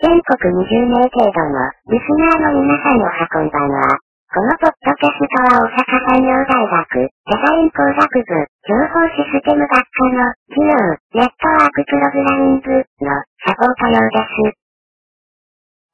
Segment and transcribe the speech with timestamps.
[0.00, 1.58] 全国20名程度の
[1.90, 3.98] リスナーの皆さんおはこんばんは。
[4.30, 6.54] このポッドキャストは大阪産業大
[6.86, 8.22] 学デザイン工学部
[8.62, 10.70] 情報システム学科の機能
[11.18, 13.10] ネットワークプログラミングの
[13.44, 14.58] サポート用です。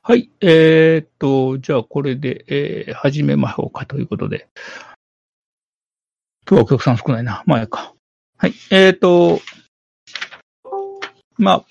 [0.03, 0.31] はい。
[0.43, 4.49] えーっと、じゃあこれで、えー始めましょうかということで。
[6.47, 7.43] 今日はお客さん少ないな。
[7.47, 7.95] まあ、やか。
[8.37, 8.53] はい。
[8.71, 9.41] えーっと、
[11.39, 11.65] まあ、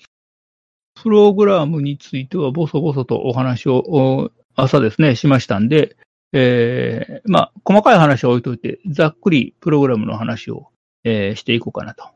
[1.04, 5.98] プログラムについてはボソボソとお話を朝ですね、しましたんで、
[6.32, 10.70] えー、まあ、細かい話は置いといて、ざっくりプログラムの話を、
[11.04, 12.08] えーしていこうかなと。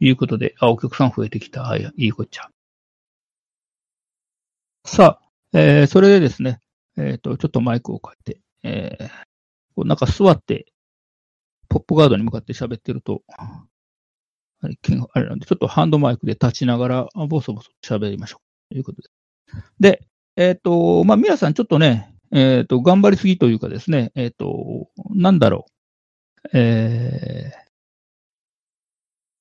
[0.00, 1.60] いうことで、あ、お客さん増えてきた。
[1.60, 2.48] はい、いいこっちゃ。
[4.86, 6.62] さあ、えーそれでですね、
[6.96, 9.08] えっ、と、ちょっとマイクを変えて、えー
[9.76, 10.64] こうなんか座って、
[11.68, 13.22] ポップガードに向かって喋ってると、
[14.60, 14.78] あれ、
[15.12, 18.40] あれなんで、ちょっとハンドマイクで立ちながら、ボソボソ喋りましょ
[18.70, 18.74] う。
[18.74, 19.08] ということで。
[19.80, 25.66] で、えっ、と、まあ、皆さんちょっとね、えっ、と、頑張りすぎというかですね、えっ、と、なんだろ
[26.52, 26.58] う。
[26.58, 27.52] え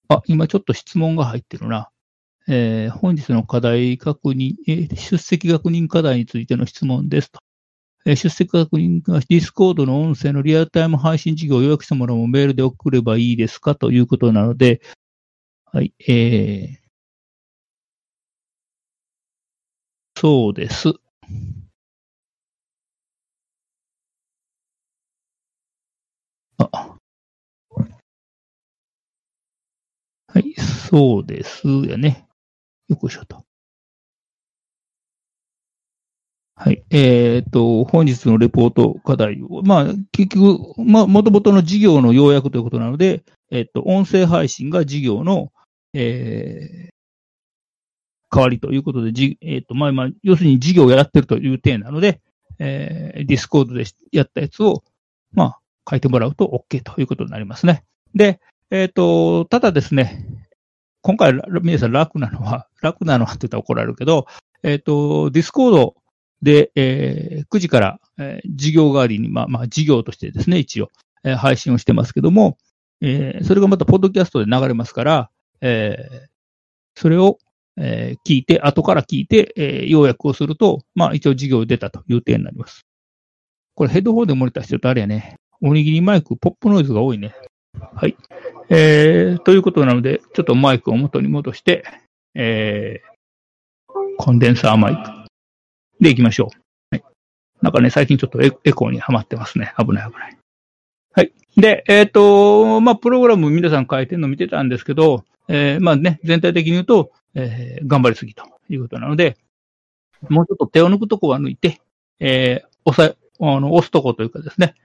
[0.10, 1.90] ー、あ、今ちょっと質問が入ってるな。
[2.48, 7.40] えー本日の課題確認、えー出席確認課題についての質問ですと。
[8.06, 14.82] えー出席確認が Discord の音声のリアルタイム配信事業を予約してもらうもメールで送ればいいですかということなので、
[15.78, 20.90] はい、えー、そうです。
[26.58, 26.98] あ。
[30.28, 31.68] はい、そうです。
[31.88, 32.28] やね。
[32.88, 33.46] よくしょと。
[36.56, 36.84] はい。
[36.90, 45.52] えっ、と、本日のレポート課題を、まあ、結局、まあ、元々の事業の要約ということなので、えっ、と、音声配信が授業の、
[45.98, 46.98] えー
[48.30, 52.22] 代わりということで、じえっ、と、まあ、まあ、要するに授業をやってるという点なので、
[52.60, 54.84] えー、 Discord でやったやつを、
[55.32, 57.84] まあ、書いてもらうと OK ということになりますね。
[58.16, 58.40] で、
[58.70, 60.26] えっ、と、ただですね、
[61.02, 64.28] 今回、皆さん楽なのは、 楽なのはって言ったら怒られるけど、
[64.64, 65.96] えっ、と、 Discord
[66.42, 70.90] で、えー9時から、えー授業代わりに、まあ、まあ、授業としてですね、一応、
[71.24, 72.58] えー配信をしてますけども、
[73.00, 75.30] えーそれがまた、ポッドキャストで流れますから、
[75.62, 76.28] えー
[77.00, 77.38] それを、
[77.78, 82.86] えー聞いて、後から聞いて、えー要約をすると、まあ、一応事業出たという点になります。
[83.76, 87.36] これヘッドホンでモニターしてるとあれやね、おにぎりマイク、ポップノイズが多いね。
[87.80, 88.16] はい。
[88.70, 91.84] えー、ということなので、ちょっとマイクを元に戻して、
[92.34, 95.02] えー、コンデンサーマイク
[96.02, 96.50] で行きましょ
[96.92, 96.96] う。
[96.96, 97.04] はい。
[97.62, 99.74] なんかね、最近ちょっとエエコーにはまってますね。
[99.78, 100.38] 危ない危ない。
[101.14, 101.34] はい。
[101.58, 109.38] で、えっ、と、まあ、プログラム皆さん書いてるの見てたんですけど、えー、まあね、全体的に言うと、えー、頑張りすぎということなので、
[110.30, 111.82] もうちょっと手を抜くとこは抜いて、
[112.20, 114.76] えー、押さえ、あの、押すとこというかですね、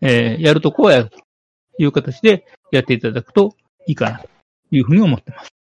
[0.00, 1.18] えー、やるとこはやると
[1.78, 3.54] いう形でやっていただくと
[3.86, 4.28] いいかなと
[4.72, 5.52] いうふうに思ってます。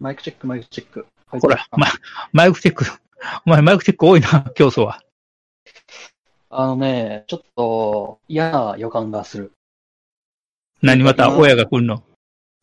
[0.00, 1.06] マイクチェック、マイクチェック。
[1.28, 1.86] はいほら、ま、
[2.32, 2.84] マイクチェック、
[3.46, 5.02] お前マイクチェック多いな、競争は。
[6.50, 9.52] あのね、ちょっと嫌な予感がする。
[10.84, 12.02] 何また親が来るの？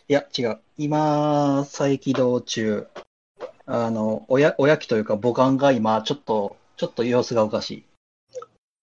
[0.07, 0.59] いや、違う。
[0.77, 2.85] 今、再起動中。
[3.65, 7.83] あの、おや、おやきというか母艦が今、ちょっと、ちょっと様子がおかし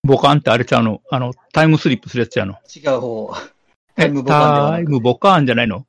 [0.03, 1.03] ボカンってあれちゃうの？
[1.09, 2.55] あの、タイムスリップするやつちゃうの？
[2.55, 2.81] い。
[2.81, 3.33] 違う方。
[3.95, 5.87] タえイムボカンではなくタイムボカンじゃないの？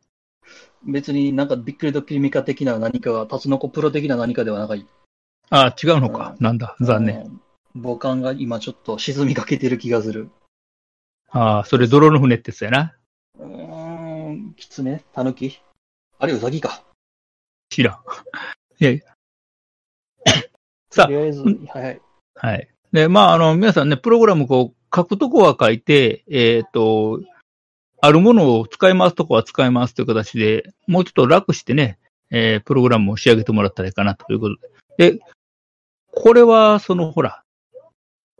[0.86, 4.86] 別になんかびっくりドッキリミカ的な何かが、タツノコプロ的な何かではない。
[5.50, 6.36] あ違うのか。
[6.40, 7.42] なんだ、残念。
[7.74, 10.30] 母艦が今ちょっと沈みかけてる気がする。
[11.32, 12.94] ああ、それ泥の船ってやつやな。
[14.60, 15.60] キツネタヌキ
[16.20, 16.84] あれ、ウサギか。
[17.70, 17.96] 知らん。
[18.80, 20.34] いやいや
[20.92, 22.02] さとりあえず、うんはいはい。
[22.36, 22.68] はい。
[22.92, 27.22] で、まあ、あの、皆さんね、プログラムこう、書くとこは書いて、えっ、と、
[28.02, 31.98] あるものを使いますとこは使いますという形で、もうちょっと楽してね、
[32.30, 34.58] えープログラムを仕上げてもらったらいいかなということ
[34.98, 35.12] で。
[35.14, 35.20] で、
[36.12, 37.44] これは、その、ほら、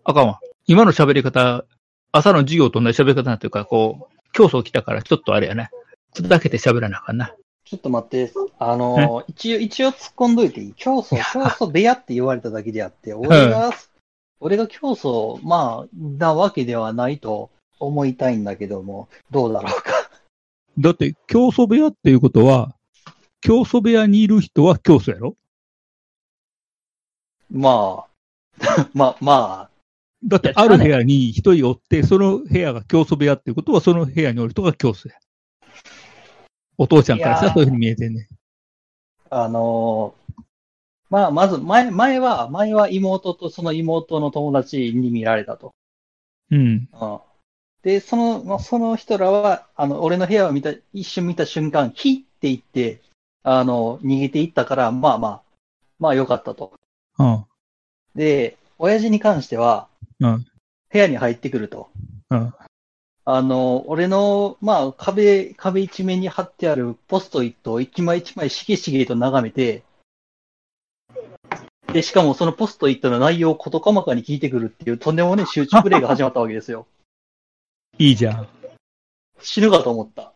[0.04, 0.42] あかんわ。
[0.66, 1.66] 今の喋り方、
[2.12, 5.70] 朝の授業と同じ喋り方なんていうか、こう、競争来たからちょっとあれやね。
[6.14, 7.36] ちょっとだけで喋らなあかんな。
[7.66, 10.74] ちょっと待って、あのー、一応、一応突っ込んどいていい。
[10.76, 13.72] 競争、競争部屋って言われただけであって、俺が、
[14.40, 20.10] 俺が競争、まあ、なわけではないと思いたいんだけども、どうだろうか。
[20.80, 22.74] だって、競争部屋っていうことは、
[23.42, 25.36] 競争部屋にいる人は競争やろ？
[27.52, 28.06] ま
[28.60, 29.70] あ、 まあ、ま
[30.24, 35.16] だって、ある部屋に一人おって、その部屋が競争部屋っていうことは、その部屋におる人が競争や。
[36.80, 38.28] お父ちゃんからしたらそういうふうに見えてんね。
[39.30, 40.20] あ、あのー
[41.10, 45.74] まあ、まず、前、前は、前は妹とその妹の友達に見られたと。
[46.52, 46.60] うん。
[46.60, 47.20] うん。
[47.82, 53.02] で、その、まあ、その人らは、あの、俺の部屋を見た、一瞬見た瞬間、ヒッって言って、
[53.44, 55.42] あの、逃げていったから、まあまあ、
[55.98, 56.74] まあ良かったと。
[57.18, 57.46] うん。
[58.16, 59.88] で、親父に関しては、
[60.20, 60.46] うん。
[60.92, 61.90] 部屋に入ってくると。
[62.30, 62.54] うん。
[63.32, 69.84] あの、俺の、まあ、壁、壁一面に貼ってあるポストイットを一枚一枚しげしげと眺めて、
[71.94, 76.88] で、しかもそのポストイットの内容を事細かに聞いてくるっていうとんでもね集中プレイが始まったわけですよ。
[78.00, 78.48] いいじゃん。
[79.40, 80.34] 死ぬかと思った。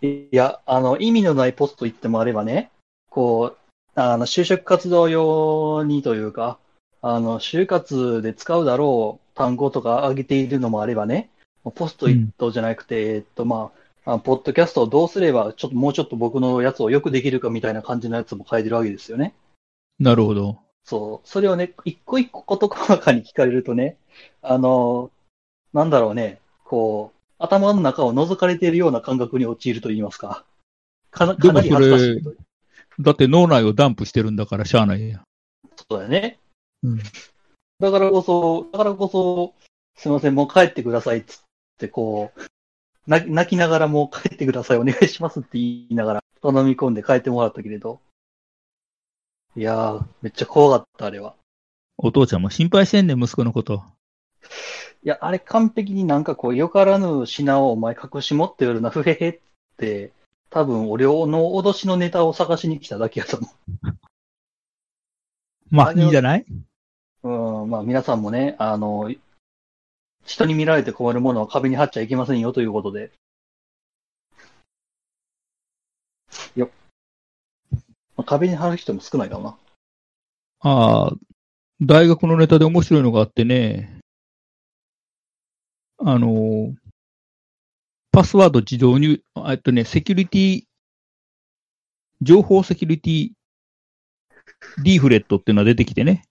[0.00, 2.70] いや、あの、意味のないポストイットもあればね、
[3.10, 6.58] こう、あの、就職活動用にというか、
[7.02, 11.30] あの、就活で使うだろう単語とか挙げているのもあればね、
[11.76, 13.70] ポストイットじゃなくて、えっと、ま
[14.04, 19.32] あ、あポッドキャストをどうすれば、ちょっともうちょっと僕のやつをよくできるかみたいな感じのやつも書いてるわけですよね。
[20.00, 20.58] なるほど。
[20.82, 21.28] そう。
[21.28, 23.96] それをね、一個一個事細かに聞かれるとね、
[24.42, 25.12] あの、
[25.72, 30.44] なんだろうね、こう、頭の中を覗かれているような感覚に陥ると言いますか。
[31.12, 32.32] かなかなり恥ずかしいと。
[33.00, 35.22] だって脳内をダンプしてるんだからしゃあないやん。
[35.76, 36.38] そうだよね。
[36.82, 36.98] うん。
[37.80, 39.54] だからこそ、だからこそ、
[39.96, 41.40] すいません、もう帰ってくださいっつっ
[41.78, 42.40] て、こう、
[43.06, 48.00] 泣きながらもう帰ってください、お願いしますって言いながら、頼み込んで帰ってもらったけれど。
[49.56, 51.34] いやー、めっちゃ怖かった、あれは。
[51.96, 53.84] お父ちゃんも心配してんねん、息子のこと。
[55.04, 59.38] いや、あれ完璧になんかこう、よからぬ品をお前隠し持ってるな、ふへへっ
[59.76, 60.12] て、
[60.50, 63.48] 多分俺の脅しのネタを探しに来ただけやと思
[65.70, 66.44] まあ、いいじゃない？
[67.62, 67.66] う。
[67.66, 69.12] ん、まあ皆さんもね、あの、
[70.24, 73.12] 人に見られて困るものは壁に貼っちゃいけませんよということで。
[76.54, 76.70] よ
[78.16, 79.58] まあ壁に貼る人も少ないかもな。
[80.60, 81.12] ああ、
[81.80, 84.00] 大学のネタで面白いのがあってね、
[85.98, 86.74] あの、
[88.12, 90.62] パスワード自動入、えっとね、セキュリティ、
[92.20, 93.30] 情報セキュリティ
[94.82, 96.27] リーフレットっていうのが出てきてね。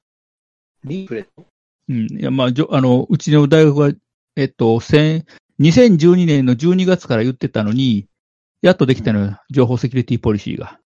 [0.84, 1.46] リーフレット
[1.90, 2.20] うん。
[2.20, 3.92] いや、まあ、じょあの、うちの大学は、
[4.36, 5.26] えっと、千
[5.60, 8.08] 2012年の12月から言ってたのに、
[8.62, 9.40] やっとできたのよ。
[9.50, 10.80] 情報セキュリティポリシーが。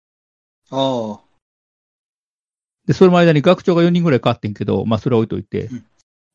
[0.70, 1.20] ああ。
[2.86, 5.84] で、その間に学長が4人ぐらい変わってんけど、まあ、それは置いといてうん。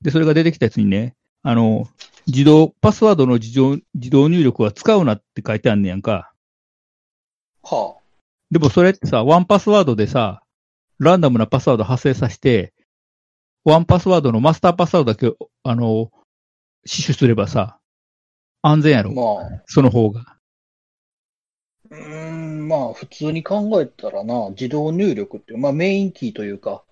[0.01, 1.87] で、それが出てきたやつにね、あの、
[2.27, 6.31] 自動、パスワードの自動、自動入力は使うなって書いてあんねやんか。
[7.63, 7.97] は
[8.51, 10.43] でもそれってさ、ワンパスワードでさ、
[10.99, 12.73] ランダムなパスワード発生させて、
[13.65, 16.11] ワンパスワードのマスターパスワードだけ、あの、
[16.85, 17.79] 死守すればさ、
[18.61, 19.03] 安全やあ。
[19.03, 19.11] ろ。
[19.11, 19.63] まあ。
[19.65, 20.37] その方が。
[21.89, 26.83] うーん、まあ、普通に考えたらな、自動入力っていう、まあ、メインキーというか、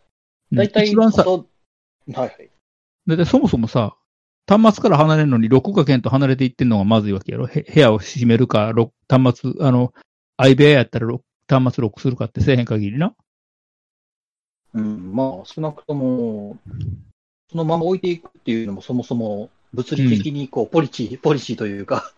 [0.51, 2.51] 大体、一番さ、はいはい。
[3.05, 3.95] だってそもそもさ、
[4.47, 7.47] 端末から離れるのに6かけんと離れていってんのがまずいわけやろ。
[7.47, 9.93] へ部屋を閉めるか、ロ端末、あの、
[10.37, 13.15] 相部屋やったらロ端末ロックするかってせえへん限りな。
[14.73, 16.57] うん、まあ、少なくとも、
[17.49, 22.11] そのまま置いていくっていうのも、そもそも物理的に、こう、ポリシー、ポリシーというか、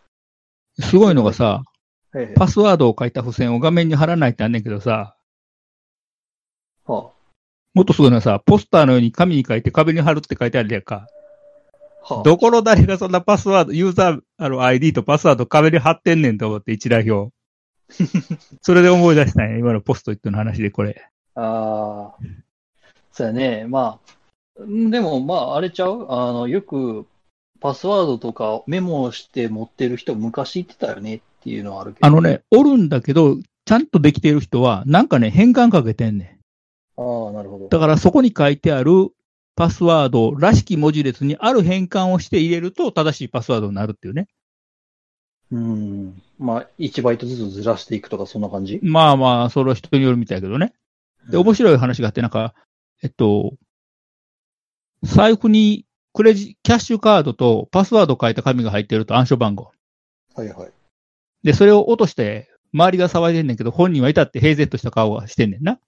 [0.80, 1.64] すごいのがさ、
[2.36, 5.16] パスワードを書いた付箋を画面に貼らないってあんねんけどさ、
[6.86, 7.12] は
[7.74, 11.08] もっとすごいのはさ、ポスターのように紙に書いて壁に貼るって書いてあるやんか。
[12.08, 17.34] あ、はあ、どこの誰がそんなパスワード、ユーザー、あの、ID とパスワード壁に貼ってんねんと思って、一覧表。
[18.62, 21.06] それで思い出したんや、今のポストイットの話でこれ。
[21.36, 22.18] ああ、
[23.16, 23.66] そうやね。
[23.66, 24.00] ま
[24.60, 26.08] あ、んでも、まあ、あれちゃう？
[26.10, 27.08] あの、よく、
[27.62, 32.06] パスワードとかメモして持ってる人昔言ってたよねっていうのはあるけど。
[32.06, 36.40] あのね、おるんだけど、ちゃんとできている人は、なんかね、変換かけてんね
[36.98, 37.02] ん。
[37.02, 37.70] ああ、なるほど。
[37.70, 38.92] だからそこに書いてある
[39.56, 44.28] パスワードらしき文字列にある変換をして入れると正しいパスワードになるっていうね。
[45.54, 46.22] うん。
[46.38, 48.82] まあ、1バイトずつずらしていくとか、そんな感じ？
[48.84, 50.74] まあまあ、それは人によるみたいやけどね。
[51.30, 52.54] で、面白い話があって、なんか、
[53.04, 53.54] えっと、
[55.04, 59.72] 財布にクレジ、キャッシュカードとパスワード書いた紙が入ってると暗証番号。
[60.34, 60.72] はいはい。
[61.44, 65.80] で、それを落として、周りが騒いでんねんけど、本人は至って平然とした顔がしてんねんな。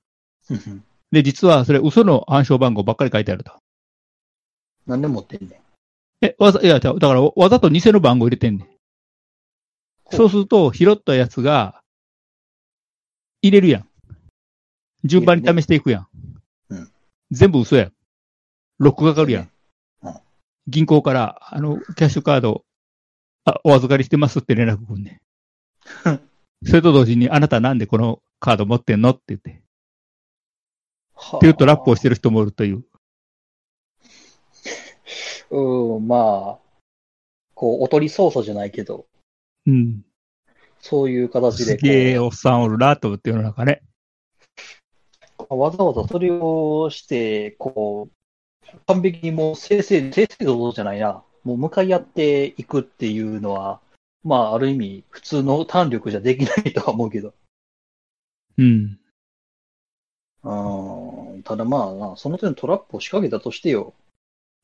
[1.11, 3.53] で、実はそれ嘘の暗証番号ばっかり書いてあると。
[4.85, 6.25] 何で持ってんねん。
[6.25, 8.67] え、わざ、いや、だからわざと偽の番号入れてんねん。
[10.15, 11.81] そうすると、拾ったやつが、
[13.41, 13.87] 入れるやん。
[15.03, 16.07] 順番に試していくやん。
[17.31, 17.93] うん全部嘘やん。
[18.79, 19.43] ロックかかるやん。
[19.43, 19.49] うん
[20.69, 22.65] 銀行から、あの、キャッシュカード、
[23.45, 25.21] あ、お預かりしてますって連絡くんね
[26.05, 26.19] ん。
[26.67, 29.51] それと同時に、あなたなんでこのカード持ってんのって言って。
[29.51, 29.61] って
[31.13, 32.83] はあ言うとラップをしてる人もいるという。
[35.49, 36.67] うん、まあ、
[37.53, 39.07] こう、おとり操作じゃないけど、
[39.65, 40.03] うん。
[40.81, 43.83] そういう形すでこげえおっさんおるなと思って世の中ね。
[45.55, 51.23] う、わざわざそれをして、こう、完璧にもう正々、正々堂々じゃないな。
[51.43, 53.79] もう向かい合っていくっていうのは、
[54.23, 57.33] まあ、ある意味、普通の単力じゃできないとは思うけど。
[58.57, 58.99] うん。
[60.43, 63.93] うん、ただまあな、その手のトラップを仕掛けたとしてよ、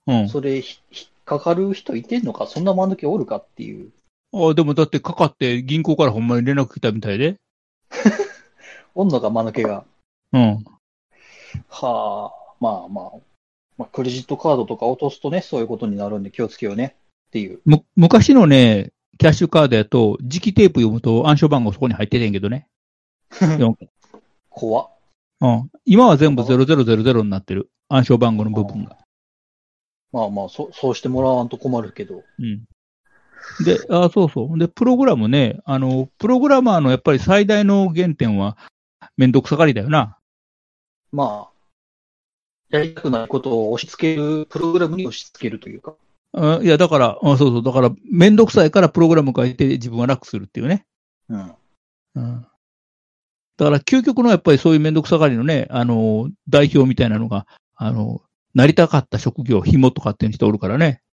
[0.08, 0.30] うん。
[0.30, 3.92] それひ引っかかる人いてんのか、そんな間抜けおるかっていう。
[4.34, 7.36] あでもだってかかって銀行からほんまに連絡来たみたいで。
[8.96, 9.86] おんのか、間抜けが。
[10.34, 10.64] うん。
[11.70, 13.12] はあ、まあまあ、
[13.78, 16.96] まあ、クレジットカードとか落とすとね、そういうことになるんで気をつけようね
[17.28, 17.60] っていう。
[17.66, 22.68] む、昔のね、キャッシュカードやと、磁気テープ読むと暗証番号そこに入っててんけどね。
[23.32, 23.76] 4
[24.50, 24.90] 怖っ。
[25.42, 25.70] うん。
[25.86, 27.70] 今は全部0000になってる。
[27.90, 28.98] 暗証番号の部分が。
[30.12, 32.24] まあまあ、そそうしてもらわんと困るけど。
[32.40, 32.64] うん。
[33.66, 34.58] で、あそうそう。
[34.58, 38.58] で、プログラムね、あの、プログラマーのやっぱり最大の原点は、
[39.18, 40.18] めんどくさがりだよな。
[41.14, 45.94] まあ、やりたくないことを押し付ける、プログラムに押し付けるというか。
[46.34, 47.64] あいや、だから、あそうそう。
[47.64, 50.88] だから、めんどくさいからプログラム書いて自分は楽するっていうね。
[51.30, 51.56] うん。
[52.16, 52.48] うん。
[53.58, 58.24] だから、究極のやっぱりそういうめんどくさがりのね、あの、代表みたいなのが、あの、
[58.56, 61.04] なりたかった職業、紐とかっていう人おるからね。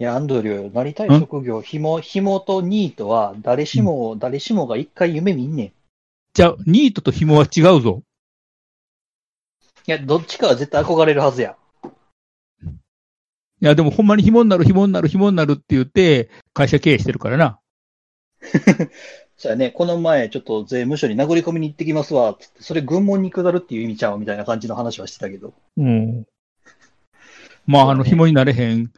[0.00, 5.66] いや、アンドリュー、なりたいん職業、ひも、ひもとニートは、誰しも、誰しもが一回夢見んねん。
[5.66, 5.72] い
[6.34, 8.02] じゃあ、ニートと紐は違うぞ。
[9.90, 11.56] や、どっちかは絶対憧れるはずや。
[13.62, 17.60] いや、でもほんまに紐になる、紐になる、紐になるって言って、会社経営してるからな。
[19.36, 25.52] そうやね、この前、ちょっと税務署に殴り込みに行ってきますわ、つって、それ軍門に下るっていう意味ちゃうみたいな感じの話はしてたけど。
[25.76, 26.26] うん。
[27.66, 28.92] まあ、あの、紐になれへん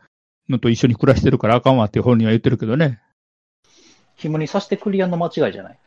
[0.48, 3.00] のと一緒に暮らしてるからあかんわって本人は言ってるけどね。
[4.16, 5.78] 紐にさしてクリアの間違いじゃない。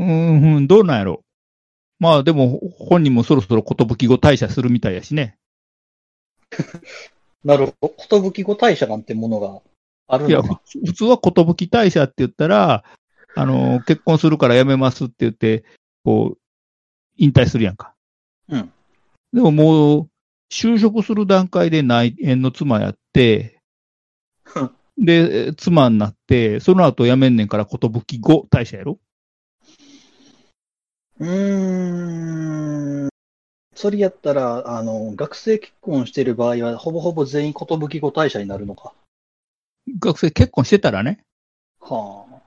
[0.00, 0.08] うん、
[0.56, 1.22] うん、どうなんやろ。
[1.98, 5.36] まあ、でも、本人もそろそろ言武語退社するみたいやしね。
[7.44, 7.88] なるほど。
[7.88, 9.60] ことぶき語大社なんてものが
[10.06, 10.42] あるいや。
[10.42, 11.32] 普通は寿
[11.66, 12.84] 退社って言ったら、
[13.34, 15.64] あの、結婚するから辞めますって言って、
[16.04, 16.38] こう、
[17.16, 17.94] 引退するやんか。
[18.48, 18.72] うん。
[19.32, 20.08] でももう、
[20.50, 23.60] 就職する段階で内縁の妻やって、
[24.96, 27.78] で、妻になって、その後辞めんねんから寿
[28.20, 28.98] 後退社やろ
[31.20, 33.08] うーん。
[33.74, 38.92] それやったら、あの、学生結婚してる場合は、ほぼほぼ全員ことぶき語大社になるのか？
[40.00, 41.20] 学生結婚してたらね。
[41.80, 42.42] はあ。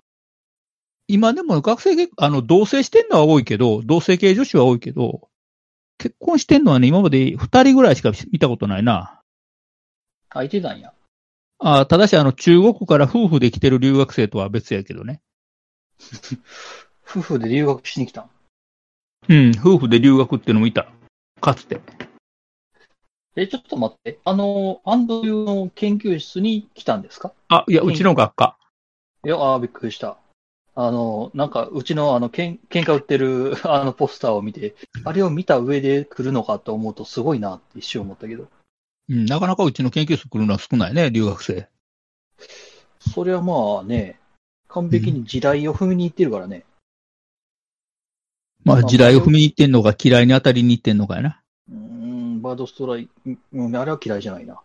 [1.08, 5.30] 今でも学生結、あの、同棲してんのは多いけど、同棲系女子は多いけど、
[5.98, 9.22] 結婚してんのはね、今まで二人ぐらいしか見たことないな。
[10.30, 10.94] 空いてたんや。
[11.60, 15.22] あただし、あの、中国から夫婦で来てる留学生とは別やけどね。
[17.06, 18.30] 夫婦で留学しに来たん？
[19.30, 20.92] うん、夫婦で留学っていうのもいた。
[21.40, 21.80] かつて。
[23.36, 24.20] え、ちょっと待って。
[24.26, 27.32] あの、アンドリューの研究室に来たんですか？
[27.50, 28.58] あ、いや、うちの学科。
[29.24, 30.18] いや、あーびっくりした。
[30.74, 38.48] あの、なんか、うちの、あの、けん、喧嘩売ってる、 あの、ポスターを見て、あれを見た上で来るのかと思うと、すごいなって一瞬思ったけど。
[39.10, 41.68] うん、なかなかうちの研究室来るのは少ないね、留学生。
[43.00, 44.20] それはまあね、
[44.68, 46.64] 完璧に地雷を踏みに行ってるからね。
[48.64, 51.42] まあ、まあ地雷を踏みに行ってんのか、嫌いに当たりに行ってんのかやな。
[51.70, 54.62] うーん、バードストライク、うん、あれは嫌いじゃないな。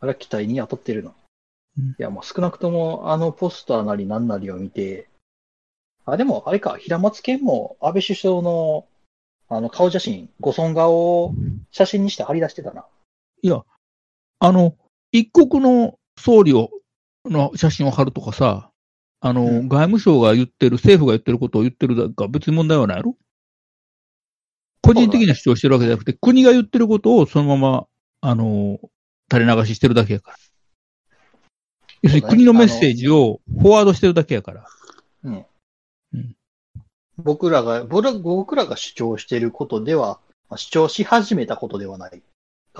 [0.00, 1.10] あれは期待に当たってるな。
[1.10, 1.14] うん
[1.90, 5.08] いや、もう少なくとも、あのポスターなり何なりを見て、
[6.04, 8.86] あ、でも、あれか、平松健も安倍首相の、
[9.48, 11.34] あの、顔写真、ご尊顔を
[11.70, 12.86] 写真にして貼り出してたな。
[13.42, 13.62] いや、
[14.40, 14.74] あの、
[15.12, 16.70] 一国の総理を、
[17.24, 18.71] の写真を貼るとかさ、
[19.24, 23.16] あの、うん外務省が言ってる、政府が言ってることを言ってるだけか別に問題はないやろ？
[24.82, 27.86] 個人的な主張してるわけじゃなくて、国が言ってることをそのまま、
[28.20, 28.80] あの、
[29.32, 30.36] 垂れ流ししてるだけやから。
[32.02, 34.66] 要するに国のメッセージをフォワードしてるだけやから。
[35.24, 35.44] うん。
[36.14, 36.36] うん
[37.18, 42.22] 僕らが、僕ら僕らが主張していることでは、まあ主張し始めたことではない。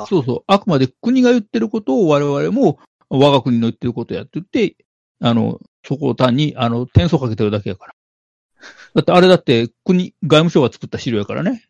[0.08, 0.44] そうそう。
[0.48, 2.80] あくまで国が言ってることを我々も
[3.10, 4.74] 我が国の言ってることやって言って、
[5.20, 7.94] あの、そこを単に、あの、点数をかけてるだけやから。
[8.94, 11.68] だってあれだって国、外務省が作った資料やからね。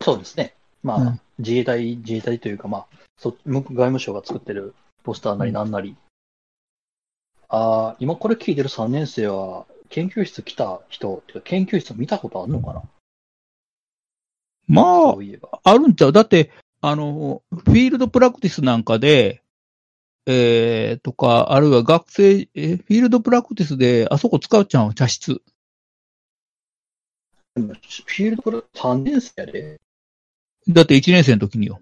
[0.00, 0.54] そうですね。
[0.82, 5.96] まあ、うん自衛隊、自衛隊というか、まあ、そ外務省が作ってるポスターなりなんなり。
[7.48, 12.82] ああ、今これ聞いてる3年生は、研究室来た人、てか研究室見たことあるのかな？
[14.66, 15.60] まあ。
[15.62, 16.12] あるんちゃう？
[16.12, 19.42] だって、あの、フィールドプラクティスなんかで、
[20.30, 25.40] えー、とか、あるいは学生、えフィールドプラクティスで、あそこ使うちゃうん、茶室。
[27.54, 29.80] フィールドこれ3年生やで。
[30.68, 31.80] だって1年生の時によ。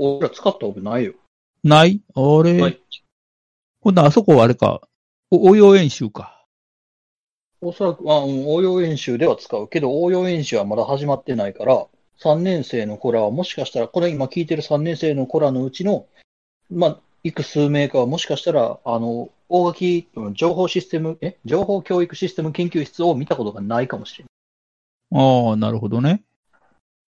[0.00, 1.14] 俺ら使ったことないよ。
[1.62, 2.02] ない？
[2.16, 2.80] あれ、はい
[3.80, 4.80] ほんならあそこはあれか、
[5.30, 6.44] お応用演習か。
[7.60, 11.86] おそらく、あうん応用演習では使うけど、応用演習はまだ始まってないから、
[12.18, 16.06] 3年生の子らはもしかしたら、これ今聞いてる3年生の子らのうちの、
[16.70, 21.38] まあ、いく数名かはもしかしたら、あの、大垣うん情報システム、え？
[21.46, 24.26] 情報教育システム研究室を見たことがないかもしれ
[25.10, 25.48] ない。
[25.48, 26.22] ああ、なるほどね。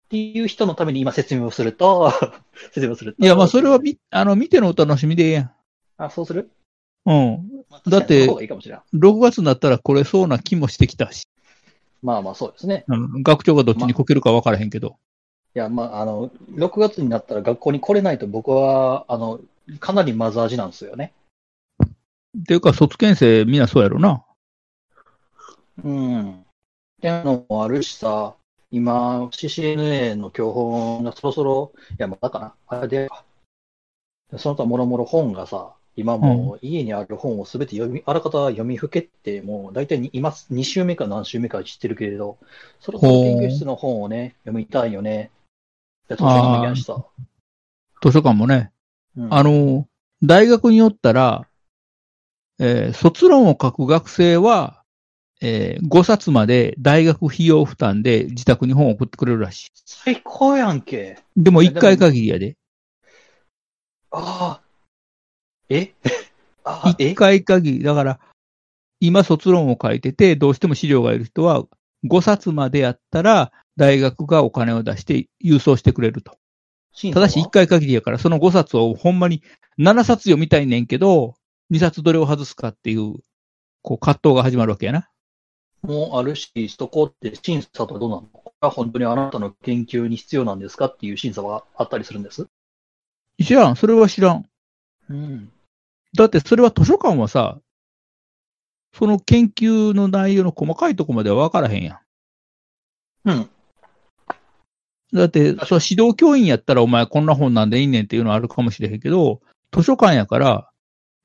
[0.05, 2.13] っていう人のために今説明をすると、
[2.72, 3.25] 説明をすると。
[3.25, 5.51] いや、まあ、それはみ、あの、見てのお楽しみでええやん。
[5.98, 6.50] あ、そうする？
[7.05, 7.50] うん。
[7.69, 8.81] まあだって確かにその方がいいかもしれん。
[8.93, 11.27] 6月になったらこれそうな気もしてきたし。
[12.01, 12.86] まあまあそうですね。
[12.88, 14.95] うん、学長がどっちにこけるか分からへんけど。
[15.55, 19.39] いや、まあ、あの、6月になったら学校に来れないと僕は、あの、
[19.79, 21.13] かなりマザージなんですよね。
[21.81, 24.24] っていうか、卒検生みんなそうやろな。
[25.84, 26.31] うん。
[26.31, 26.36] っ
[27.01, 28.36] ていうのもあるしさ、
[28.72, 32.53] 今、CCNA の教本がそろそろ、いや、まだかな。
[32.67, 33.24] あれでか。
[34.38, 42.38] その他もろもろ本がさ、今もう家にある本をすべて読み、あらかた読みふけって、もう大体に今2週目か何週目か知ってるけれど、
[42.81, 45.31] そろそろ研究室の本をね、読みたいよね。
[46.10, 47.05] で、図書館も行けんしさ。
[48.01, 48.72] 図書館もね。
[49.17, 49.88] うんあの、
[50.24, 51.48] 大学によったら、
[52.60, 54.81] えー卒論を書く学生は、
[55.41, 61.17] え5冊まで大学費用負担で自宅に本を送ってくれるらし最高やんけ。
[61.38, 61.43] い。
[61.43, 62.55] でもいや1回限りやで。
[64.12, 64.62] ああ。
[65.69, 65.93] え？
[66.63, 67.84] ああ、1え回限り。
[67.84, 68.19] だから、
[69.00, 71.65] 今卒論を書いてて、どうしても資料がいる人は、
[72.05, 76.38] 5冊までやったら、大学がお金を出して郵送してくれると。
[77.13, 79.41] ただし1回限りやから、その5冊をほんまに
[79.79, 81.36] 7冊読みたいねんけど、
[81.71, 83.15] 2冊どれを外すかっていう、
[83.81, 85.10] こう葛藤が始まるわけやな。
[85.81, 88.21] もうあるし、そこって審査とはどうなの？
[88.21, 92.47] これは本当にあなたの研究に必要なんですかっていう審査があったりするんです？
[93.43, 94.45] 知らん、それは知らん。
[95.10, 95.51] うん。
[96.15, 97.60] だってそれは図書館はさ、
[98.93, 101.99] その研究の内容の細かいとこまでは分からへんや
[103.25, 103.29] ん。
[103.29, 103.49] うん。
[105.15, 110.69] だって、そう指導教員やったらお前こんな本なんでいいねんっていうのはあるかもしれへんけど、図書館やから、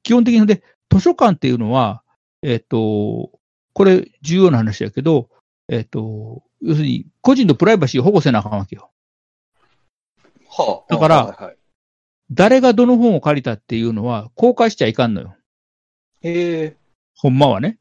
[0.02, 2.02] 基本的にで、図書館っていうのは、
[2.42, 3.30] えっ、と、
[3.72, 5.28] これ重要な話やけど、
[5.68, 8.90] えっ、と、要するに個人のプライバシーを保護せなあかんわけよ。
[10.48, 10.94] はあ。
[10.94, 11.56] だからはいはい、
[12.30, 15.36] 誰がどの本を借りたっていうのは公開しちゃいかんのよ。
[16.22, 16.76] へえ。
[17.16, 17.78] ほんまはね。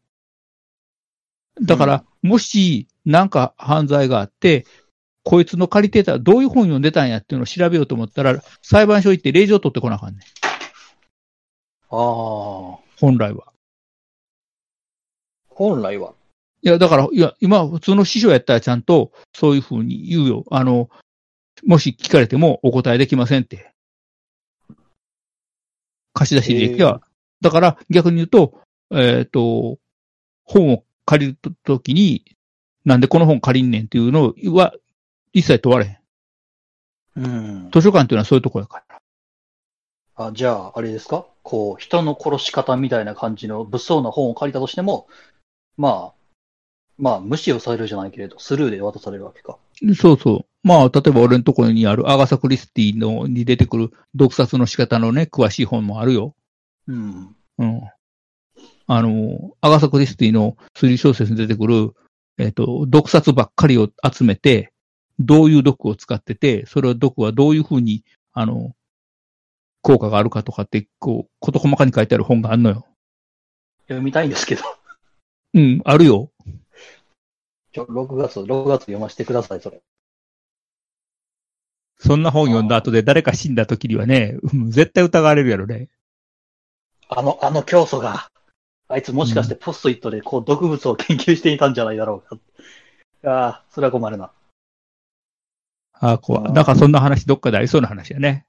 [1.62, 4.66] だから、もし、なんか犯罪があって、
[5.30, 10.22] こいつの借りてた、どういう本読んでたんやっていうのを調べようと思ったら、裁判所行って令状取ってこなあかんねん。
[10.22, 10.26] あ
[11.92, 12.80] あ。
[13.00, 13.54] 本来は。
[15.50, 16.16] 本来は？
[16.64, 20.46] いや、だから、いや、今、普通の師匠やったらちゃんと、そういうふうに言うよ。
[20.50, 20.90] あの、
[21.64, 23.72] もし聞かれてもお答えできませんって。
[26.14, 27.04] 貸し出し履歴は。
[27.40, 29.78] だから、逆に言うと、えっ、と、
[30.46, 32.36] 本を借りるときに、
[32.84, 34.74] なんでこの本借りんねんっていうのは、
[35.34, 36.00] 一切問われへん。
[37.24, 37.28] う
[37.68, 37.72] ん。
[37.72, 40.26] 図書館っていうのはそういうとこやから。
[40.28, 41.26] あ、じゃあ、あれですか？
[41.44, 45.08] こう、人の殺し方みたいな感じの物騒な本を借りたとしても、
[45.78, 46.14] まあ、
[46.98, 49.58] まあ、無視をされるじゃないけれど、スルーで渡されるわけか。
[49.96, 50.46] そうそう。
[50.62, 56.36] まあ、例えば俺のところにあるアガサ・クリスティのに出てくる読冊の仕方のね、詳しい本もあるよ。
[56.88, 57.36] うん。
[57.58, 57.82] うん。
[58.88, 61.94] あの、アガサ・クリスティの推理小説に出てくる、
[62.38, 64.74] えっ、と、読冊ばっかりを集めて、
[65.20, 68.04] どういう毒を使ってて、それを毒はどういうふうに、
[68.34, 68.74] あの、
[69.82, 72.88] 効果があるかとかって、こう、こと細かに書いてある本があるのよ。
[73.84, 74.64] 読みたいんですけど。
[75.54, 76.32] うん、あるよ。
[77.74, 79.82] ちょ、6月、6月読ませてください、それ。
[81.98, 85.90] そんな本読んだ後で誰か死んだ時にはね、うん絶対疑われるやろね。
[87.10, 88.30] あの、あの教祖が、
[88.88, 92.38] あいつもしかしてポストイットでこう毒物を研究していたんじゃないだろうか。
[93.30, 94.32] ああ、それは困るな。
[96.02, 98.46] あーなんかそんな話どっかでありそうな話やね。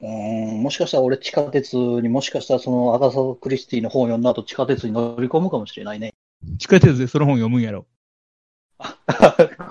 [0.00, 6.14] うーん、もしかしたら俺地下鉄にもしかしたらそのアガサ・クリスティの本を読んだ後地下鉄に乗り込むかもしれないね。
[6.58, 7.86] 地下鉄でその本読むんやろ。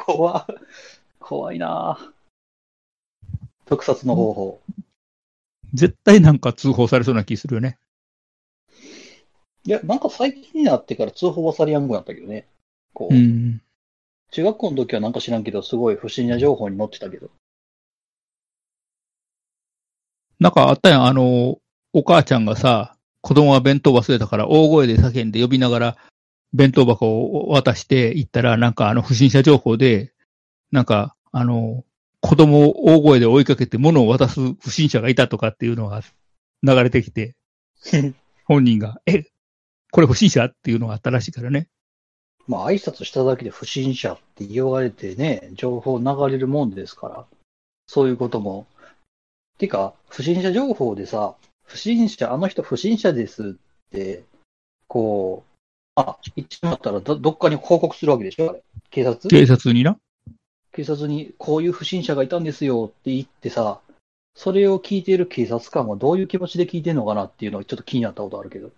[0.06, 0.48] 怖
[1.20, 2.12] 怖いなぁ
[3.66, 4.62] 特撮の方法。
[5.74, 7.78] 絶対なんか通報されそうな気するよね。
[9.64, 12.48] いや、なんか最近になってから通報はされやんくなったけどね。
[12.94, 13.62] こう、うん。
[14.32, 17.30] 中学校の時はなんか知らんけど、すごい不審な情報に載ってたけど。
[20.40, 21.60] なんかあったやん、あの、
[21.94, 25.98] お母ちゃんがさ、子供が弁当忘れたから大声で叫んで呼びながら
[26.54, 30.14] 弁当箱を渡して行ったら、なんかあの不審者情報で、
[30.72, 31.84] なんかあの、
[32.22, 36.02] 子供を大声で追いかけて物を渡す不審者がいたとかっていうのが
[36.64, 37.36] 流れてきて、
[38.46, 39.26] 本人が、え、
[39.92, 40.46] これ不審者？
[40.46, 41.68] っていうのがあったらしいからね。
[42.48, 47.26] まあ、挨拶しただけで不審者って言われてね、情報流れるもんですから、
[47.88, 48.68] そういうことも。
[49.58, 53.54] てか、不審者情報でさ、不審者、あの人不審者ですっ
[53.92, 54.24] て、
[54.88, 55.52] こう、
[55.96, 59.30] あ、言ってしまったらどどっかに報告するわけでしょあれ警察？
[59.30, 59.98] 警察にな？
[60.74, 63.80] 警察にこういう不審者がいたんですよって言ってさ、
[64.34, 68.72] それを聞いている警察官はどういう気持ちで聞いてるのかなっていうのがちょっと気になったことあるけど。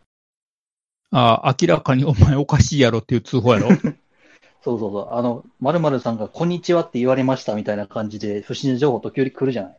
[1.16, 3.70] ああ、明らかにお前おかしいやろっていう通報やろ？
[4.64, 5.14] そうそうそう。
[5.14, 9.78] あの、〇〇さんがこんにちはって言われましたみたいな感じで不審者情報時折来るじゃない。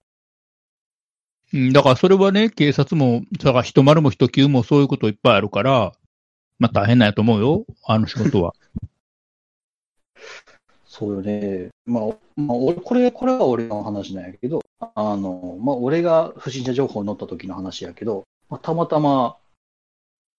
[1.54, 5.92] うん、だからそれはね、警察も、だから人丸も人急もそういうこといっぱいあるから、
[6.60, 8.54] まあ大変なんやと思うよ、あの仕事は。
[10.86, 11.70] そうよね。
[11.86, 12.04] まあ、
[12.36, 19.36] まあ、俺、これ、これは俺の話なんやけど、あの、まあ、俺が不審者情報に載った時の話やけど、まあ、たまたま、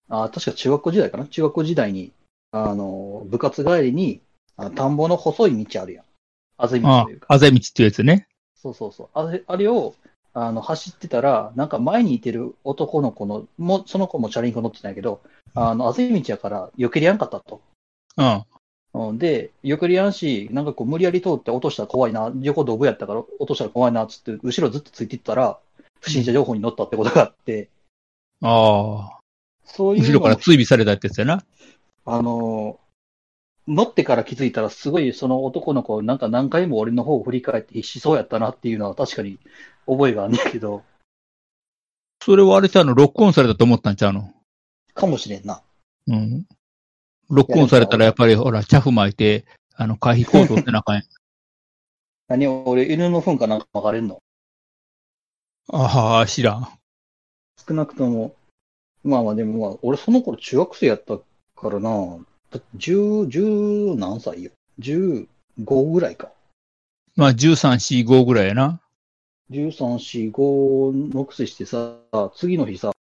[0.09, 1.25] あ、確か中学校時代かな？
[1.25, 2.11] 中学校時代に、
[2.51, 4.21] あの、部活帰りに、
[4.57, 6.05] あ田んぼの細い道あるやん。
[6.57, 7.27] あぜ道あというか。
[7.29, 8.27] あ、あぜ道っていうやつね。
[8.55, 9.09] そうそうそう。
[9.13, 9.95] あれあれを、
[10.33, 15.21] あの、走ってたら、なんか前にいてる男の子の、もう、その子もチャリンコ乗ってたんやけど、
[15.53, 17.61] あの、あぜ道やから、避けりやんかったと。
[18.17, 18.43] うん。
[18.93, 25.59] うんで、避けりやんし、なんかこう、無理やり通って落としたら怖いな、横ドブやったから落としたら怖いな、つって、後ろずっとついていったら、
[25.99, 27.69] 不審者情報に乗ったってことがあって、
[28.41, 29.14] ああ。
[29.65, 31.43] そういうの後ろからも追尾されたってやつやな。
[32.05, 32.79] あの、
[33.67, 39.39] 乗ってから気づいたら、すごいその男の子、なんか何回も俺の方を振り返って必死そうやったなっていうのは確かに
[39.87, 40.83] 覚えがあんねんけど、
[42.21, 44.33] それはあれちゃうの、ロックオンされたと思ったんちゃうの？
[44.93, 45.61] かもしれんな。
[46.07, 46.45] うん。
[47.29, 51.03] ロックオンされたらやっぱり、ほら、チャフ巻いて、あの、回避行動ってなあかんやん。
[52.27, 54.21] 何俺、犬の糞かなんか巻かれんの？
[55.71, 56.67] ああ、知らん。
[57.67, 58.35] 少なくとも、
[59.05, 61.17] まあまあでもまあ、俺その頃中学生やった
[61.55, 62.17] からな、
[62.51, 64.51] だって十、十何歳よ。
[64.79, 65.27] 十
[65.63, 66.31] 五ぐらいか。
[67.15, 68.81] まあ、13、4、5ぐらいやな。
[69.51, 71.97] 十三、四、五の癖してさ、
[72.35, 72.93] 次の日さ、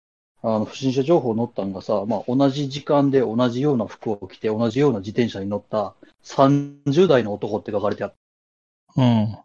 [0.42, 8.14] あの、不審者情報載ったんがさ、まあ同じ時間で同じような服を着て同じような自転車に乗った30代の男って書かれてある。
[8.96, 9.38] うん。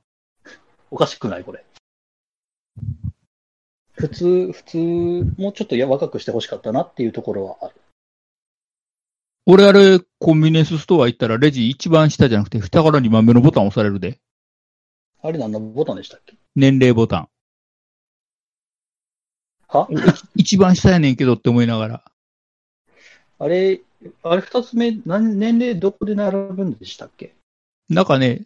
[0.89, 1.63] おかしくないこれ。
[3.97, 4.77] 普通、普通、
[5.41, 7.73] もうちょっとや若くしてほしかったなっていうところはある。
[9.47, 14.19] 俺あれ、コンビニエンスストア行ったらレジ一番下じゃなくて、下から2番目のボタン押されるで。
[15.23, 16.35] あれ何のボタンでしたっけ？
[16.55, 17.29] 年齢ボタン。
[19.67, 19.87] は？
[20.35, 22.03] 一番下やねんけどって思いながら。
[23.39, 23.81] あれ、
[24.21, 27.33] あれ二つ目、何年齢どこで並ぶんでしたっけ？
[27.89, 28.45] なんかね、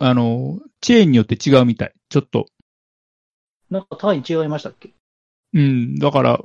[0.00, 1.92] あの、チェーンによって違うみたい。
[2.08, 2.46] ちょっと。
[3.70, 4.90] なんか単位違いましたっけ？
[5.52, 6.40] うん、だから、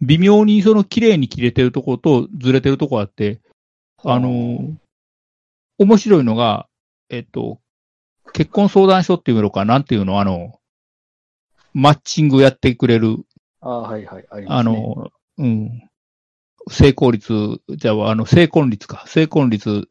[0.00, 3.40] 微妙にその綺麗に切れてるところとずれてるところあって、
[4.02, 4.18] あ。
[4.18, 4.76] の、
[5.78, 6.68] 面白いのが、
[7.08, 7.60] えっと、
[8.32, 10.58] 結婚相談所っていうのか、なんていうの、あの、
[11.72, 13.18] マッチングやってくれる、
[13.60, 14.72] ああ、はいはい、ありますね。
[14.76, 15.88] あの、うん、
[16.70, 19.88] 成功率、じゃあ、あの、成婚率か、成婚率、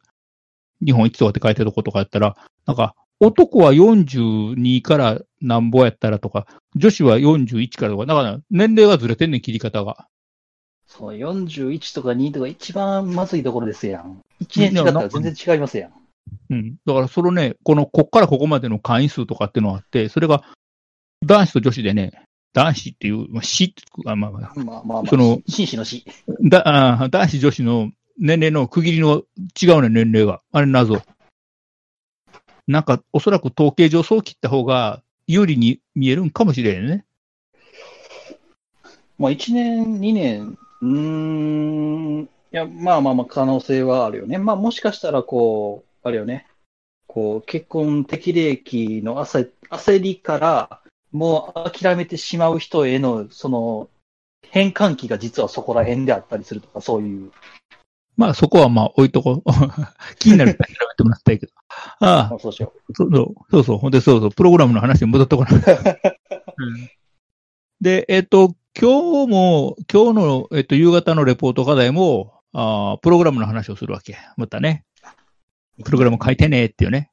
[0.84, 2.36] 日本一とかって書いてるとことかやったら、
[2.66, 10.06] なんか、男は42からなんぼやったらとか、女子は41からとか、だから年齢がずれてんねん、切り方が。
[10.86, 14.20] そう、41とか2とか一番まずいところですやん。
[14.42, 15.92] 1年違ったら全然違いますやん。
[16.50, 16.76] うん。
[16.86, 20.42] だからそのね、この、こっからここまでの会員数とかっていうのがあって、それが
[21.24, 23.74] 男子と女子でね、男子っていう、まあ、死
[24.06, 26.04] あまあ、まあまあまあ、その紳士の死。
[26.48, 26.62] だ
[27.02, 29.22] あ男子女子の年齢の区切りの
[29.60, 30.40] 違うね、年齢が。
[30.52, 31.00] あれ謎。
[32.70, 37.04] なんか、おそらく統計上そう切った方が有利に見えるんかもしれんね。
[39.18, 44.38] まあ1年、2年、うーん、いや、まあまあまあ可能性はあるよね。
[44.38, 46.46] まあもしかしたらこう、あれよね。
[47.08, 50.80] こう、結婚適齢期の焦焦りから、
[51.10, 53.88] もう諦めてしまう人への、その、
[54.46, 57.32] 変換期が実はそこら辺であったりするとか、そういう。
[58.16, 59.50] まあそこはまあ置いとこう。
[60.20, 61.52] 気になるから調べてもらったいけど。
[62.00, 65.52] ああまあ、そうしよそうそう、そうそう、ほんでそうそう、プログラムの話に戻ってこない。
[65.54, 66.90] うん
[67.82, 74.18] で、えっ、と、今日も、今日の、えっと、夕方のレポート課題も、あープログラムの話をするわけ。
[74.36, 74.84] またね。
[75.82, 77.10] プログラム書いてねっていうね。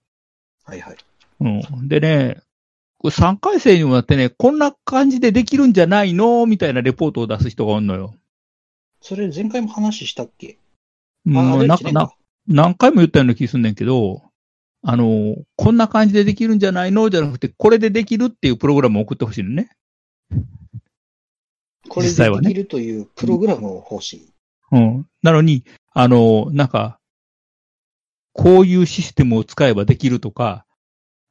[0.66, 0.98] はいはい。
[1.40, 1.88] うん。
[1.88, 2.42] でね、
[2.98, 6.46] これ3回生にもなってね、こんな感じでできるんじゃないの？
[6.48, 8.14] みたいなレポートを出す人がおんのよ。
[9.00, 10.58] それ前回も話したっけ？
[11.24, 11.68] もうあれ？
[11.68, 12.12] なんかな、
[12.48, 14.24] 何回も言ったような気すんねんけど、
[14.84, 17.10] あの、こんな感じでできるんじゃないの？
[17.10, 19.70] じゃなくて、これでできるっていうプログラムを送ってほしいのね。
[21.90, 24.34] これ実際はねでできるというプログラムを欲しい。
[24.72, 25.08] うん。
[25.24, 25.64] なのに、
[25.94, 27.00] あの、なんか、
[28.34, 30.66] こういうシステムを使えばできるとか、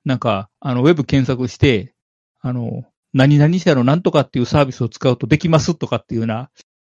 [0.04, 1.94] なんか、あの、ウェブ検索して、
[2.40, 6.50] あの、何々社のなんとかっていうサービスを使うとできますとかっていうような、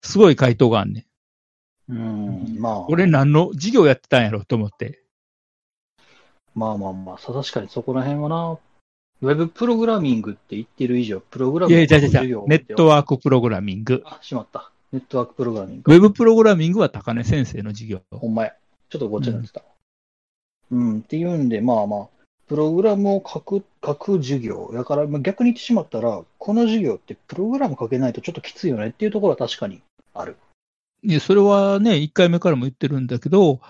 [0.03, 1.07] すごい回答があんね
[1.89, 1.93] ん。
[1.93, 2.87] うん、まあ。
[2.89, 5.03] 俺何の事業やってたんやろと思って。
[6.57, 8.59] まあまあまあ、さ確かにそこら辺はな、
[9.23, 14.03] ウェブプログラミングって言ってる以上、プログラムいやいや、じゃじゃじゃ授業ネットワークプログラミング。
[14.07, 14.73] あ、しまった。
[14.90, 15.95] ネットワークプログラミング。
[15.95, 18.01] ウェブプログラミングは高根先生の授業。
[18.11, 18.55] ほんまや。
[18.88, 19.62] ちょっとごっちゃになってた。
[20.71, 22.09] うん、っていうんで、まあまあ、
[22.49, 24.71] プログラムを書く、書く授業。
[24.73, 29.83] だから、まあ逆に言ってしまったら、この授業ってプログラム書けないとちょっときついよねっていうところは確かに
[30.14, 30.37] ある。
[31.03, 33.61] いや、それはね、1回目からも言ってるんだけど、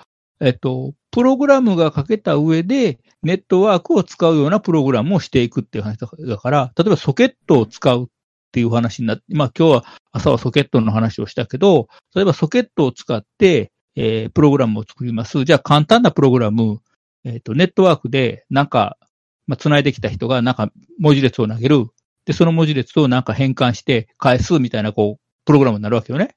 [0.40, 8.06] えっと、プログラムが書けた上で、ネットワークを使うようなプログラムをしていくっていう話だから、例えばソケットを使うっ
[8.52, 15.44] ていう話になって、まあ今日は朝はソケットの話をしたけど、例えばソケットを使って、えープログラムを作ります。
[15.44, 16.80] じゃあ簡単なプログラム、
[17.24, 18.98] えっ、と、ネットワークでなんか、
[19.46, 21.86] まあ、繋いできた人がなんか文字列を投げる。
[22.24, 26.36] で、その文字列をなんか変換して返すみたいな、こう、プログラムになるわけよね。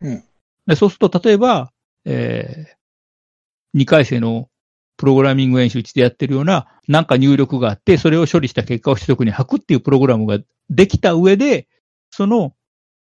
[0.00, 0.24] うん。
[0.66, 1.72] で、そうすると、例えば、
[2.04, 2.77] えー、
[3.78, 4.48] 2回生の
[4.96, 10.38] プログラミング演習地でやってるような、なんか入力があって、それを処理した結果を取得に吐くっていうプログラムが
[10.70, 11.68] できた上で、
[12.10, 12.54] その、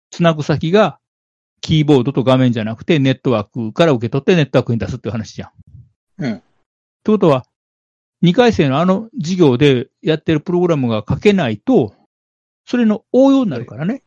[0.10, 0.99] つなぐ先が、
[1.60, 5.52] キーボードと画面じゃなくて、ネットワークから受け取ってネットワークに出すっていう話じゃん。
[6.23, 6.34] うん。
[6.34, 6.43] って
[7.06, 7.45] ことは、
[8.23, 11.93] 2回生のあの授業でやってるプログラムが書けないと、
[12.65, 14.04] それの応用になるからね。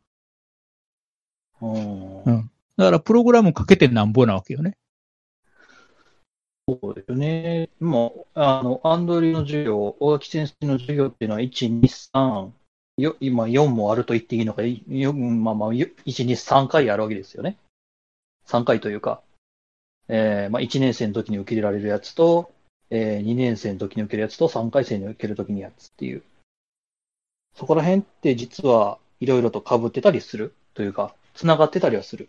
[1.60, 4.76] うんうんだから、プログラム書けてなんぼなわけよね。
[6.68, 7.70] そうですね。
[7.78, 12.50] もう、あの、アンドリューの授業、大垣先生の授業っていうのは、1、2、3、
[12.98, 17.56] よ今4もあると言っていいのか、よまあまあ、1、2、3回あるわけですよね。
[18.46, 19.22] 3回というか、
[20.08, 22.50] えーまあ、1年生の時に受け入れられるやつと、
[22.90, 26.24] えー、2年生の時に受けるやつと、3回生に受ける時にやつっていう。
[27.54, 32.28] そこら辺って実はいろいろと被ってたりするというか、繋がってたりはする。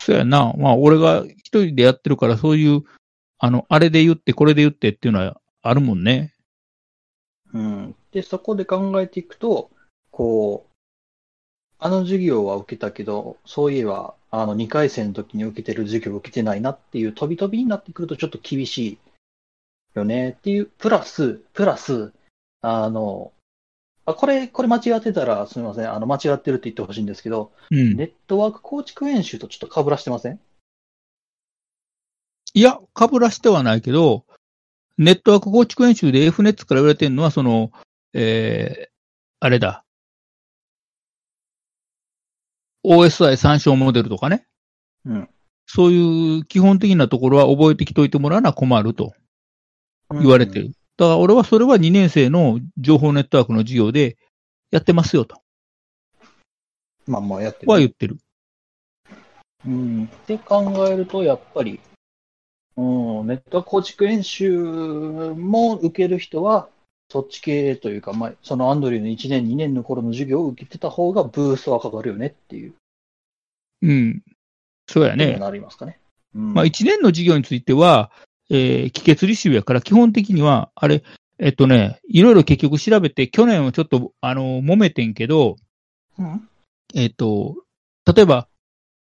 [0.00, 0.52] そうやな。
[0.56, 2.82] まあ、俺が一人でやってるから、そういう、
[3.38, 6.34] あの、あれで言って、これで言ってっていうのはあるもんね。
[7.52, 7.94] うん。
[8.12, 9.70] で、そこで考えていくと、
[10.10, 10.70] こう、
[11.78, 18.98] あの授業は受けたけど、そういえば、あの、2回生の時に受けてる授業を受けてないなっていう飛び飛びになってくるとちょっと厳しい
[19.94, 22.12] よねっていう、プラス、プラス、
[22.62, 23.32] あの、
[24.04, 25.92] あ、これ、これ間違ってたらすみません。
[25.92, 27.96] あの、間違ってるって言ってほしいんですけど、うん。
[27.96, 30.40] ネットワーク構築演習とちょっと被らしてません？
[32.58, 34.26] いや、被らしてはないけど、
[34.96, 37.70] ネットワーク構築演習で F ネッツから言われてるのは、その、
[38.14, 38.90] えー、
[39.38, 39.84] あれだ。
[42.84, 44.44] OSI 参照モデルとかね。
[45.04, 45.28] うん。
[45.66, 49.12] そういう基本的なところは覚えてきといてもらうのは困ると
[50.10, 50.72] 言われてる。
[50.96, 54.16] だから俺はそれは2年生の情報ネットワークの授業で
[54.72, 55.40] やってますよと
[57.06, 58.18] まあまあやってるは言ってる。
[59.64, 60.10] うん。
[60.12, 61.78] って考えると、やっぱり、
[62.78, 66.68] うん、ネット構築演習も受ける人は、
[67.10, 72.74] そっち系というか、まあ、そのアンドリューの1年、2年の頃の授業を受けてた方がブーストはかかるよねっていう、
[73.82, 74.22] うん。
[74.86, 75.36] そうやね。
[75.38, 75.98] なりますかね。
[76.36, 78.12] うん、まあ、1年の授業については、
[78.48, 81.02] えー、帰結履修やから、基本的には、あれ、
[81.40, 85.56] えっとね、いろいろ結局調べて、去年はちょっと、あの、揉めてんけど、
[86.16, 86.48] うん、
[86.94, 87.56] えっと、
[88.06, 88.48] 例えば、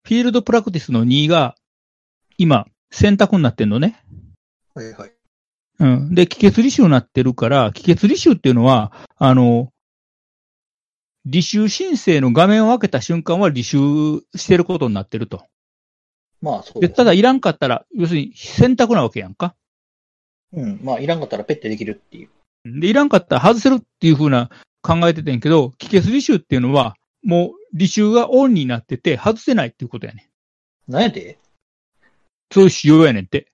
[0.04, 1.56] フィールドプラクティスの2が、
[2.38, 4.02] 今、選択になってんのね。
[4.74, 5.12] はいはい。
[5.78, 6.14] うん。
[6.14, 9.72] で、帰結履修になってるから、帰結履修っていうのは、あの、
[11.28, 15.44] 履修申請の画面を開けた瞬間は履修してることになってると。
[16.40, 19.54] まあそうで、ただいらんかったら、要するに選択なわけやんか。
[20.52, 20.80] うん。
[20.82, 22.80] まあ、いらんかったらペッてできるっていう。
[22.80, 24.50] で、いらんかったら外せるっていうふうな
[24.82, 30.30] 考えててんけど、帰結履修っていうのは、もう履修がオンになってて外せないっていうことやね
[30.88, 30.92] ん。
[30.92, 31.38] なんやで
[32.50, 33.52] そうやねんって。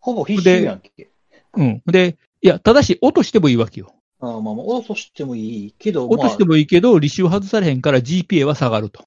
[0.00, 1.10] ほぼ必修やんけ。
[1.54, 1.82] うん。
[1.86, 3.94] で、いや、ただし、落としてもいいわけよ。
[4.20, 9.04] あまあまあ、落としてもいいけど、落としてもいいけど、履修外されへんから GPA は下がると。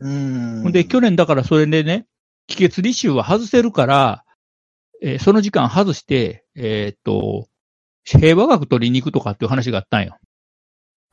[0.00, 2.06] まあ、うんで、去年だからそれでね、
[2.46, 4.24] 帰結履修は外せるから、
[5.00, 7.48] えーその時間外して、えーっと、
[8.04, 10.16] 平和学取りに行くとかっていう話があったんよ。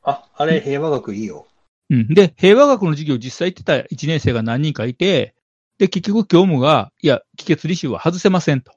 [0.02, 1.46] あ、あれ、平和学いいよ。
[1.90, 2.08] うん。
[2.08, 5.34] で、平和学の授業実際行ってた1年生が何人かいて、
[5.78, 8.72] で、結局教務が、いや、帰結履修は外せませんと。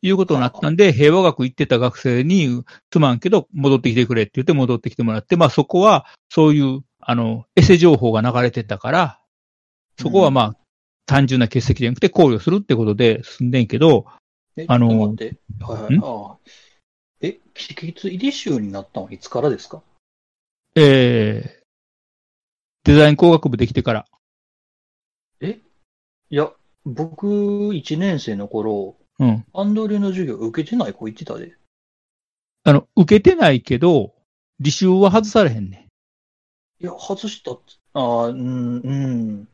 [0.00, 9.20] いうことになったんで、平和学行ってた学生に、すまんけど、戻ってきてくれって言って戻ってきてもらって、まあそこは、そういう、あの、エセ情報が流れてたから、
[9.98, 10.56] そこはまあ、
[11.06, 14.04] 単純な欠席じゃなくて考慮するってことで済んでんけど、
[14.56, 15.38] え、あのちょっと待って。
[15.64, 16.00] はい
[18.60, 19.82] になったのはいつからですか？
[20.76, 24.06] えー、デザイン工学部できてから、
[26.30, 26.52] いや、
[26.84, 29.44] 僕、1年生の頃、うん。
[29.52, 31.56] アンドリューの授業受けてない子言ってたで。
[32.64, 34.14] あの、受けてないけど、
[34.62, 35.88] 履修は外されへんね
[36.80, 36.84] ん。
[36.84, 39.48] いや、外したっつああ、うん、うん。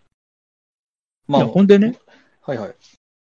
[1.27, 1.99] まいやほんでね、
[2.43, 2.75] はいはい。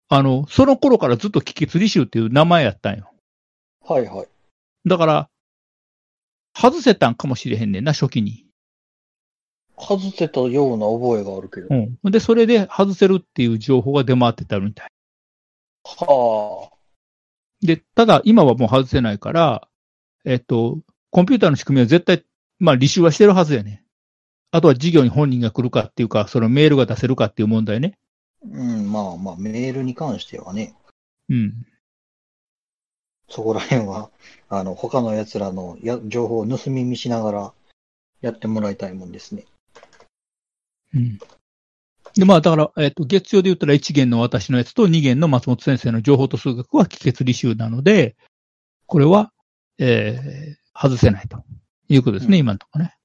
[0.09, 3.13] あの、その頃からずっと帰結履修っていう名前やったんよ。
[3.81, 4.27] はいはい。
[4.85, 5.29] だから、
[6.55, 8.44] 外せたんかもしれへんねんな、初期に。
[9.77, 11.67] 外せたような覚えがあるけど。
[11.69, 12.11] うん。
[12.11, 14.89] で、それで外せるっていう情報が出回ってたみたい。
[15.83, 16.69] は
[17.61, 19.67] で、ただ、今はもう外せないから、
[20.23, 20.79] えっと、
[21.11, 22.23] コンピューターの仕組みは絶対、
[22.59, 23.83] まあ、履修はしてるはずやね。
[24.51, 27.97] あとは事業に本人が来るかっていうか、そのメールが出せるかっていう問題ね。
[28.43, 28.47] あ。
[28.47, 30.73] うん、まあまあ、メールに関してはね、
[31.29, 31.65] うん。
[33.29, 34.09] そこら辺は、
[34.49, 37.53] あの、他の奴らのや情報を盗み見しながら
[38.21, 39.45] やってもらいたいもんですね。
[40.93, 41.19] うん。
[42.15, 48.15] で、まあ、だから、えっ、と、月曜で言ったら1元の私のやつと2元の松本先生の情報と数学は帰結履修なので、
[48.85, 49.33] これは、
[49.79, 51.43] えー、外せないと
[51.89, 52.95] いうことですね、うん今のところね。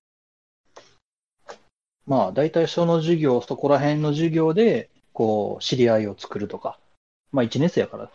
[2.06, 6.78] まあ、大体その授業、そこら辺の授業で、こう、知り合いを作るとか。
[7.32, 8.10] まあ、1年生やから。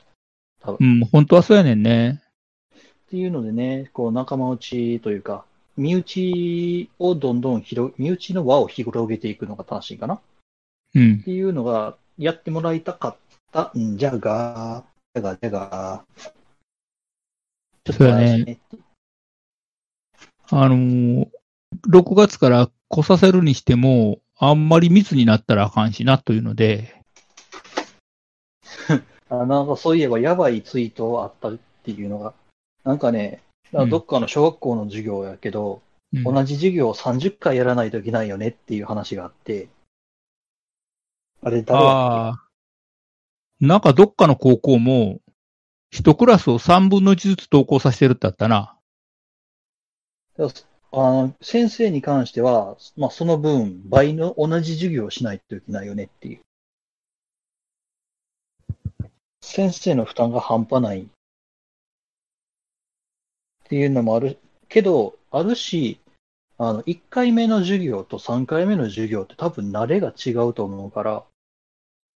[0.79, 2.21] うん、本当はそうやねんね。
[2.73, 5.45] っていうのでね、こう、仲間内というか、
[5.77, 10.19] 身内をどんどん広、身内の輪を広げていくのが正しいかなっ
[10.95, 11.21] うん。
[11.21, 13.15] ていうのが、やってもらいたかっ
[13.51, 16.05] たんじゃが、じゃが、じゃが、
[17.83, 18.59] ちょっと怪しいね。
[20.49, 21.29] あのー、
[21.89, 27.01] 6月から来させるにしても、あんまり密になったらあかんしなというので、
[29.29, 32.33] あなんかそういえばやばいツイートあったっていうのが、
[32.83, 33.41] なんかね、
[33.73, 35.81] うんどっかの小学校の授業やけど、
[36.13, 39.67] うん同じ授業を30回やらないといけないよねっていう話があって、
[41.41, 42.45] あれ誰やっああ。
[43.59, 45.19] なんかどっかの高校も、
[45.91, 48.77] 一クラスを3分の1ずつ登校させてるってあったな。
[50.37, 50.47] けあ
[50.97, 56.39] の先生に関しては、まあ、その分、倍の同じ授業をしないといけないよねっていう。
[59.41, 61.07] 先生の負担が半端ない
[63.65, 64.37] っていうのもある
[64.69, 65.99] けど、あるし、
[66.57, 71.23] あの、1回目の授業と3回目の授業って多分慣れが違うと思うから、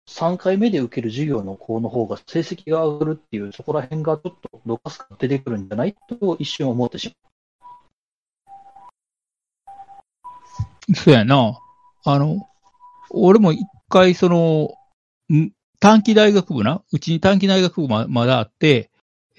[0.08, 7.14] 3回目で受ける授業の子の方が成績が上がるっていう、そこら辺がちょっとどかすか出てくるんじゃないと一瞬思ってしま
[10.90, 11.60] うそうやな。
[12.06, 12.48] あの、
[13.12, 14.74] 俺も一回その、
[15.80, 18.89] 短期大学部な、うちに短期大学部ままだあって、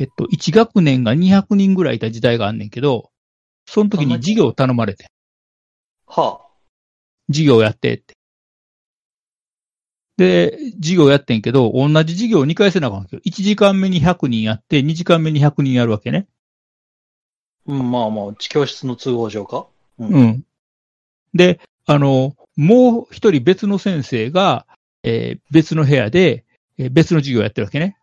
[0.01, 3.11] えっと、1学年が200人ぐらいいた時代があんねんけど、
[3.67, 5.09] その時に授業を頼まれて。
[6.07, 6.41] は
[7.29, 8.17] 授業やってって。
[10.17, 16.27] で、授業やってんけど、同じ授業を2回せなあかんわけど、1時間目に100人やって、2時間目に100人やるわけね。
[17.69, 19.67] あ、うん、まあまあ、教室の都合上か。
[19.99, 20.45] うんうん。
[21.35, 24.67] で、あの、もう一人別の先生が、
[25.03, 26.47] えー別の部屋で、
[26.79, 27.99] えー別の授業をやってるわけね。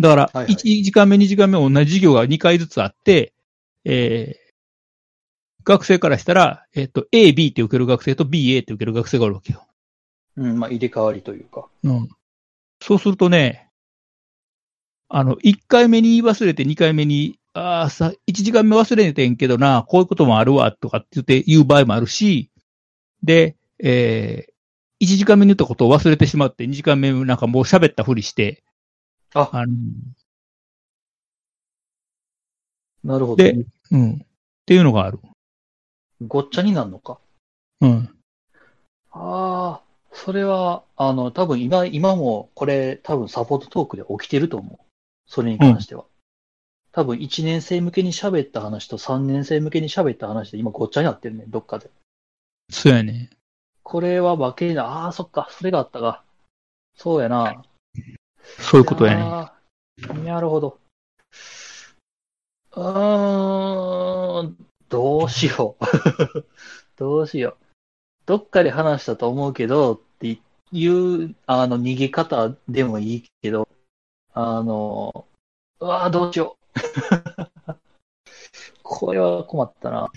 [0.00, 3.32] だから、はいはい1時間目、2時間目同じ授業が2回ずつあって、
[3.84, 4.50] えー
[5.62, 9.66] 学生からしたら、えっ、と、A、B って受ける学生と B、A って受ける学生がおるわけよ。
[10.36, 11.68] うん、まあ入れ替わりというか。
[11.84, 12.08] うん。
[12.82, 13.68] そうするとね、
[15.08, 22.50] あの、1回目に言い忘れて2回目に、ああ、さ、1時間目忘れてんけどな、こういうこともあるわ、とかって言って言う場合もあるし、
[23.22, 28.62] で、えー、1時間目に言ったことを忘れてしまって、2時間目なんかもう喋ったふりして、
[29.34, 29.74] あ、あの、
[33.04, 33.42] なるほど。
[33.42, 34.14] でうん。
[34.14, 34.18] っ
[34.66, 35.18] ていうのがある。
[36.26, 37.18] ごっちゃになるのか？
[37.80, 38.14] うん。
[39.12, 44.86] ああ、それは、あの、多分今、今もこれ多分サポートトークで起きてると思う。
[45.26, 46.04] それに関しては。
[46.92, 51.88] 多分1年生向けに喋った話と3年生向けに喋った話で今ごっちゃになってるね、どっかで。
[52.68, 53.30] そうやね。
[53.82, 56.24] これは分けな、ああ、そっか、それがあったか。
[56.96, 57.64] そうやな。
[58.58, 59.50] そういうことやね。
[60.24, 60.78] なるほど。
[62.74, 64.56] うーん、
[64.88, 65.84] どうしよう。
[66.96, 67.64] どうしよう。
[68.26, 70.38] どっかで話したと思うけど、って
[70.72, 73.68] いう、あの、逃げ方でもいいけど、
[74.34, 75.26] あの、
[75.80, 77.74] うわーどうしよう。
[78.82, 80.10] これは困ったな。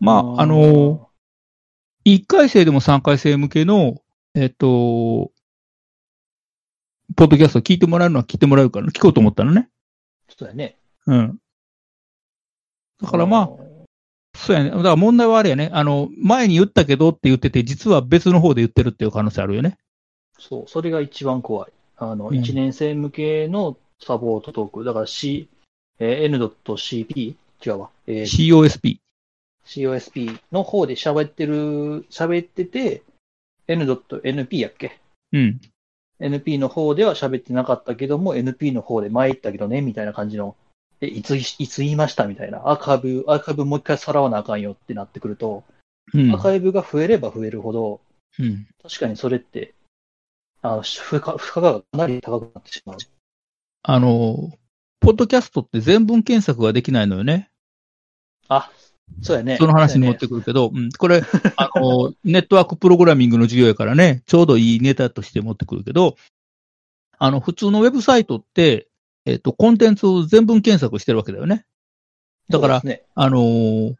[0.00, 1.10] まあ、あの、
[2.04, 4.00] 1回生でも3回生向けの、
[4.34, 5.31] えっと、
[7.16, 9.68] ポッドキャスト聞いてもらうのは聞いてもらうから、聞こうと思ったのね。
[10.28, 10.76] そうやね。
[11.06, 11.38] うん。
[13.02, 13.48] だからまあ、
[14.36, 14.70] そうやね。
[14.70, 15.70] だから問題はあれやね。
[15.72, 19.76] あの、前に言ったけどって言ってて、実は別の方で言ってるっていう可能性あるよね。
[20.38, 21.72] そう、それが一番怖い。
[21.96, 24.84] あの、うん1年生向けのサポートトーク。
[24.84, 25.48] だから C、
[25.98, 27.34] えー N.CP?
[27.64, 27.90] 違うわ。
[28.06, 28.98] えー COSP。
[29.66, 33.02] COSP の方で喋ってる、喋ってて、
[33.68, 34.98] N.NP やっけ？
[35.32, 35.60] うん。
[36.22, 40.56] ?NP の方では喋ってなかったけども、NP の方で前言ったけどね、みたいな感じの、
[41.00, 42.68] え、いつ、いつ言いましたみたいな。
[42.68, 45.64] アーカイブ、アーカイブもう一回さらわなあかんよってなってくると、
[46.14, 46.42] うんアー。
[46.42, 48.00] カイブが増えれば増えるほど、
[48.38, 48.66] うん。
[48.82, 49.74] 確かにそれって、
[50.62, 52.96] あの、負荷、負荷がかなり高くなってしまう。
[53.82, 54.52] あの、
[55.00, 57.50] ポッドキャストって全文検索ができないのよね。
[58.48, 58.70] あ、
[59.20, 59.56] そうやね。
[59.58, 61.22] その話に持ってくるけど、うん、これ、
[61.56, 66.16] あの、ネットワークプログラミングの授業やからね、ちょうどいいネタとして持ってくるけど、
[67.18, 68.88] あの、普通のウェブサイトって、
[69.24, 71.64] えっ、と、コンテンツを全文検索してるわけだよね。
[72.48, 73.94] だから、ねあのー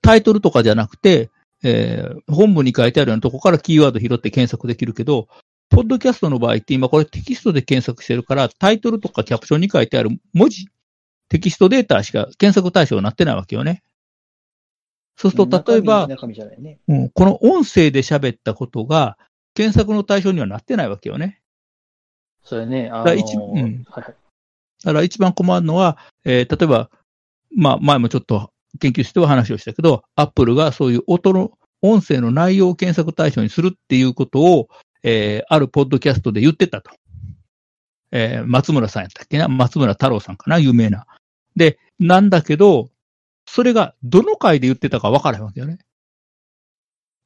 [0.00, 1.30] タイトルとかじゃなくて、
[1.64, 5.28] えー本文に書いてあるようなとこからキーワード拾って検索できるけど、
[5.70, 10.68] ポッドキャストの場合って今これテキストで検索してるから、タイトルとかキャプションに書いてある文字、
[11.28, 13.82] テキストデータしか検索対象になってないわけよね。
[15.20, 16.14] そうすると、例えば、こ
[17.24, 19.18] の音声で喋ったことが
[19.52, 21.40] 検索の対象にはなってないわけよね。
[22.44, 22.88] そうやね。
[22.88, 24.04] あのだから一うんはいはい。
[24.04, 26.88] だから一番困るのは、えー例えば、
[27.54, 31.50] まあ前もちょっと研究しては話をしたけど、アップルがそういう音の、
[31.82, 34.68] 音声の内容を検索対象にするっていうことを、
[35.02, 36.92] えーあるポッドキャストで言ってたと。
[38.12, 39.48] えー松村さんやったっけな？
[39.48, 40.60] 松村太郎さんかな？
[40.60, 41.06] 有名な。
[41.56, 42.88] で、なんだけど、
[43.48, 45.78] それがどの回で言ってたか分からへんわけよね。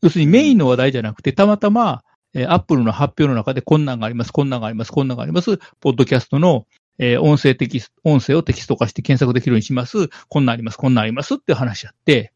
[0.02, 2.02] 要するにメインの話題じゃなくて、たまたま、
[2.34, 6.66] えーアップルの発表の中でこんなんがあります、こんなんがあります、こんなんがあります、ポッドキャストの、
[6.98, 12.32] えー音声テキスト、音声をテキスト化して検索できるようにします、こんなんあります、こんなんありますって話やって、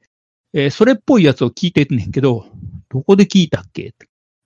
[0.52, 2.46] えーそれっぽいやつを聞いてんねんけど、
[2.88, 3.94] どこで聞いたっけ？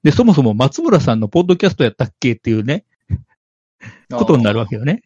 [0.03, 2.85] で、そもそも松村さんのポッドキャストやったっけっていうね、
[4.13, 5.03] ことになるわけよね。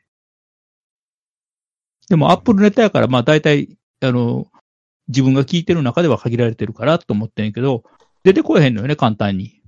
[2.08, 4.46] でも、アップルネタやから、まあ、大体、あの、
[5.08, 7.84] 自分が聞いてる中では限られてるからと思ってんやけど、
[8.22, 9.60] 出てこえへんのよね、簡単に。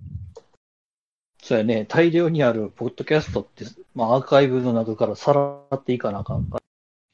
[1.42, 1.84] そうやね。
[1.84, 3.64] 大量にあるポッドキャストって、
[3.94, 6.62] まあ、アーカイブの中からさらっていかなあかんから。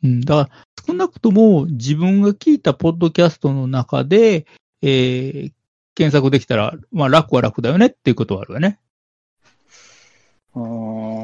[0.05, 4.47] うん、だから、少なくとも自分が聞いたポッドキャストの中で、
[4.81, 5.53] えー、
[5.95, 8.79] 検索できたら、まあ、楽は楽だよねっていうことはあるよね。
[10.55, 11.23] うん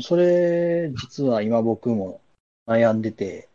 [0.00, 2.20] それ、実は今僕も
[2.66, 3.48] 悩んでて、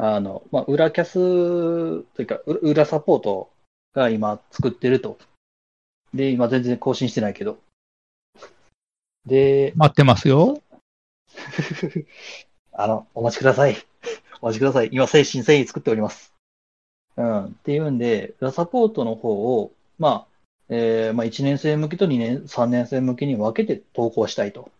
[0.00, 1.14] あの、まあ、裏キャス
[2.14, 3.50] というか、う裏サポート
[3.92, 5.18] が今作ってると。
[6.14, 7.58] で、今全然更新してないけど。
[9.26, 10.62] で、待ってますよ。
[12.72, 13.76] あの、お待ちください。
[14.40, 14.90] お待ちください。
[14.92, 16.32] 今、精神繊維作っております。
[17.16, 17.44] うん。
[17.46, 20.26] っていうんで、裏サポートの方を、まあ、
[20.68, 24.70] えー、まあ、1年生向けと2年、3年生向けに分けて投稿したいと。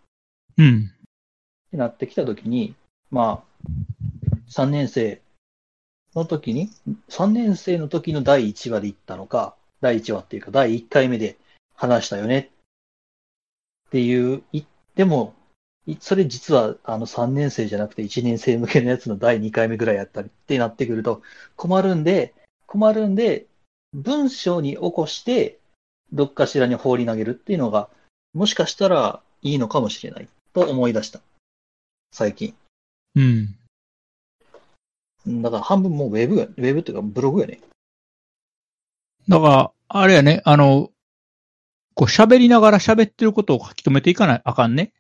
[0.56, 0.92] うん。
[1.66, 2.76] ってなってきたときに、
[3.10, 3.68] まあ、
[4.50, 5.20] 3年生
[6.14, 6.70] の時に、
[7.08, 11.36] 3年生の時の第1話で言ったのか、第1話っていうか、第1回目で
[11.74, 12.50] 話したよね
[13.88, 15.34] っていう、言っても、
[16.00, 21.22] それ実はあの3年生じゃなくて1年生向けのやつの第2回目ぐらいやったりってなってくると
[21.56, 22.34] 困るんで、
[22.66, 23.46] 困るんで、
[23.94, 25.58] 文章に起こして、
[26.12, 27.88] どっかしらに放り投げるっていうのが、
[28.34, 31.20] もしかしたらいいのかもしれないと思い出した。
[32.12, 32.54] 最近。
[33.14, 33.56] うん。
[35.28, 37.60] うんだから半分もうウェブや、ウェブっていうかブログやね。
[39.28, 40.90] だから、あれやね、あの、
[41.94, 44.92] こう喋りながら喋ってることを書き留めていかないあかんね。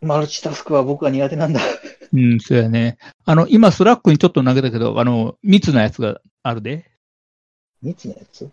[0.00, 1.60] マルチタスクは僕は苦手なんだ。
[2.12, 2.98] うん、そうやね。
[3.24, 6.90] あの、今、 Slack にちょっと投げたけど、あの、密なやつがあるで。
[7.82, 8.48] 密なやつ？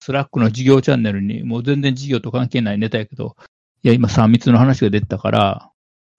[0.00, 3.36] Slack の授業チャンネルに、もう全然授業と関係ないネタやけど、
[3.82, 5.70] いや、今3密の話が出てたから、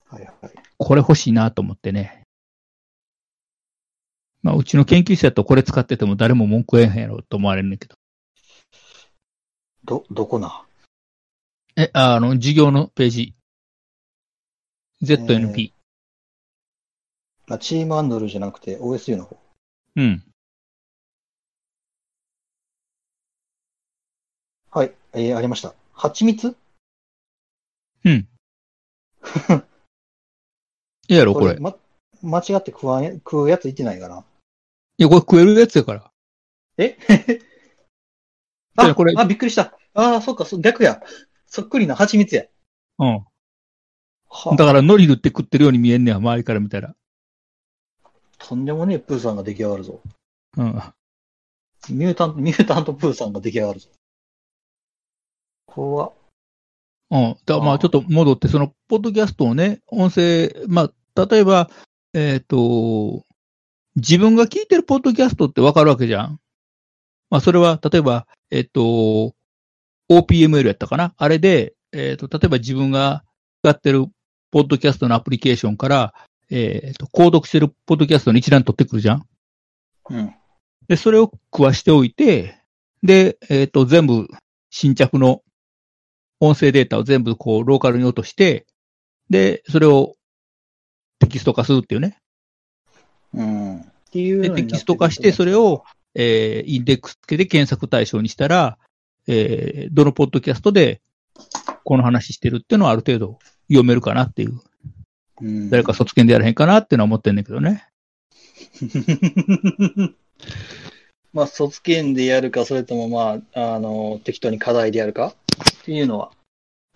[0.10, 0.54] はいはい。
[0.78, 2.24] これ欲しいなと思ってね。
[4.44, 7.96] まあ、うちの研究室だとこれ使ってても誰も文句言えへんやろと思われるんだけど。
[9.84, 10.64] ど、どこな？
[11.76, 13.36] え、ああの、授業のページ。
[15.04, 15.72] ZNP。
[17.50, 19.38] あチームアンドルじゃなくて OSU の方。
[19.96, 20.24] うん。
[24.72, 24.94] はい。
[25.14, 25.74] えー、ありました。
[25.94, 26.56] 蜂蜜？
[28.06, 28.28] うん。
[31.08, 31.56] いやろ、これ。
[31.56, 31.76] いま、
[32.22, 34.26] 間違って食わんや、食うやつ言ってないかな。
[34.98, 36.12] や、これ食えるやつやから。
[36.78, 36.98] え？
[36.98, 39.78] いあやこれあ、びっくりした。
[39.94, 41.02] ああ、そっか、そ逆や。
[41.48, 42.46] そっくりな蜂蜜や。
[43.00, 43.26] うん。
[44.30, 46.96] はだから、ノリルって食ってるように見えんねや、周りから見たら。
[48.38, 50.02] とんでもねえプーさんが出来上がるぞ。
[50.58, 50.66] うん。
[51.90, 53.90] ミュータント、ミュータントプーさんが出来上がるぞ。
[55.66, 56.14] 怖っ。
[57.10, 57.38] うん。
[57.46, 60.94] だまあ、ちょっと戻って、その、ポッドキャストをね、音声、まあ、
[61.26, 61.70] 例えば、
[62.14, 63.26] えっ、と、
[63.96, 66.40] 自分が聞いてるポッドキャストってわかるわけじゃん。
[67.30, 69.34] まあ、それは、例えば、えっ、と、
[70.10, 71.14] OPML やったかな？
[71.18, 73.24] あれで、えっ、と、例えば自分が
[73.64, 74.06] 使ってる
[74.52, 76.14] ポッドキャストのアプリケーションから、
[76.50, 79.26] えっ、と、購読してるポッドキャストの一覧取ってくるじゃん。
[80.10, 80.34] うん。
[80.88, 82.62] で、それを食わしておいて、
[83.04, 84.28] で、えっ、と、全部
[84.70, 85.42] 新着の
[86.40, 88.66] 音声データを全部こう、ローカルに落として、
[89.30, 90.16] で、それを
[91.28, 92.18] テキスト化するっていうね。
[93.34, 93.78] うん。
[93.80, 95.84] っていうで、テキスト化して、それを、
[96.16, 98.78] えー、インデックス付けで検索対象にしたら、
[99.28, 101.02] えー、どのポッドキャストで
[101.84, 104.62] この話してるっていうのはある程度読めるかなっていう。
[105.42, 107.86] うん、誰か卒検でやらへんかなっていうのは思ってんだけどね。
[111.34, 115.36] まあ、卒検でやるか、それともまあ、あの、適当に課題でやるか？
[115.82, 116.32] っていうのは。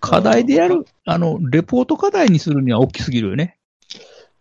[0.00, 3.58] 課題でやる、あの、レポート課題にするには大きすぎるよね。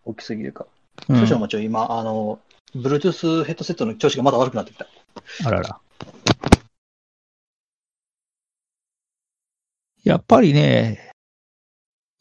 [0.06, 0.66] 大きすぎるか。
[1.10, 2.40] うん少々もちろん今、あの、
[2.76, 4.88] Bluetooth ヘッドセットの調子がまだ悪くなってきた。
[5.46, 5.80] あらら。
[10.04, 11.12] やっぱりね、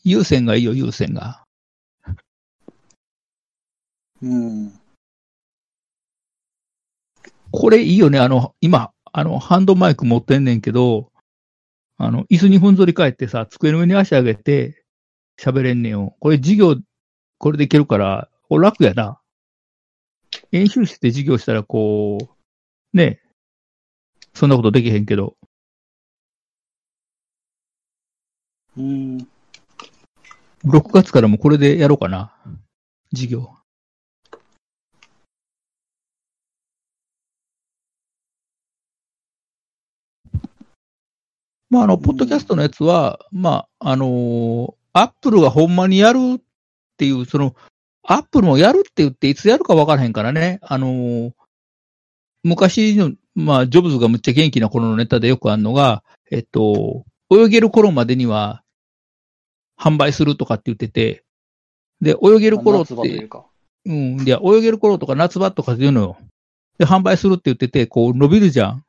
[0.05, 1.45] 有線がいいよ、有線が。
[4.23, 4.73] うん。
[7.51, 11.11] これいいよね、あの、今、あの、ハンドマイク持ってんねんけど、
[11.97, 14.85] あの、椅子にふんぞり返ってさ、机の上に足上げて
[15.39, 16.17] 喋れんねんよ。
[16.21, 16.77] これ授業、
[17.41, 19.19] これでいけるから、これ楽やな。
[20.53, 23.19] 演習室で授業したらこう、ね、
[24.35, 25.39] そんなことできへんけど、
[28.77, 29.27] うん。
[30.67, 32.37] 6月からもこれでやろうかな。
[33.15, 33.55] 授業。
[41.71, 46.43] まあ、あの、ポッドキャストのやつは、まあ、あのーアップルがほんまにやる
[47.01, 47.57] っていう、その、
[48.03, 50.59] アップルもやるって言っていつやるか分からへんからね。
[50.63, 51.33] あのー
[52.43, 58.63] 昔の、まあ、ジョブズがむっちゃ元気な頃のネタでよくあるのが、えっと、泳げる頃までには
[59.79, 61.23] 販売するとかって言ってて、
[62.01, 63.45] で、泳げる頃って、か。
[63.85, 66.17] うん、いや、泳げる頃とか夏場とかっていうのよ。
[66.79, 68.85] で、販売するって言ってて、こう伸びるじゃん。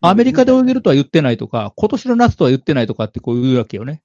[0.00, 4.02] アメリカで泳げるとは言ってないとか、今年の夏とは言ってないとかってこう言うわけよね。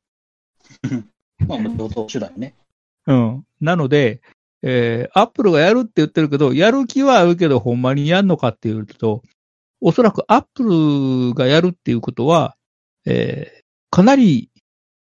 [1.48, 2.54] まあ、同等手段よね。
[3.08, 3.46] うん。
[3.62, 4.22] なので、
[4.62, 9.22] えー、アップルがやるって言ってるけど、やる気はあるけど、ほんまにやんのかっていうと、
[9.82, 10.64] おそらくアップ
[11.30, 12.56] ルがやるっていうことは、
[13.06, 14.50] えー、かなり、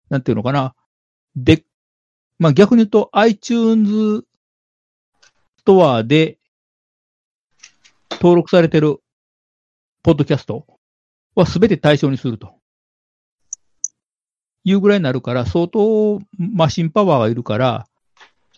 [0.10, 0.76] なんていうのかな、
[1.36, 1.64] で、
[2.38, 4.26] まあ逆に言うと iTunes
[5.58, 6.38] ストアで
[8.12, 9.00] 登録されてる
[10.04, 10.68] ポッドキャスト
[11.34, 12.56] は全て対象にすると。
[14.64, 17.88] いうぐらいになるから、相当マシンパワーがいるから、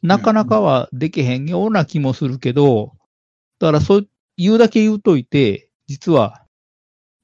[0.03, 2.93] なかなかはできへんような気もするけど、
[3.59, 6.43] だからそう言うだけ言うといて、実は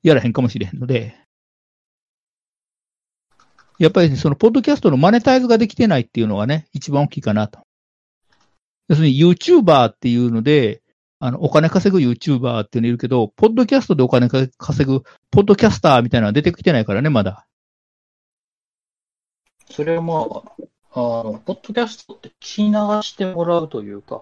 [0.02, 1.16] やらへんかもしれへんので、
[3.80, 7.60] やっぱりそのポッドキャストのマネタイズができてないっていうのがね、一番大きいかなと。
[8.88, 10.82] 要するに YouTuber っていうので、
[11.20, 17.48] あの、お金稼ぐ YouTuber っていうのいるけど、ポッドキャストでお金稼ぐ、ポッドキャスターみたいなのは出てきてないからね、まだ。
[19.70, 20.44] それはま
[20.96, 22.72] あ、の、ポッドキャストって聞き流
[23.02, 24.22] してもらうというか、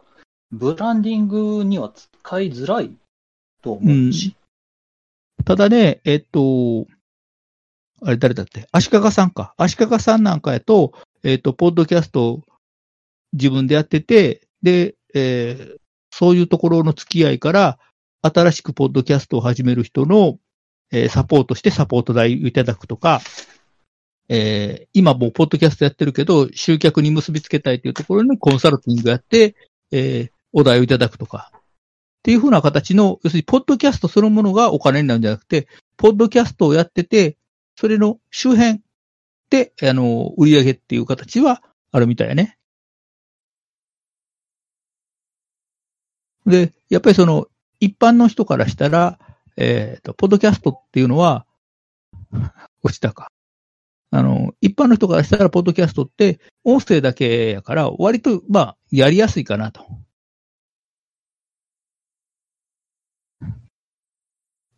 [0.52, 2.92] ブランディングには使いづらい
[3.62, 4.36] と思うし。
[5.46, 6.86] ただね、えっと、
[8.04, 8.68] あれ誰だって？
[8.72, 9.54] 足利さんか。
[9.58, 10.94] 足利さんなんかやと、
[11.24, 12.42] えっと、ポッドキャスト
[13.34, 15.82] 自分でやってて、で、えー
[16.14, 17.80] そういうところの付き合いから、
[18.22, 20.40] 新しくポッドキャストを始める人の、
[20.92, 23.22] えーサポートしてサポート代をいただくとか、
[24.34, 29.56] えー今もうポッドキャストやってるけど、集客に結びつけたいというところにコンサルティングやって、
[29.92, 31.52] えーお題をいただくとか。
[31.54, 31.60] っ
[32.24, 35.68] ていうふうな形の、要するに、ポッドキャストそのものがお金になるんじゃなくて、
[35.98, 37.38] ポッドキャストをやってて、
[37.78, 38.82] それの周辺
[39.50, 42.58] で、あの、売り上げっていう形はあるみたいやね。
[46.46, 47.48] で、やっぱりその、
[47.80, 49.18] 一般の人からしたら、
[49.58, 51.46] えっ、と、ポッドキャストっていうのは、
[52.84, 53.31] 落ちたか。
[54.14, 59.86] あの、一般の人からしたら、ポッドキャストって、音声だけやから、割と、まあ、やりやすいかなと。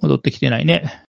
[0.02, 1.04] 戻ってきてないね。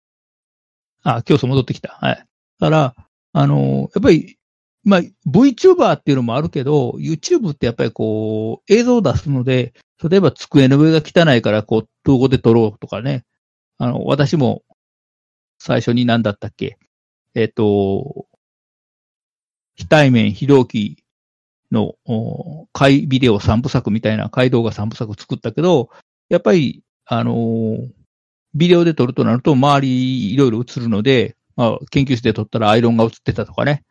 [1.02, 1.98] あ、競争戻ってきた。
[2.00, 2.16] はい。
[2.60, 2.94] だから、
[3.32, 4.38] あの、やっぱり、
[4.84, 9.72] まあ、VTuber っていうのもあるけど、YouTube ってやっぱりこう、映像を出すので、
[10.08, 13.24] 例えば机の上が汚いから、こう、動画で撮ろうとかね。
[13.78, 14.62] あの、私も、
[15.58, 16.78] 最初に何だったっけ？
[17.34, 18.26] えっ、と、
[19.76, 21.04] 非対面非同期
[21.72, 21.96] の、
[22.72, 25.90] 回ビデオ3部作みたいな回動画3部作作ったけど、
[26.28, 27.90] やっぱり、あのー
[28.56, 33.82] ビデオで撮るとなると周りいろいろ映るので、まあ、研究室で撮ったらアイロンが映ってたとかね、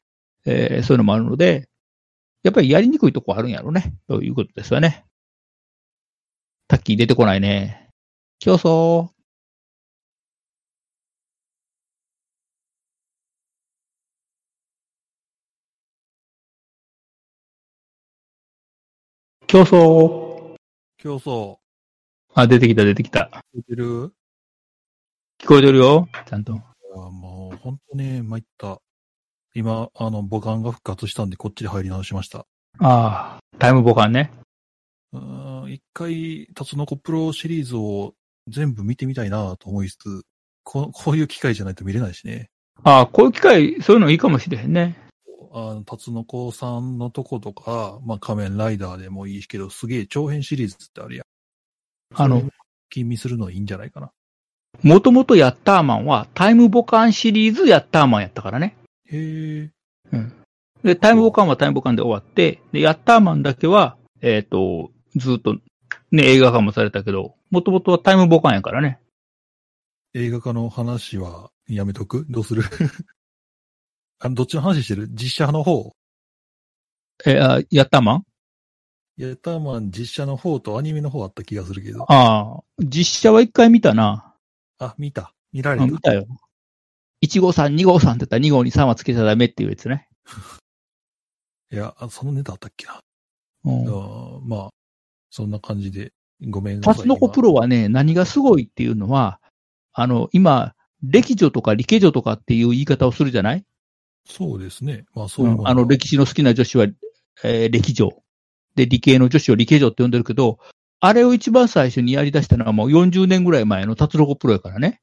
[0.46, 1.68] えーそういうのもあるので、
[2.44, 5.06] やっぱりやりにくいとこあるんやろうね、ということですよね。
[6.68, 7.89] タッキー出てこないね。
[8.39, 9.12] 競争。
[19.54, 20.56] 競争。
[20.97, 21.58] 競争、
[22.34, 23.43] あ、出てきた、出てきた。
[23.56, 24.12] 聞いてる？
[25.39, 26.10] 聞こえてるよ。
[26.28, 26.54] ちゃんと。
[26.54, 26.62] いや
[26.95, 28.80] もう、本当に参った。
[29.54, 32.47] 今、あの、母艦が復活したんで、こっちで入り直しました。
[32.80, 34.32] ああ、タイムボカンね。
[35.12, 38.16] うーん、一回、タツノコプロシリーズを
[38.47, 40.24] 全部見てみたいなと思いつつ、
[40.64, 42.49] ここういう機会じゃないと見れないしね。
[42.82, 44.97] ああ、こういう機会、そういうのいいかもしれへんね。
[45.56, 51.26] あの、タツノコさんのとことか、まあ、仮面ライダーでもいいけど、すげえ長編シリーズってあるやん。
[52.16, 52.51] あのそれ、
[52.89, 54.12] 吟味するのいいんじゃないかな。
[54.82, 58.76] もともとヤッターマンはタイムボカンシリーズヤッターマンやったからね。
[59.06, 59.72] へえ。
[60.84, 65.54] で、タイムボカンはタイムボカンで終わって、で、ヤッターマンだけは、えっ、と、ずっと、
[66.12, 68.99] ね、映画化もされたけど、もともとはタイムボカンやからね。
[70.16, 72.26] 映画化の話はやめとく？
[72.30, 72.64] どうする？
[74.24, 75.10] あの、どっちの話してる？
[75.12, 75.92] 実写の方？
[77.26, 78.26] えあヤッターマン
[79.18, 82.04] ヤッターマン実写の方とアニメの方あった気がするけど。
[82.12, 84.34] ああ、実写は一回見たな。
[84.80, 85.34] あ、見た。
[85.52, 85.84] 見られた。
[85.84, 86.26] あ見たよ。
[87.22, 90.08] 1号さん、2号さんって言ったら2号に3はつけちゃダメっていうやつね。
[91.72, 93.00] いや、あそのネタあったっけな？
[93.66, 94.70] うんあまあ、
[95.30, 96.14] そんな感じで、
[96.50, 96.96] ごめんなさい。
[96.96, 99.42] タツノコプロはね、何がすごいっていうのは、
[99.92, 103.66] あの、今、歴女とか理系女とかっていう言い方をするじゃない？
[104.26, 105.06] そうですね。
[105.14, 106.88] まあ、そういうものあの、歴史の好きな女子は、
[107.44, 108.12] えー歴女。
[108.76, 110.60] で、理系の女子を理系女って呼んでるけど、
[111.00, 115.02] あれを一番最初にやり出したのはもう40年ぐらい前のタツノコプロやからね。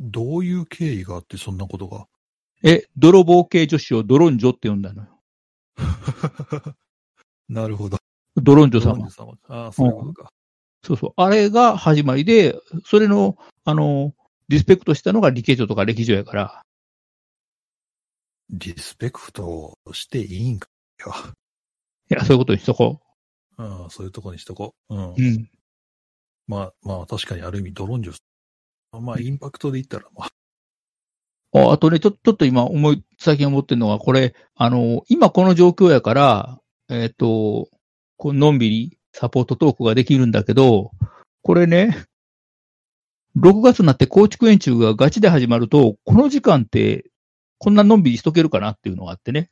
[0.00, 2.06] どういう経緯があって、そんなことが？
[2.64, 5.20] え、泥棒系女子をドロンジョって呼んだのよ。
[7.48, 7.98] なるほど。
[8.36, 9.08] ドロンジョ様。
[9.10, 9.34] 様。
[9.48, 10.30] ああ、そういうことか。
[10.82, 11.12] そうそう。
[11.16, 14.14] あれが始まりで、それの、あの、
[14.48, 16.62] リスペクトしたのが理系女とか歴女やから。
[18.50, 20.68] リスペクトしていいんか
[21.00, 21.12] よ。
[22.10, 23.00] いや、そういうことにしとこ
[23.58, 24.94] うん、そういうとこにしとこう。
[24.94, 25.14] うんう。。
[25.16, 25.50] うん。
[26.46, 28.22] まあ、まあ、確かにある意味、ドロンジョス。
[28.92, 30.30] まあ、インパクトで言ったら、まあ、
[31.52, 37.68] ああとね、ちょ、ちょっと今思い、最近思ってるのは、これ、あの、今この状況やから、えっ、と、
[38.16, 40.92] こうのんびりサポートトークができるんだけど、
[41.42, 42.04] これね、
[43.36, 47.10] 6月になって構築演習がガチで始まると、この時間って、
[47.58, 49.50] こんなのんびりしとけるかなっていうのがあってね。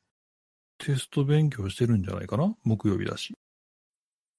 [0.78, 2.54] テスト勉強してるんじゃないかな？
[2.64, 3.34] 木曜日だし。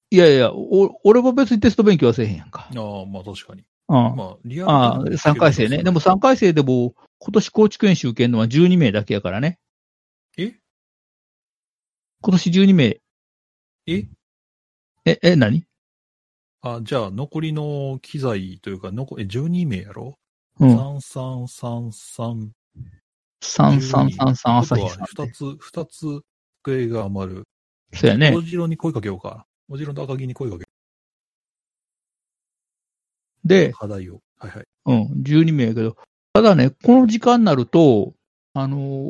[0.10, 2.70] いやいや、お俺は別にテスト勉強はせえへんやんか。
[2.74, 3.64] ああ、まあ確かに。
[3.90, 3.96] うん。
[4.16, 5.84] まあ、リアルああ、3回生ね。
[5.84, 9.60] でも3回生でも、今年構築演習受けるのは12名だけやからね。
[10.38, 10.56] え？
[12.22, 13.00] 今年12名。
[13.86, 14.08] え？
[15.06, 15.66] え、え、何？
[16.62, 20.18] あ、じゃあ、残りの機材というか、残え、12名やろ？
[20.60, 20.78] うん。
[20.78, 22.57] ?3333。
[23.56, 25.06] 3333朝日さん。
[25.06, 26.22] 二つ、二つ
[26.64, 27.48] 机が余る。
[27.94, 28.42] そうやねお。
[28.42, 29.46] じろに声かけようか。
[29.70, 30.66] おじろと赤木に声かけよ
[33.46, 34.20] でう。、課題を。
[34.40, 34.66] はいはい。
[34.86, 35.96] うん、12名やけど、
[36.34, 38.14] ただね、この時間になると、
[38.54, 39.10] あの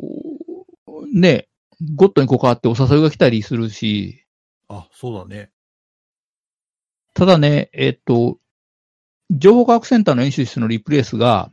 [1.12, 1.48] ね、
[1.94, 4.24] ゴッドに関わってお誘いが来たりするし、
[4.68, 5.50] あ、そうだね。
[7.14, 8.38] ただね、えっと、
[9.30, 11.50] 情報科学センターの演習室のリプレイスが、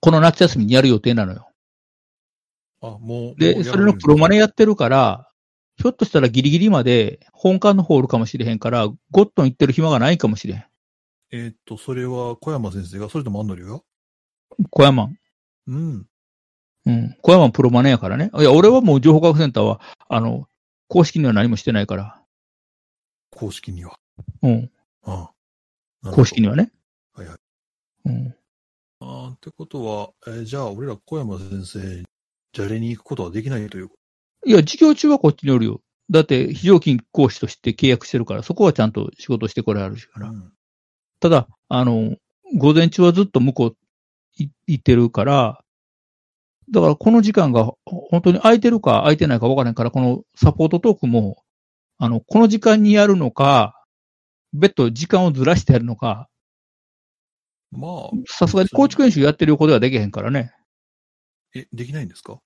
[0.00, 1.47] この夏休みにやる予定なのよ。
[2.80, 3.34] あ、もう。
[3.38, 5.30] で、やそれのプロマネややってるから、
[5.76, 10.64] ひょっとしたらギリギリまで本館の方おるかもしれへんから、ゴットン行ってる暇がないかもしれん。
[11.30, 13.82] えーっと、それは小山先生が、それとも安野が？
[14.70, 15.10] 小山。
[15.66, 16.06] うん。
[16.86, 17.16] うん。
[17.22, 18.30] 小山プロマネやからね。
[18.34, 20.48] いや、俺はもう情報科学センターは、あの、
[20.88, 22.22] 公式には何もしてないから。
[23.30, 23.94] 公式には？
[24.42, 24.70] うん。
[25.04, 25.30] あ
[26.02, 26.72] あ公式にはね。
[27.12, 27.38] はいはい。
[28.06, 28.34] うん。
[29.00, 32.02] ああ、ってことは、えーじゃあ、俺ら小山先生、
[32.52, 33.90] じゃれに行くことはできないという。
[34.46, 35.80] いや、授業中はこっちにおるよ。
[36.10, 40.30] だって、非常勤講師として契約してるから、そこはちゃんと仕事してこれあるしから。
[40.30, 40.52] うん。
[41.20, 42.16] ただ、あの、
[42.56, 43.76] 午前中はずっと向こう
[44.42, 45.60] い行ってるから、
[46.70, 47.76] だからこの時間がほ
[48.10, 51.42] 本当に空いてるか空いてないか分からへんから、このサポートトークも、
[51.98, 53.74] あの、この時間にやるのか、
[54.52, 56.28] 別途時間をずらしてやるのか、
[57.70, 60.52] まあ、さすがに構築演習やってる横ではできへんからね。
[61.54, 62.40] え、できないんですか？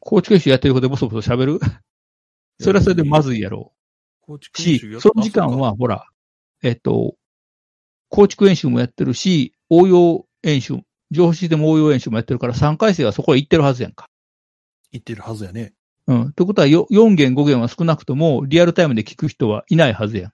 [0.00, 1.60] 構築演習やってる横でボソボソ喋る？
[2.60, 3.72] それはそれでまずいやろ
[4.22, 4.62] 構築う。
[4.62, 6.06] し演習やっ、その時間は、ほら、
[6.62, 7.16] えっと、
[8.08, 10.80] 構築演習もやってるし、応用演習、
[11.10, 14.06] 情報システム応用演習もやってるから、3回生はそこへ行ってるはずやんか。
[14.90, 15.74] 言ってるはずやね。
[16.06, 16.32] うん。
[16.32, 20.32] ということは、よ4弦、5弦は少なくとも、リアルタイムで聞く人はいないはずやん。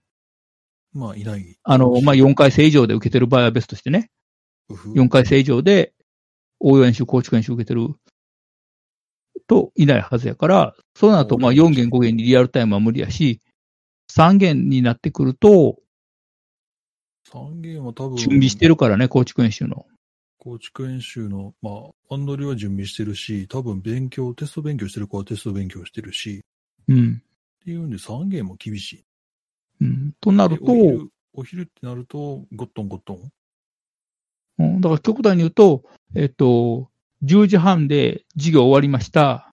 [0.96, 1.58] まあ、いない。
[1.64, 4.10] あの、まあ、4回生以上で受けてる場合は別としてね。
[4.68, 5.92] うふ4回生以上で、
[6.66, 7.94] 応用演習、構築演習受けてる
[9.46, 13.40] と、いないはずやから、そうなると、まあ、4弦、5弦にリアルタイムは無理やし、
[14.10, 15.78] 3弦になってくると、
[17.30, 19.86] 三弦は多分、準備してるからね、構築演習の。
[20.38, 21.70] 構築演習の、ま
[22.10, 26.44] あ、アンドリは準備してるし、多分勉強、テスト勉強してる子はテスト勉強してるし、
[26.88, 27.22] うん。
[27.60, 29.04] っていうんで三弦も厳しい。
[29.80, 30.12] うん。
[30.20, 33.30] となると、でお昼、お昼ってなると、ゴットンゴットン。
[34.58, 35.82] うんだから極端に言うと、
[36.14, 36.90] えっと、
[37.24, 39.52] 10時半で授業終わりました。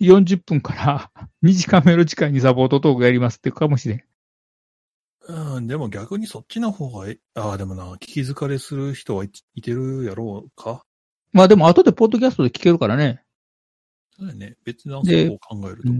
[0.00, 1.10] 40分から
[1.42, 4.04] 2時間目の時間にサポートトークやりますってかもしれん。
[5.28, 10.84] うん、でも逆にそっちの方がえ、ああ、でもな、聞き疲れする人はいいてるやろうか？
[11.32, 13.22] まあでも後でポッドキャストで聞けるからね。
[14.16, 14.56] そうだよね。
[14.64, 15.92] 別にでそこを考えると。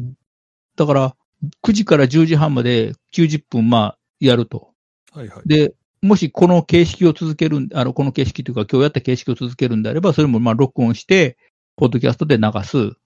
[0.76, 1.16] だから、
[1.62, 4.72] 9時から10時半まで90分まあやると。
[5.12, 5.49] はいはい。
[5.49, 11.36] で、もしこの形式を続けるん、あの、この形式というか今日やった形式を続けるんであれば、それもまあ録音して、
[11.76, 12.97] ポッドキャストで流す。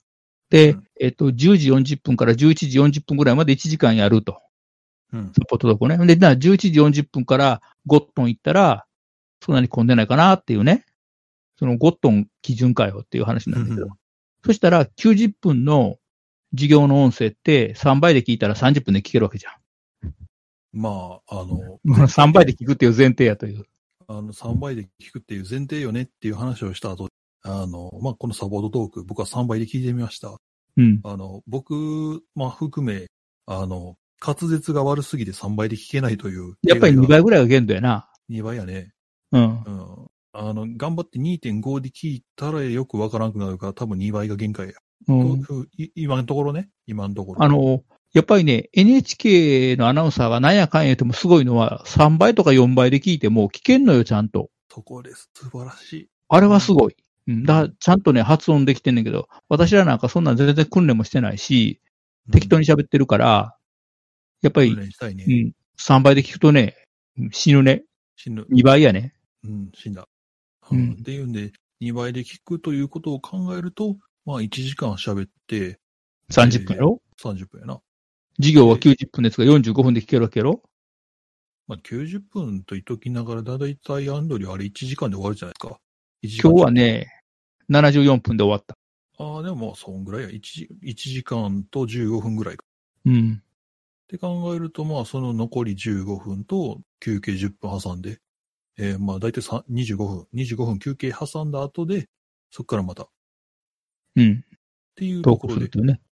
[0.50, 2.36] で、うんえっと、10時40分から11
[2.68, 4.40] 時40分ぐらいまで1時間やると。
[5.12, 5.32] うん。
[5.34, 5.96] サポートとこね。
[6.06, 6.36] で、な、11
[6.90, 8.86] 時40分からゴットン行ったら、
[9.42, 10.84] そんなに混んでないかなっていうね。
[11.58, 13.88] そのゴットン基準かよっていう話なんだけど。
[14.44, 15.98] そしたら90分の
[16.52, 19.50] 授業の音声って3倍で聞いたら30分で聞けるわけじゃ
[20.72, 22.04] まあ、あの、ん。
[22.04, 23.64] 3倍で聞くっていう前提やという。
[24.06, 27.08] あの、3倍で聞くっていう前提よねっていう話をした後、
[27.42, 30.36] あの、まあ、このサポートトーク、僕は3倍で聞いてみました。
[30.76, 31.00] うん。
[31.04, 33.06] あの、僕、まあ、含め、
[33.46, 36.54] あの、滑舌が悪すぎて3倍で聞けないという。
[36.62, 38.08] やっぱり2倍ぐらいが限度やな。
[38.30, 38.92] 2倍やね。
[39.32, 39.42] うん。
[39.42, 40.06] うん。
[40.32, 44.74] あの、頑張って2.5で聞いたらよくわからんくなるから、多分2倍が限界や。
[45.08, 45.46] うん、
[45.94, 46.68] 今のところね。
[46.86, 47.42] 今のところ。
[47.42, 47.82] あ、の、
[48.12, 54.50] やっぱりね、NHK のアナウンサーがなんやかんや言ってもすごいのは、3倍とか4倍で聞いても聞けんのよ、ちゃんと。
[54.68, 55.30] そこです。
[55.34, 56.08] 素晴らしい。
[56.28, 56.96] あれはすごい。
[57.28, 57.44] うん。
[57.44, 61.80] だちゃんとね、発音できてんねんけど、私らなんかそんなん全然訓練もしてないし、
[62.32, 63.56] 適当に喋ってるから、
[64.42, 65.24] やっぱり訓、練したいね。
[65.28, 66.76] うん、3倍で聞くとね、
[67.18, 67.84] うん死ぬね。
[68.16, 68.46] 死ぬ。
[68.50, 69.14] 2倍やね。
[69.44, 70.08] うん、死んだ。
[70.70, 70.92] ううんん。
[70.94, 75.78] っていうんで、2倍で聞くということを考えると、まあ1時間喋って
[76.30, 77.80] 30分やろ、30分やな。
[78.40, 80.62] 授業は90分ですが45分で聞けるわけやろ？
[81.68, 85.80] まあ90分と言っときながら、だいたいアンドリあれ1時間で終わるじゃないですか。
[86.22, 87.06] 1時間今日はね、
[87.70, 88.76] 74分で終わった。
[89.22, 90.28] ああ、でもまあ、そんぐらいや。
[90.30, 92.64] 1時 ,1 時間と15分ぐらいか。
[93.04, 93.42] うん。
[93.42, 93.44] っ
[94.08, 98.18] て考えると、まあ、その残り15分と休憩10分挟んで、
[98.78, 102.08] えーまあ、だいたいさ25分、25分休憩挟んだ後で、
[102.50, 103.08] そこからまた、っ
[104.16, 104.44] うん。
[104.96, 105.66] ていうところで。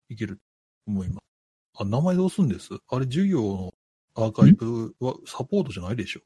[0.08, 0.42] いけると
[0.86, 1.31] 思います。
[1.74, 2.68] あ、名前どうすんです？
[2.88, 3.74] あれ、授業の
[4.14, 6.20] アーカイブはサポートじゃないでしょ？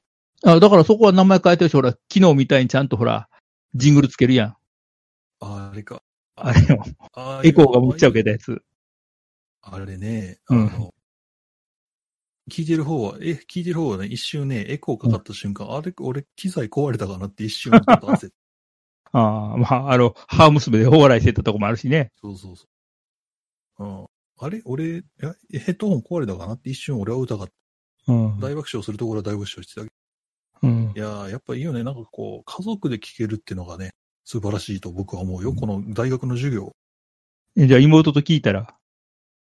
[0.44, 3.28] あ、だからそこは名前変えてるし、ほら、昨日みたいにちゃんとほら、
[3.74, 4.57] ジングルつけるやん。
[5.40, 6.03] あれか。
[6.34, 6.84] あれよ。
[7.14, 8.62] あエコーがむっちゃ受けたやつ。
[9.62, 10.94] あれね、あうんの、
[12.51, 18.36] 聞いてる方は、え、聞いてる方はね、一瞬ね、エコーかかった瞬間、あれ、俺、機材壊れたかなって一瞬ちょっと焦って。
[19.12, 22.12] ああ、まあ、あの、歯娘で大笑いしてたとこもあるしね。
[22.20, 22.66] そうそうそ
[23.78, 23.84] う。
[23.84, 24.07] うん。
[24.39, 24.62] あれ？
[24.64, 25.03] 俺、
[25.51, 28.12] ヘッドホン壊れたかなって一瞬俺は疑った。
[28.12, 28.39] うん。
[28.39, 29.89] 大爆笑するところは大爆笑してたけ
[30.62, 30.93] うん。
[30.93, 31.01] ど。
[31.01, 31.82] いやー、やっぱいいよね。
[31.82, 33.91] なんかこう、家族で聞けるっていうのがね、
[34.24, 35.53] 素晴らしいと僕は思うよ。
[35.55, 36.72] この大学の授業。
[37.57, 38.76] えじゃあ妹と聞いたら？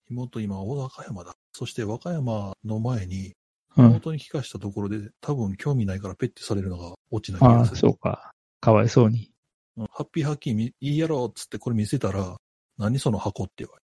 [0.09, 1.33] 妹今、和歌山だ。
[1.51, 3.33] そして和歌山の前に、
[3.75, 3.85] うん。
[3.87, 7.77] 妹に聞かしたところで、多分興味ないからペッてされるのがオチな気ああ、がする。
[7.77, 8.31] そうか。
[8.61, 9.31] かわいそうに。
[9.77, 12.37] うんハッピーハッキーみいいやろっつってこれ見せたら、
[12.77, 13.84] 何その箱って言われる。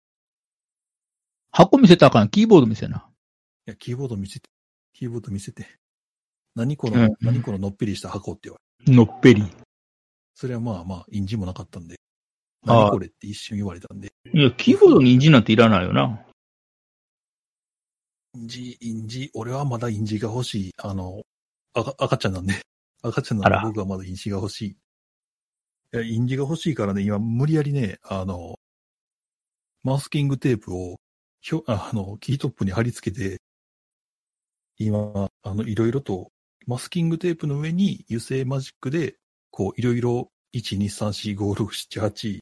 [1.51, 2.29] 箱見せたらあかん。
[2.29, 3.07] キーボード見せな。
[3.67, 4.49] いや、キーボード見せて。
[4.93, 5.65] キーボード見せて。
[6.55, 8.97] 何この、うん何こののっぺりした箱って言われる。
[8.97, 9.43] のっぺり。
[10.35, 11.95] それはまあまあ、印字もなかったんで。
[12.65, 14.11] ああ何これって一瞬言われたんで。
[14.33, 16.25] いや、キーボードに印字なんていらないよな。
[18.35, 20.71] 印字、印字、俺はまだ印字が欲しい。
[20.77, 21.23] あの、
[21.73, 22.53] 赤赤ちゃんなんで。
[23.01, 24.69] 赤ちゃんなんであら僕はまだ印字が欲しい。
[24.69, 24.77] い
[25.97, 28.59] や、印字が欲しいからね、今無理やりね、あの、
[29.83, 30.97] マスキングテープを、
[31.41, 33.37] ひょ、あの、キートップに貼り付けて、
[34.77, 36.31] 今、あの、いろいろと、
[36.67, 39.15] マスキングテープの上に油性マジックで、
[39.51, 42.39] こう、いろいろ、1、2、3、4、5、6、7、8、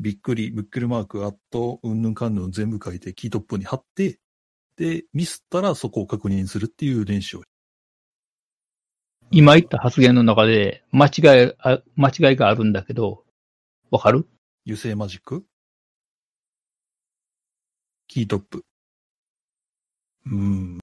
[0.00, 4.20] びっくり、ブックルマーク、アット、うんぬんかんぬん全部書いて、キートップに貼って、
[4.76, 7.42] で、ミスったらそこを確認するっていう練習を。
[9.30, 13.24] 今言った発言の中で、間違い、あ間違いがあるんだけど、
[13.90, 14.28] わかる？
[14.66, 15.44] 油性マジック？
[18.08, 18.64] キートップ。
[20.26, 20.80] うーん。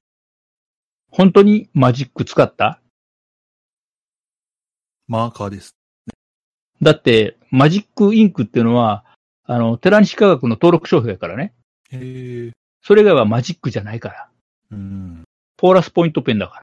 [1.10, 2.80] 本当にマジック使った？
[5.08, 5.76] マーカーです。
[6.82, 9.06] だって、マジックインクっていうのは、
[9.44, 11.54] あの、寺西科学の登録商標やからね。
[11.92, 12.52] へえ。
[12.82, 14.30] それ以外はマジックじゃないから。
[14.72, 15.24] うん。
[15.58, 16.62] ポーラスポイントペンだから。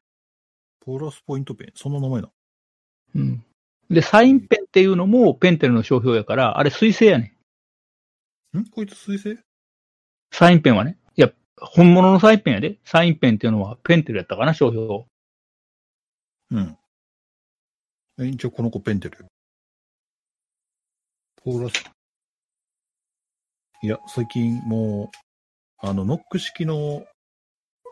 [0.85, 1.73] ポーラスポイントペン？
[1.75, 2.33] その名前なの？
[3.15, 3.45] うん。
[3.91, 7.35] で、サインペンっていうのもペンテルの商標やから、あれ水性やね
[8.55, 8.59] ん。
[8.59, 8.65] ん？
[8.67, 9.39] こいつ水性
[10.33, 10.99] サインペンはね。
[11.15, 11.31] いや、
[11.61, 12.79] 本物のサインペンやで。
[12.85, 15.05] サインペンっていうのはペンテルやったかな、商標。
[16.51, 16.79] うん。
[18.19, 19.27] え、一応この子ペンテルよ。
[21.45, 21.85] ポーラス。
[23.83, 25.11] いや、最近も
[25.83, 27.05] う、あの、ノック式の、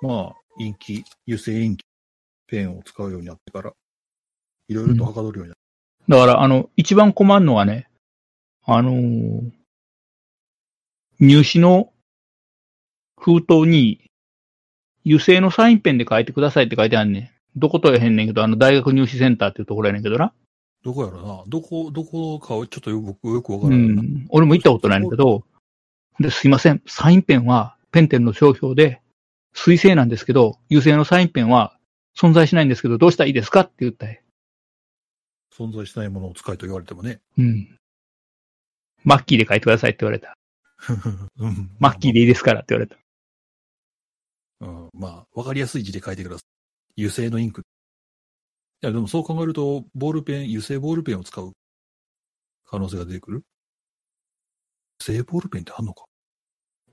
[0.00, 1.84] まあ、インキ、油性インキ、
[2.46, 3.72] ペンを使うようになってから、
[4.68, 5.56] いろいろとはかどるようになっ
[6.08, 7.88] だから、あの、一番困るのはね、
[8.64, 9.50] あのー
[11.22, 11.92] 入試の
[13.20, 14.02] 封筒に、
[15.04, 17.30] 油性のサインペンで書いてくださいって書いてあんねん。
[17.56, 20.32] どことやへんねんけど、あの、大学入試センターっていうところやねんけどな。
[20.82, 21.44] どこやろな？
[21.46, 24.02] どこ、どこかはちょっとよく僕よくわかうらないな。
[24.02, 24.26] ん。
[24.30, 25.44] 俺も行ったことないんだけど、
[26.18, 26.82] で、すいません。
[26.86, 29.00] サインペンはペンテルの商標で、
[29.52, 31.76] 水性なんですけど、油性のサインペンは
[32.16, 34.22] 存在しないんですけど、どうしたらいいですかって言ったい。
[35.52, 37.20] 存在しないものを使いと言われてもね。
[37.36, 37.76] うん。
[39.04, 40.34] マッキーで書いてくださいって言われた。
[41.38, 42.96] うんマッキーでいいですからって言われた。
[44.60, 46.42] うん、まあ、わかりやすい字で書いてくださ
[46.96, 47.02] い。
[47.02, 47.62] 油性のインク。
[47.62, 51.52] いや、でもそう考えると、ボールペン、油性ボールペンを使う
[52.66, 53.42] 可能性が出てくる？
[55.02, 56.04] 油性ボールペンってあんのか？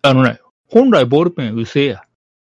[0.01, 0.39] あのね、
[0.70, 2.03] 本来ボールペンは油性や。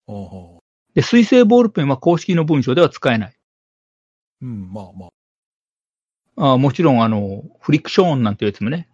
[0.08, 0.60] ああ、
[0.94, 3.34] で、水性ボールペンは公式の文章では使えない。
[4.40, 6.52] うん、まあまあ。
[6.54, 8.88] あもちろん、あの、フリクションなんていうやつもね。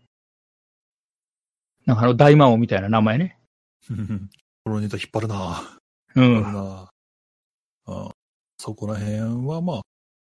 [1.87, 3.39] なんかあの、大魔王みたいな名前ね。
[4.65, 5.78] このネタ引っ張るな
[6.15, 6.43] うん。
[6.43, 6.91] な
[7.87, 8.11] あ
[8.59, 9.83] そこら辺はまあ、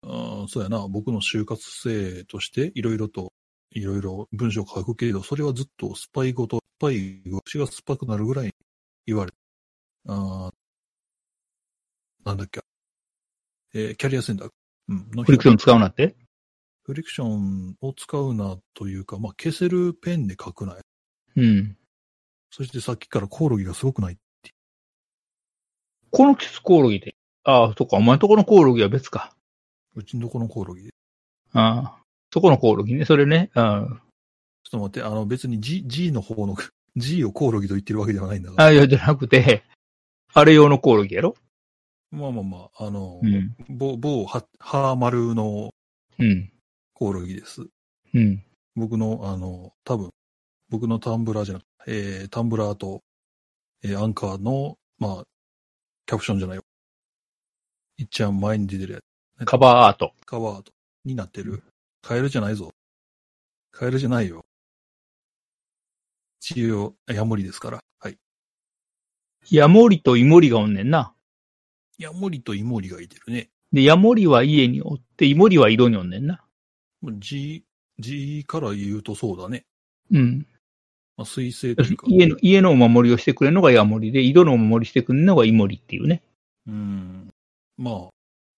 [0.03, 3.32] あそうやな、僕の就活生としていろいろと、
[3.71, 8.51] いろいろ文章を書くけれど、それはずっとスパイごと、スパイが口が酸っぱくなるぐらい
[9.05, 9.32] 言われ
[10.07, 10.51] あ
[12.26, 12.61] なんだっけ、
[13.74, 14.49] えーキャリアセンター。
[14.89, 16.15] うん、のフリクション使うなって？
[16.84, 20.78] フリクションを使うなというか、まあ、消せるペンで書くな。
[21.36, 21.78] うん。
[22.51, 24.17] そしてさっきからコオロギがすごくない。
[26.14, 27.16] この季節コオロギで。
[27.43, 29.34] ああ、そっか、お前んとこのコオロギは別か。
[29.95, 30.91] うちのとこのコオロギで。
[31.53, 33.49] ああ、そこのコオロギね、それね。
[33.55, 33.88] あ
[34.64, 36.55] ちょっと待って、あの別に G, G の方の、
[36.95, 38.64] G をコオロギと言ってるわけではないんだが。
[38.64, 39.64] あ、いや、じゃなくて、
[40.36, 41.34] あれ用のコオロギやろ？
[42.11, 43.55] まあまあまあ、あの、うん。
[43.70, 45.72] 某、某は、ハーマルの
[46.20, 46.51] うん。
[46.93, 47.66] コオロギです。
[48.14, 48.43] うん。
[48.76, 50.11] 僕の、あの、多分、
[50.70, 53.01] 僕のタンブラーじゃなくて、えー、タンブラーと、
[53.84, 55.24] えー、アンカーの、まあ、
[56.05, 56.63] キャプションじゃないよ。
[57.97, 59.45] いっちゃん前に出てるやつ。
[59.45, 60.13] カバーアート。
[60.25, 60.71] カワード
[61.05, 61.63] になってる。
[62.01, 62.71] カエルじゃないぞ。
[63.71, 64.45] カエルじゃないよ。
[66.41, 67.83] 一応、ヤモリですから。
[67.99, 68.17] はい。
[69.49, 71.13] ヤモリとイモリがおんねんな。
[71.97, 73.49] ヤモリとイモリがいてるね。
[73.71, 76.43] で、ヤモリは家におって、イモリは色におんねんな。
[77.19, 77.63] G、
[77.99, 79.65] G から言うとそうだね。
[80.11, 80.47] うん。
[81.18, 82.05] まあ、水星というか。
[82.09, 86.24] 家の、家のお守りをしてくれるのがヤモリで、井戸のお守りしてくれるのがイモリっていうね。
[86.68, 87.30] うん。
[87.78, 88.09] まあ、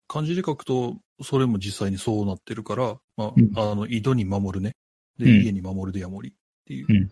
[0.08, 4.76] 漢字で書くと、それも実際にそうなってるから、まあ、うんあの、井戸に守るね。
[5.18, 6.34] で、うん家に守るでヤモリっ
[6.66, 6.86] ていう。
[6.90, 7.10] うん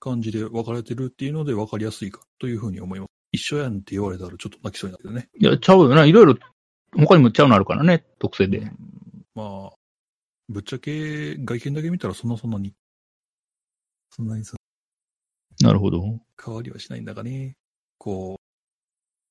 [0.00, 3.08] 感じで分かれてるっていうので分かりやすいかというふうに思います。
[3.32, 5.28] 一緒やんって言われたらちょっと泣きそうになるけどね。
[5.38, 6.06] いや、ちゃうよな。
[6.06, 6.36] いろいろ、
[6.96, 8.58] 他にもちゃうのあるからね、特性で。
[8.58, 8.72] うん
[9.34, 9.76] まあ、
[10.48, 12.74] ぶっちゃけ外見だけ見たらそんなそんなに、
[14.18, 14.56] そんなにさ、
[15.62, 16.02] なるほど。
[16.44, 17.56] 変わりはしないんだがね。
[17.98, 18.40] こ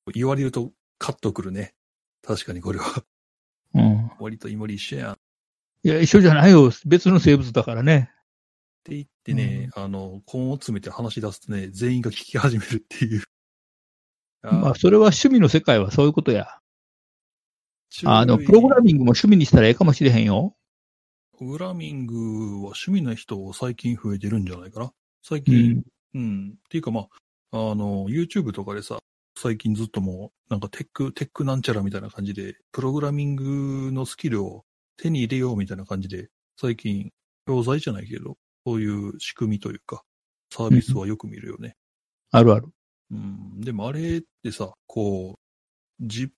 [0.07, 1.73] う、言われるとカッとくるね。
[2.25, 3.03] 確かにこれは。
[3.73, 4.11] うん。
[4.19, 5.15] 割とイモリ一緒やんっ
[5.83, 6.71] いや、一緒じゃないよ。
[6.85, 8.11] 別の生物だからね。
[8.85, 13.23] て言ってね、あの、根を詰めて話し出すとね、全員が聞き始めるっていう。
[14.43, 16.47] あまあ、それは趣味の世界はそういうことや。
[17.93, 20.55] ーあの、プログラミングも趣味にしたらええかもしれへんよ。
[21.37, 24.91] プログラミングは趣味な人最近増えてるんじゃないかな？
[25.21, 25.83] 最う近、ん。
[26.15, 26.49] うん。
[26.49, 28.97] っていうかまあ、あの、YouTube とかでさ、
[29.37, 34.63] 最近ずっともう、なんかテック、テックなんちゃらみたいな感じで、プログラミングのスキルを
[34.97, 36.29] 手に入れようみたいな感じで、
[36.59, 37.11] 最近、
[37.45, 38.35] 教材じゃないけど、
[38.65, 40.01] そういう仕組みというか、
[40.51, 41.75] サービスはよく見るよね。
[42.31, 42.67] あるある。
[43.11, 43.61] うん。
[43.61, 46.29] でもあれってさ、こう、じ、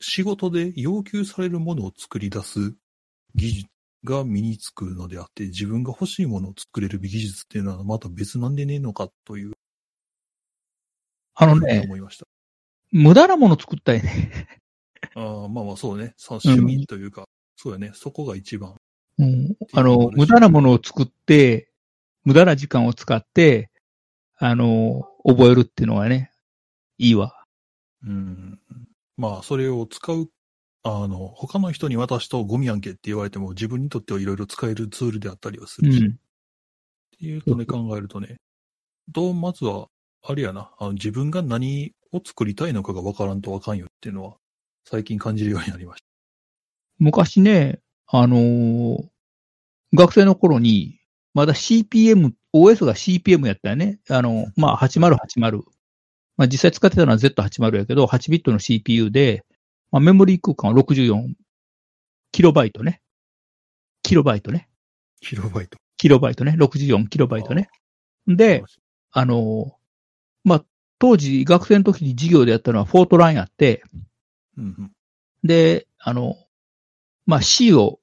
[0.00, 2.74] 仕事で要求されるものを作り出す
[3.34, 3.68] 技術
[4.04, 9.52] が身につくのであって、自分が欲しいものを作れる技術っていうのはまた別なんでねえのかという
[11.42, 12.26] あのね、思いました。
[12.92, 14.46] 無駄なもの作ったいね。
[15.14, 16.12] ああまあまあそうね。
[16.18, 17.24] さ趣味というか、
[17.56, 17.92] そうやね。
[17.94, 18.74] そこが一番。
[19.18, 19.56] うん。
[19.72, 21.70] あの、無駄なものを作って、
[22.24, 23.70] 無駄な時間を使って、
[24.36, 26.30] あの、覚えるっていうのはね、
[26.98, 27.44] いいわ。
[28.06, 28.60] うん。
[29.16, 30.28] まあ、それを使う、
[30.82, 35.98] あの、他の人に渡すとゴミやんけって言われても、自分にとってはいろいろ使えるツールであったりはすうるし。
[35.98, 36.18] っん。
[37.18, 38.36] ていうとね、考えるとね、
[39.12, 39.88] と、まずは、
[40.22, 44.36] あれやな、あの自分が何を作りたいのかがわからんとわかんよっていうのは、
[44.84, 46.02] 最近感じるようになりまし
[46.98, 49.08] 昔ね、あのー
[49.92, 51.00] 学生の頃に、
[51.34, 53.98] まだ CPM、OS が CPM やったよね。
[54.08, 55.62] あの、まあ、8080。
[56.36, 59.44] まあ、実際使ってたのは Z80 やけど、8ビットの CPU で、
[59.92, 61.32] まあ、メモリー空間は64
[62.32, 63.00] キロバイトね。
[64.02, 64.68] キロバイトね。
[65.20, 65.28] た。
[65.28, 65.78] キロバイト。
[65.96, 66.56] キロバイトね。
[66.58, 67.68] 64キロバイトね。
[68.26, 68.64] で、
[69.10, 69.76] あの、
[70.44, 70.64] まあ、
[70.98, 73.82] 当時学生の時に授業でやったのはフォートランやって、
[74.56, 74.92] うんうん。
[75.42, 76.36] で、あの、
[77.26, 77.98] まあ、C を、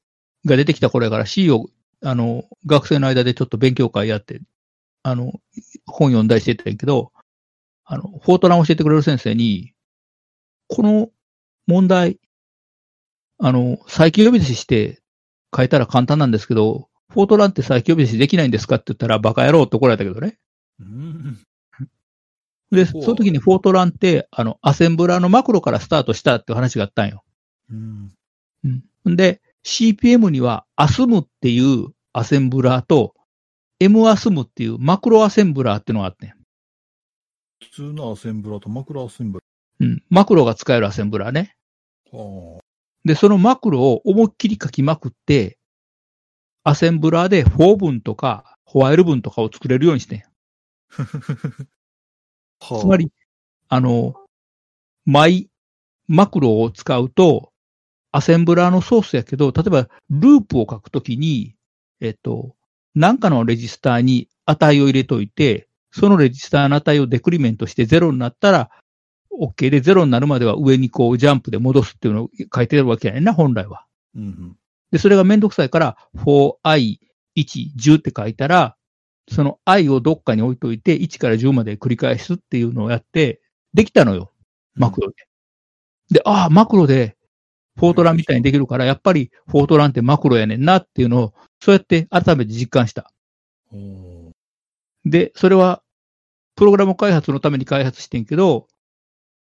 [0.45, 1.67] が出てきた頃やから C を、
[2.03, 4.41] あの、学生の間でちょっと勉強会やって、
[5.03, 5.33] あの、
[5.85, 7.11] 本読んだりしてたんやけど、
[7.85, 9.73] あの、フォートラン教えてくれる先生に、
[10.67, 11.09] この
[11.67, 12.19] 問題、
[13.39, 15.01] あの、再起呼び出しして
[15.55, 20.37] 書いたら簡単なんですけど、フォートランって再起呼び出しできないんですかって言ったらバカ野郎って怒られたけどね。
[20.79, 21.37] うん。
[22.71, 27.23] で、ほそうの時にフォートランって、あの、アセンブラーのマクロからスタートしたって話があったんよ。
[27.69, 28.13] うん。
[29.05, 29.15] うん。
[29.15, 33.13] で、CPM には ASM っていうアセンブラーと
[33.81, 36.33] MASM っていうマクロアセンブラーっていうのがあってん。
[37.63, 39.39] 普通のアセンブラとマクロアセンブ
[39.79, 40.03] うん。
[40.09, 41.56] マクロが使えるアセンブラーね。
[43.05, 45.57] で、そのマクロを思いっきり書きまくって、
[46.63, 50.25] アセンブラーで for 文とか while 文とかを作れるようにして。
[52.59, 53.11] つまり、
[53.69, 54.15] あの、
[55.05, 55.49] マイ
[56.07, 57.51] マクロを使うと、
[58.11, 61.55] アセンブラーのソースやけど、例えばループを書くときに、
[61.99, 62.55] えっと、
[62.95, 68.69] なんかのレジスターに値を入れといて、そのレジスターの値をデクリメントしてゼロになったら、
[69.39, 73.85] OK でゼロになるまでは上にこうジャンプで戻すっていうのを書いてるわけやねんな、本来は。
[74.15, 74.55] うんうん。
[74.91, 76.99] で、それがめんどくさいから、4i、
[77.35, 78.75] 1、10って書いたら、
[79.29, 83.41] その i をどっかに置いといて、1から10まで繰り返すっていうのをやって、
[83.73, 84.31] できたのよ。
[84.75, 85.15] マクロで。
[86.11, 87.15] で、ああ、マクロで、
[87.77, 93.11] フォートランみたいにできるから、やっぱりフォートランってマクロやねんなっていうのを、そうやって改めて実感した。
[95.05, 95.83] で、それは、
[96.55, 98.67] プログラム開発のために開発してんけど、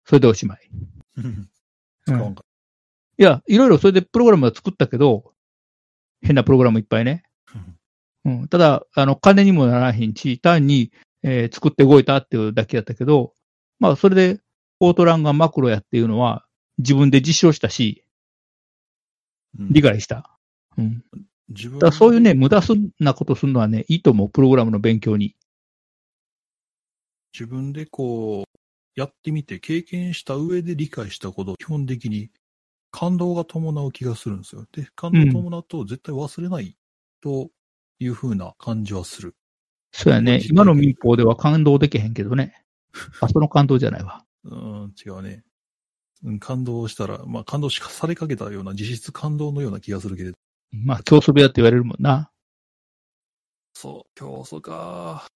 [0.05, 0.71] それでおしまい。
[1.17, 1.49] うん。
[3.19, 5.33] いや、いろいろそれでプログラムは作ったけど、
[6.23, 7.25] 変なプログラムいっぱいね。
[8.25, 10.93] うん、ただ、あの、金にもならへんし、単に、
[11.23, 13.35] えー作って動いたっていうだけだったけど、
[13.79, 14.35] まあ、それで、
[14.79, 16.47] フォートランがマクロやっていうのは、
[16.79, 18.05] 自分で実証したし、
[19.59, 20.39] うん理解した。
[20.79, 21.05] うん。
[21.51, 25.37] 自分だそういうね、無駄すなことするのはね、いいと思う、プログラムの勉強に。
[27.35, 28.52] 自分でこう、
[28.95, 32.31] やってみて経験した上で理解したこと、基本的に
[32.91, 34.67] 感動が伴う気がするんですよ。
[34.73, 36.77] で、感動を伴うと絶対忘れない
[37.23, 37.51] と
[37.99, 39.35] いう風な感じはする。
[39.93, 40.43] そうやね。
[40.49, 42.65] 今の民法では感動できへんけどね。
[43.21, 44.25] あ、その感動じゃないわ。
[44.45, 45.45] うん、違うね。
[46.25, 50.37] うん感動したら、まあ感動しかされかけたような、実質感動のような気がするけれど。
[50.71, 52.31] まあ、競争部屋って言われるもんな。
[53.75, 55.27] そう、競争か。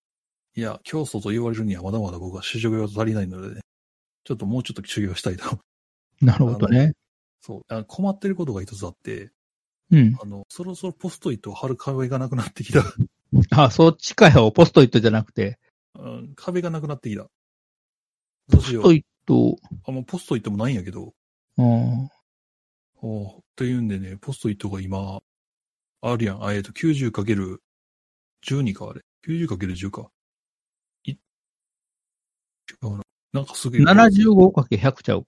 [0.56, 3.60] いや、競争と言われるにはまだまだ僕は修行が足りないのでね、
[4.24, 5.58] ちょっともうちょっと修行したいと。
[6.22, 6.94] なるほどね。
[7.42, 7.62] そう。
[7.68, 9.30] あ困ってることが一つあって、
[9.92, 10.16] うん。
[10.20, 12.82] あの、そろそろポストイットを貼る壁がなくなってきた。
[13.50, 14.50] あ、そっちかよ。
[14.50, 15.58] ポストイットじゃなくて。
[15.94, 17.28] うん壁がなくなってきた。
[18.48, 18.82] どうしよう。
[18.82, 21.12] ポストイット、あ、もうポストイットもないんやけど。
[21.58, 22.08] うん。
[23.02, 25.20] おというんでね、ポストイットが今、
[26.00, 26.44] あるやん。
[26.44, 27.58] あ、えっと、90×12
[28.74, 29.02] か、あれ。
[29.26, 30.10] 90×10 か。
[32.72, 33.02] い、違うな。
[33.32, 33.82] なんかすげえ。
[33.82, 35.26] 75×100 ちゃう。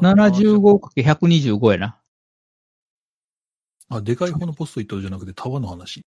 [0.00, 2.00] な 75×125 やな。
[3.88, 6.02] あ、でかい方のポストイットじゃなくて束の話。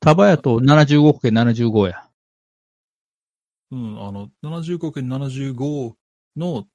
[0.00, 2.08] 束やと 75×75 や。
[3.70, 5.94] うん、あの、75×75
[6.36, 6.66] の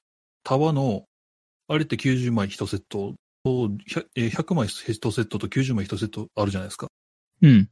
[0.44, 1.06] 束の、
[1.68, 3.14] あれって90枚1セット
[3.44, 6.88] と、100, えー100枚1セットと90枚1セットあるじゃないですか。
[7.44, 7.70] うん。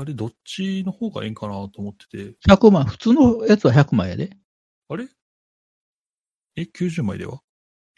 [0.00, 2.34] あれ、どっちの方がええんかなと思ってて。
[2.48, 4.30] 100枚、普通のやつは100枚やで。
[4.88, 5.06] あれ？
[6.56, 7.42] え、90枚では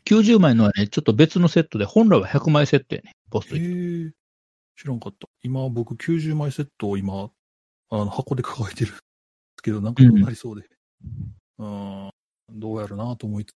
[0.04, 3.12] ？90枚のはね、ちょっと別のセットで、本来は100枚セットやね。
[3.30, 4.08] ポストへイット。
[4.08, 4.12] え、
[4.82, 5.28] 知らんかった。
[5.44, 7.30] 今、僕90枚セットを今、
[7.90, 9.00] あの、箱で抱えてるんで
[9.58, 10.68] すけど、なんかなりそうで。
[11.58, 12.10] うん、
[12.50, 13.54] どうやるなと思いつつ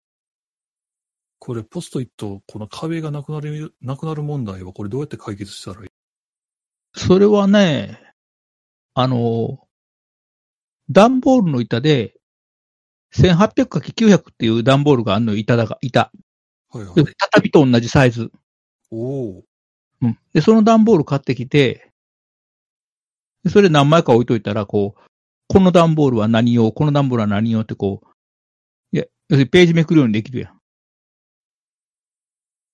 [1.41, 5.89] これ、ポストイット、この壁がなくなる、なくなる問題は、これどうやって解決したらいい？
[6.95, 8.06] それはね、
[8.99, 9.59] あの、
[10.89, 12.15] 段ボールの板で、
[13.15, 16.11] 1800×900 っていう段ボールがあんのよ、板だが、板。
[16.71, 17.13] はいはいで。
[17.19, 18.33] 畳と同じサイズ。
[18.91, 18.97] お
[19.41, 19.45] お
[20.01, 20.19] うん。
[20.33, 21.93] で、その段ボール買ってきて、
[23.45, 25.01] でそれ何枚か置いといたら、こう、
[25.47, 30.61] この段ボールは何用、この段ボールは何用ってこう、いや、要するにページめくるようにできるやん。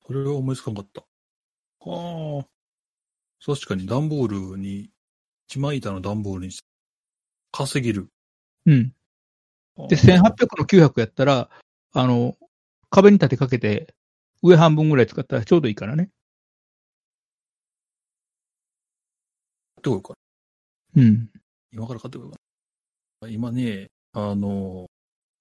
[0.06, 1.02] それは思いつかんかった。
[1.80, 2.46] はあ。
[3.44, 4.88] 確かに段ボールに、
[5.52, 6.52] 一枚板の段ボールに
[7.50, 8.08] 稼げる。
[8.64, 8.94] うん。
[9.86, 11.50] で、1800の900やったら、
[11.92, 12.38] あの、
[12.88, 13.94] 壁に立てかけて、
[14.42, 16.08] 上半分ぐらい使ったらちょうどいいからね。
[19.82, 20.14] どうか
[20.96, 21.28] うん。
[21.70, 22.38] 今から買ってこようか
[23.20, 23.28] な。
[23.28, 24.86] 今ね、あの、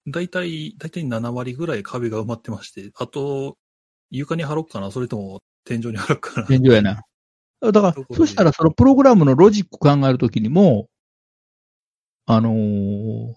[0.08, 3.56] だいたい、だいたい7割ぐらい壁が埋まってまして、あと、
[4.10, 4.90] 床に貼ろうかな？
[4.90, 6.46] それとも天井に貼ろうかな？
[6.46, 7.00] 現状やな。
[7.70, 10.88] だからそしたらそのプログラムのロジック考えるときにも、
[12.26, 13.32] あのー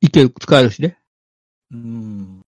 [0.00, 0.98] いける、使えるしね。
[1.72, 2.42] うん。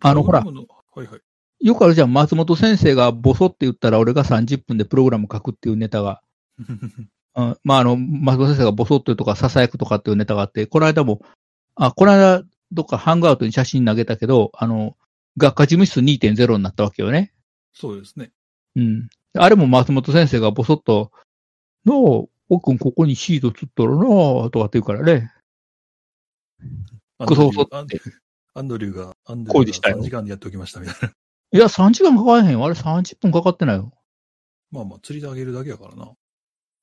[0.00, 1.20] あのほらはいはい。
[1.64, 6.22] よくあるじゃん、松本先生がボソって言ったら俺が30分でプログラム書くっていうネタが。
[7.34, 11.22] うん、まあ、あの、松本先生がボソって言うとか、囁くとかっていうネタがあって、この間も、
[11.76, 12.42] あ、この間、
[12.72, 14.96] どっかハングアウトに写真投げたけど、あの、
[15.38, 17.32] 学科事務室2.0になったわけよね。
[17.72, 18.32] そうですね。
[18.76, 19.08] うん。
[19.34, 21.10] あれも松本先生がボソッと、
[21.84, 25.32] なあ、おっくんここにシートつったらなあ、とかって言うからね。
[27.26, 28.12] クソ遅アンドリュー
[28.54, 31.08] アンドリューが、アンドリューが工事したよ3時間でやっておきましたみたいな。
[31.54, 32.64] いや、3時間かかれへんよ。
[32.64, 33.92] あれ30分かかってないよ。
[34.70, 36.12] まあまあ、釣りであげるだけやからな。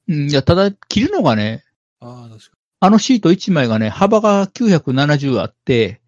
[0.08, 1.64] うん、いや、ただ、切るのがね、
[2.00, 6.02] ああ、確かあのシート1枚がね、幅が970あって、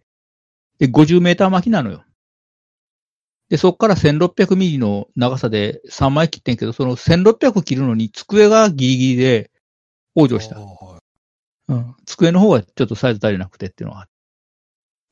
[0.79, 2.03] で、50メーター巻きなのよ。
[3.51, 9.51] で、そっから1600ミリの長さで3枚切ってんけど、その1600切るのに机がギリギリで
[10.15, 10.61] 往生したあ。
[10.61, 11.01] あはい
[11.67, 11.95] うん。
[12.05, 14.07] 机の方がちょっとサイズ足りなくてっていうのが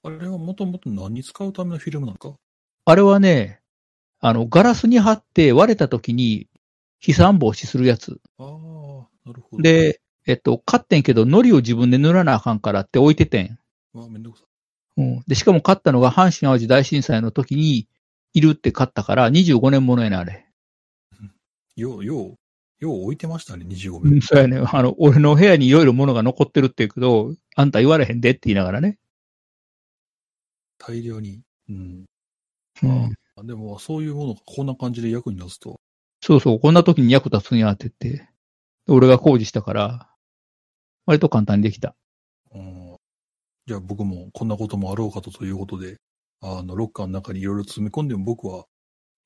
[0.04, 2.34] あれはもともと何に使うためのフィルムなのか？
[2.86, 3.60] あれはね、
[4.22, 6.48] あの、ガラスに貼って割れた時に
[7.02, 8.22] 飛散防止するやつ。
[8.38, 8.48] ああ、
[9.26, 13.60] なるほど。、で、えっと、買ってんけど、糊を自分で塗らなあかんからって置いててん。
[13.94, 14.46] まあ、めんどくさ
[14.96, 15.24] うん。
[15.28, 17.90] で、しかも買ったのが阪神淡路大震災の時に
[18.34, 20.46] いるって買ったから25年ものやね、あれ。
[21.76, 21.82] い。
[21.82, 22.36] よう、よう、
[22.80, 24.18] よう置いてましたね、25う名。
[24.18, 24.62] ん、そうやね。
[24.64, 28.98] あの、俺の部屋にいろいろ物が残ってるって言うけど、あんた言われへんでって言いながらね。
[30.78, 31.42] 大量に。
[31.70, 32.06] うん。
[32.84, 33.16] うん。
[33.36, 35.80] あでも、そういうものがこんな感じで役に立つと。
[36.22, 38.30] そうそう、こんな時に役立つんやって言って。
[38.88, 40.10] 俺が工事したから、
[41.06, 41.96] 割と簡単にできた。
[42.54, 42.96] うん。
[43.66, 45.98] じゃあ僕もこんなこともあろうかとということで、
[46.42, 48.66] あの、ロッカーの中にいろいろ詰め込んでも僕は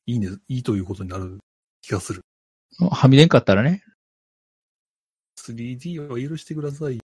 [0.05, 1.39] いいね、いいということになる
[1.81, 2.21] 気がする。
[2.91, 3.83] はみ出んかったらね。
[5.39, 6.99] 3D は許してください。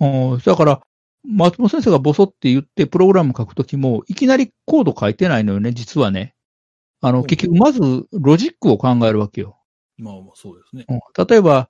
[0.00, 0.06] う
[0.36, 0.80] ん、だから、
[1.24, 6.34] 松本先生がボソって言ってプログラム書くときも、いきなりコード書いてないのよね、実はね。
[7.00, 7.80] あの、うん結局、まず
[8.12, 9.58] ロジックを考えるわけよ。
[9.98, 10.84] まあまあそうですね。
[10.88, 11.68] うん例えば、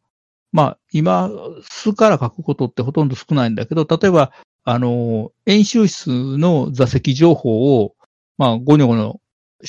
[0.52, 1.30] まあ、今、
[1.68, 4.32] 数から書くことってほとんど少ないんだけど、例えば、
[4.68, 7.94] あの、演習室の座席情報を、
[8.36, 9.14] まあ、ゴニョゴニョ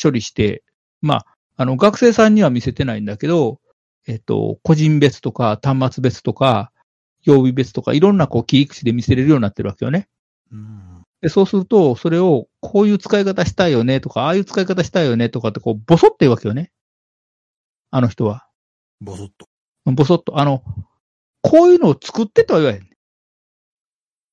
[0.01, 0.63] 処理して、
[1.01, 1.25] まあ、
[1.55, 3.59] あの、学生さんには見せてないんだけど、
[4.07, 6.71] えっと、個人別とか端末別とか、
[7.21, 10.09] 曜日別とかいろんなこう切り口で見せれるようになってるわけよね。
[10.51, 11.03] うん。
[11.21, 16.71] で、そうすると、それをこういう使い方したいよねとか、ああいう使い方したいよねとかってこう、ボソって言うわけよね。
[17.91, 18.47] あの人は。
[18.99, 19.47] ボソッと。
[19.85, 20.39] ボソッと。
[20.39, 20.63] あの、
[21.43, 22.89] こういうのを作ってとは言わへん。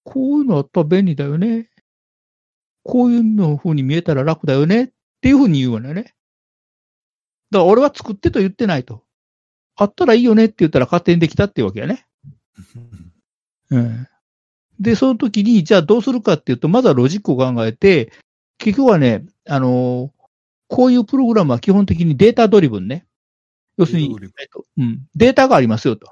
[0.04, 1.70] こういうのあったら便利だよね。
[2.82, 4.88] こういうの風に見えたら楽だよねっ
[5.20, 6.02] ていう風に言うわよね。
[6.02, 6.14] だか
[7.50, 9.02] ら俺は作ってと言ってないと。
[9.76, 12.06] あったらいいよねって言ったら勝手にできたっていうわけやね。
[13.70, 14.08] うん。
[14.78, 18.12] で、その時に、じゃあどうするかっていうと、まずはロジックを考えて、
[18.58, 20.24] 結局はね、あのー
[20.68, 23.06] こういうプログラムは基本的にデータドリブンね。
[23.76, 26.10] 要するにえっと、うん、データがありますよと。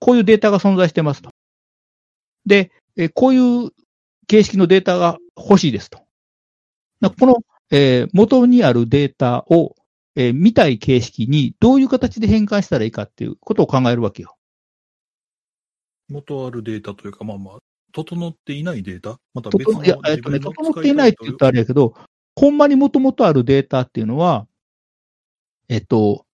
[0.00, 1.30] こういうデータが存在してますと。
[2.46, 3.70] で、えこういう
[4.26, 6.00] 形式のデータが欲しいですと。
[7.00, 7.36] なこの、
[7.70, 9.74] えー元にあるデータを、
[10.14, 14.36] えー見たい形式にどういう形で変換したらいいかっていうことを考えるわけよ。
[16.08, 17.58] 元あるデータというか、まあまあ、
[17.92, 19.18] 整っていないデータ？
[19.32, 21.94] またと別のといや、えっとね、整っていないって言ったらあれやけど、
[22.36, 24.46] ほんまにもともとあるデータっていうのは、
[25.68, 26.26] えっと、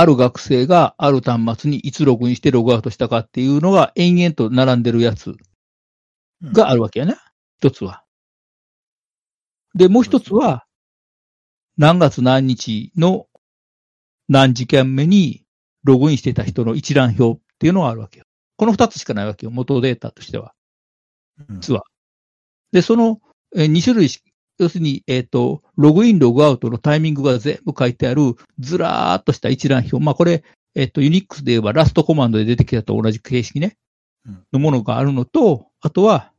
[0.00, 5.34] ある学生がある端末にいつログインしてログアウトしたかっていうのが延々と並んでるやつ
[6.42, 7.16] があるわけやね。
[7.58, 8.04] 一つは。
[9.74, 10.66] で、もう一つは、
[11.76, 13.26] 何月何日の
[14.28, 15.44] 何時間目に
[15.82, 18.24] ログインしてた人の一覧表っていうのがあるわけよ。
[18.56, 19.50] この二つしかないわけよ。
[19.50, 20.54] 元データとしては。
[21.48, 21.82] うん実は。
[22.70, 23.20] で、その
[23.56, 24.22] えー2種類し、
[24.58, 29.98] 要するに、えっ、と、ログイン、ログアウトのタイミングが全部書いてある、ずらーっとした一覧表。
[30.00, 30.42] まあ、これ、
[30.74, 33.76] えっ、と、ユニックスで言えばラストコマンドで出てきたと同じ形式ね
[34.26, 34.44] うん。
[34.52, 36.32] のものがあるのと、あとは、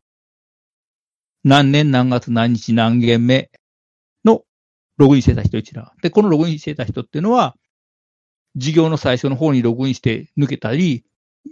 [1.43, 3.49] 何年何月何日何件目
[4.25, 4.43] の
[4.97, 5.91] ログインしてた人一覧。
[6.01, 7.55] で、このログインしてた人っていうのは、
[8.57, 11.05] 事業の最初の方にログインして抜けたり、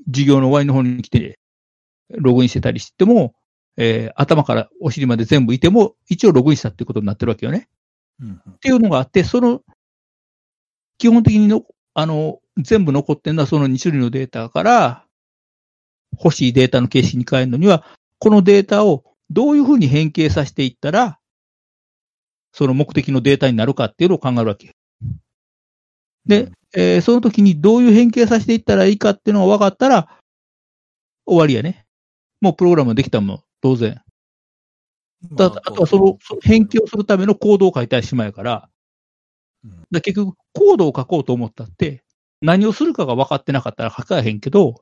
[0.08, 1.40] 事業の終わりの方に来て、
[2.10, 3.34] ログインしてたりしても、
[3.78, 7.70] えー頭からお尻まで全部いても、一応ログインしたっていうことになってるわけよね。
[8.20, 9.62] うんっていうのがあって、その、
[10.98, 11.64] 基本的にの、
[11.94, 15.06] あの、全部残ってるのはその2種類のデータから、
[16.14, 17.86] 欲しいデータの形式に変えるのには、
[18.20, 21.20] このデータをどういうふうに変形させていったら、
[22.54, 24.76] その目的のデータになるかっていうのを考えるわけ。
[26.26, 30.20] で、えーその時にどういう変形させていったらいいかっていうのが分かったら、
[31.26, 31.86] 終わりやね。
[32.42, 34.02] もうプログラムできたもん、当然。
[35.34, 38.70] だあとはその、そ変形をするためのコードを書いたりしまいから、
[39.66, 42.04] うんだ結局、コードを書こうと思ったって、
[42.42, 44.76] 何をするかが分かってなかったら書かへんけど、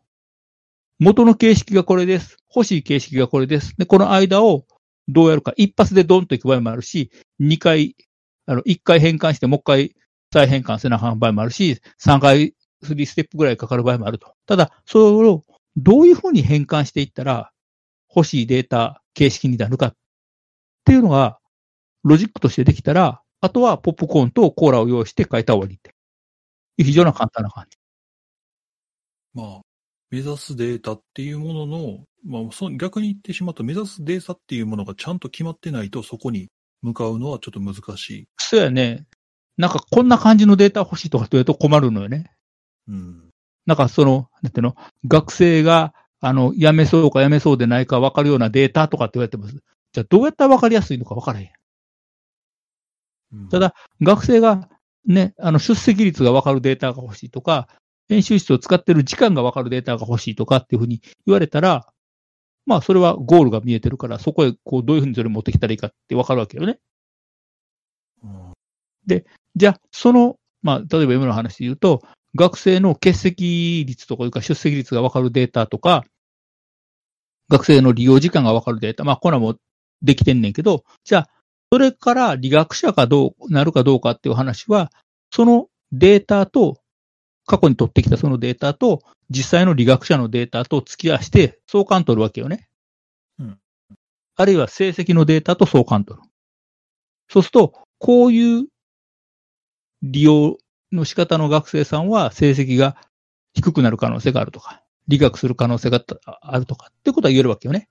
[1.00, 2.38] 元の形式がこれです。
[2.54, 3.76] 欲しい形式がこれです。
[3.78, 4.66] で、この間を
[5.08, 5.54] どうやるか。
[5.58, 7.10] 一発でドンといく場合もあるし、
[7.40, 7.96] 二回、
[8.46, 9.96] あの、一回変換してもう一回
[10.32, 12.54] 再変換せなあかん場合もあるし、三回、
[12.84, 14.36] スリーステップぐらいかかる場合もあると。
[14.46, 15.44] ただ、それを
[15.78, 17.52] どういうふうに変換していったら、
[18.16, 19.94] 欲しいデータ形式になるかっ
[20.86, 21.40] ていうのが、
[22.04, 25.94] ロジックとしてできたら、あとはポップコーンとコーラを用意して書いた終わりって。
[26.78, 27.78] 非常に簡単な感じ。
[29.34, 29.62] まあ、
[30.12, 36.50] 目指すデータっていうものの、まあ、そ逆に言ってしまうと、目指すデータっていうものがちゃんと決まってないと、そこに
[36.82, 38.28] 向かうのはちょっと難しい。
[38.38, 39.06] そうやね。
[39.58, 42.32] なんかこんな感じのデータ欲しいとかって言うと困るのよね。
[42.88, 43.30] うん。
[43.66, 44.76] なんかその、なんていうの、
[45.08, 45.94] 学生が、
[46.26, 49.54] あの、辞めそうか辞めそうでないか分かるようなデータとかって言われてます。
[49.92, 51.50] じゃあどうやったら分かりやすいのか分からへん。
[53.34, 54.68] うんただ、学生が
[55.06, 57.68] ね、あの、出席率が分かるデータが欲しいとか、
[58.10, 61.86] 編集室を使ってる時間が分かるデータが欲しいとかっていうふうに言われたら、
[62.66, 66.80] まあ、それはゴールが見えてるから、そこへこう、どういうふうにそれを持ってきたらいいかって分かるわけよね。
[68.24, 68.54] うん
[69.56, 72.02] じゃあ、その、まあ、例えば今の話で言うと、
[72.36, 76.04] 学生の欠席率とかいうか出席率が分かるデータとか、
[77.50, 79.58] 学生の利用時間が分かるデータ、まあ、こんなもん
[80.02, 81.30] できてんねんけど、じゃあ、
[81.72, 84.92] それから理学者かどう、なるかどうかっていう話は、
[85.32, 86.80] そのデータと、
[87.48, 92.68] 過去に取ってきたそのデータと、実際の理学者のデータと付き合わせて相関取るわけよね。
[93.40, 93.60] うん
[94.38, 96.28] あるいは成績のデータと相関取る。
[97.30, 98.68] そうすると、こういう
[100.04, 100.58] 利用
[100.92, 102.98] の仕方の学生さんは成績が
[103.54, 106.04] 低くなる可能性があるとか、理学する可能性が
[106.42, 107.88] あるとかってことは言えるわけよね。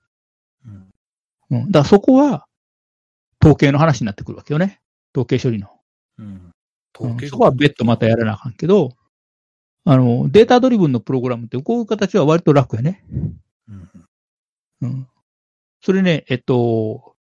[0.65, 0.91] うん
[1.51, 1.65] うん。
[1.71, 2.47] だからそこは
[3.41, 4.81] 統計の話になってくるわけよね。
[5.15, 5.69] 統計処理の。
[6.19, 6.25] うん。
[6.25, 6.51] うん
[6.97, 8.95] 統計そこは別途またやらなあかんけど、
[9.83, 13.03] あの、データドリブンのプログラムってこういう形は割と楽やね。
[13.67, 13.89] うん
[14.81, 15.07] うん。
[15.81, 17.15] それね、えっと、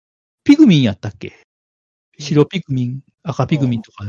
[0.42, 1.46] ピグミンやったっけ？
[2.18, 4.04] 白ピグミン、赤ピグミンとか。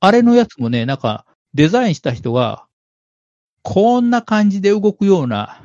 [0.00, 1.24] あれのやつもね、なんか、
[1.54, 2.66] デザインした人が、
[3.62, 5.60] こんな感じで動くような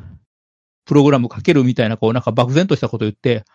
[0.85, 3.45] プログラム書けるみたいな、こう、なんか漠然としたこと言って、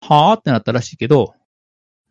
[0.00, 1.34] はーってなったらしいけど、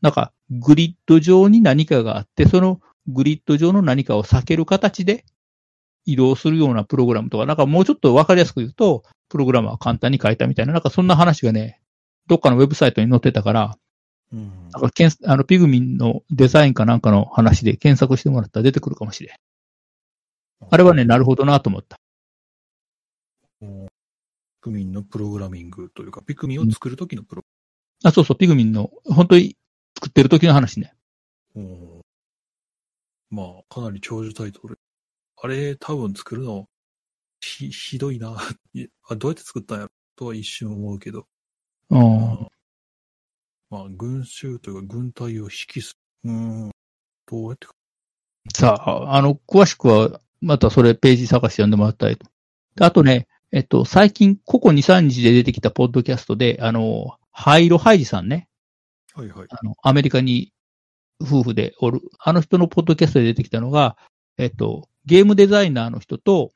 [0.01, 5.25] なんかグリッド上に何かがあって、そのグリッド上の何かを避ける形で
[6.05, 11.81] 移動するようなプログラムとか、なんかもうちょっとわかりやすく言うと、プログラムは簡単に書いたみたいな、なんかそんな話がね、
[12.27, 13.77] どっかのウェブサイトに載ってたから、
[14.31, 19.35] うんなんかけんあのピグミンのデザインかなんかの話で検索してもらったら出てくるかもしれん。
[20.69, 21.97] あれはね、なるほどなと思った。
[23.61, 23.67] ピ
[24.61, 27.43] クミンのプログラミングというか、ピクミンを作るときのプロ
[28.03, 29.57] あ、そうそう、ピグミンの、本当に
[29.95, 30.93] 作ってる時の話ね。
[31.55, 32.01] うん
[33.31, 34.79] まあ、かなり長寿タイトル。
[35.41, 36.67] あれ、多分作るの、
[37.41, 38.37] ひ、ひどいな。
[38.73, 41.27] いあどうやって作ったんやろとは一瞬思うけど。
[41.89, 42.47] うん。
[43.69, 46.31] まあ、群衆というか、軍隊を引きする。
[46.31, 46.71] うん。
[47.27, 47.73] どうやってか。
[48.55, 52.25] さあ、あの、詳しくは、またそれページ探して読んでもらったりと。
[52.75, 58.47] であとね、えっと、最近、ここ2、3日で出てきたポッドキャストで、あの、ハイロハイジさんね。
[59.15, 59.47] はいはい。
[59.49, 60.53] あの、アメリカに
[61.21, 63.97] 夫婦でおる、あの人のポッドキャストで出てきたのが、
[64.37, 66.53] えっと、ゲームデザイナーの人と、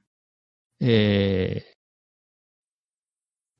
[0.79, 1.73] えー、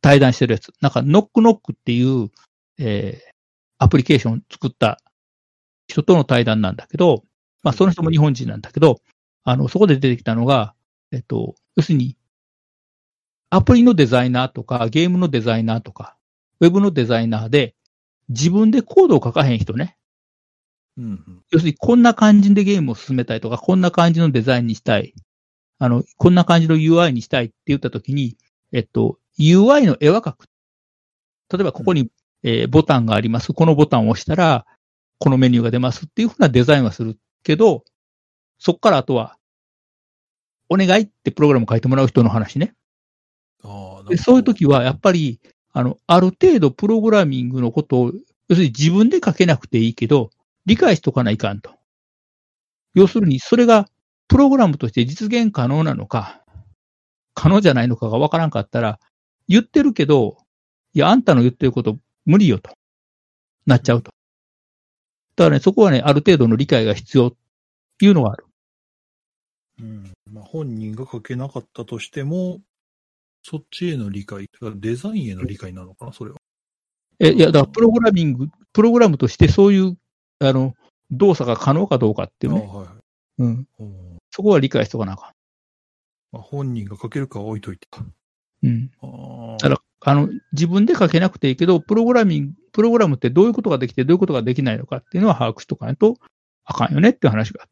[0.02, 0.72] 対談してるやつ。
[0.80, 2.30] なんか、ノックノックっていう、
[2.78, 3.34] えー、
[3.80, 5.00] アプリケーションを作った
[5.88, 7.24] 人との対談なんだけど、
[7.64, 9.00] まあ、その人も日本人なんだけど、
[9.44, 10.74] あの、そこで出てきたのが、
[11.12, 12.18] えっと、要するに、
[13.50, 16.18] アプリのデザイナーとか、ゲームのデザイナーとか、
[16.60, 17.76] ウェブのデザイナーで、
[18.30, 19.98] 自分でコードを書かへん人ね。
[20.98, 21.44] うんうん。
[21.52, 25.14] 要するに、こんな感じでゲームを進めたいとか、こんな感じのデザインにしたい。
[25.80, 28.38] あの、こんな感じの UI にしたいって言ったときに、
[28.72, 30.46] えっと、UI の絵は描く。
[31.52, 32.10] 例えば、ここに、
[32.44, 33.54] えーボタンがあります。
[33.54, 34.66] このボタンを押したら、
[35.20, 37.86] このメニューが出ますっていうふうなデザインはするけど、
[38.64, 39.36] そこからあとは、
[40.70, 42.74] お願いってプログラムを書いてもらう人の話ね。
[43.62, 45.42] ああ、でそういう時は、やっぱり、
[45.74, 48.14] あの、ある程度プログラミングのことを、
[48.48, 50.30] 要するに自分で書けなくていいけど、
[50.66, 51.72] 理解しとかないかんと。
[52.94, 53.90] 要するに、それが
[54.30, 56.42] プログラムとして実現可能なのか、
[57.34, 58.98] 可能じゃないのかがわからんかったら、
[59.50, 60.38] 言ってるけど、
[60.94, 62.72] いや、あんたの言ってること無理よと。
[63.66, 64.12] なっちゃうと。
[65.36, 67.34] だからね、そこはね、ある程度の理解が必要っ
[67.98, 68.46] ていうのがある。
[69.82, 70.14] うん。
[70.32, 72.62] まあ、本人が書けなかったとしても、
[73.44, 76.38] そっちへの理解、デザインへの理解なのかな、それは。
[77.20, 79.98] え、いや、だからプログラミング、プログラムとしてそういう、
[80.40, 80.74] あの、
[81.12, 82.68] 動作が可能かどうかっていうね。
[82.68, 82.96] ああはいはい。
[83.40, 83.68] うん。
[83.80, 85.34] うんそこは理解しとかなあか
[86.32, 87.88] まあ、本人が書けるかは置いといて。
[88.00, 88.14] ん。
[88.64, 88.92] うん。
[89.02, 96.18] あだから、あの、自分で書けなくていいけど、プログラミング、プログラムってどういうことができて、どういうことができないのかっていうのは把握しとかないと
[96.66, 97.64] あかんよねっていう話が。
[97.64, 97.68] うん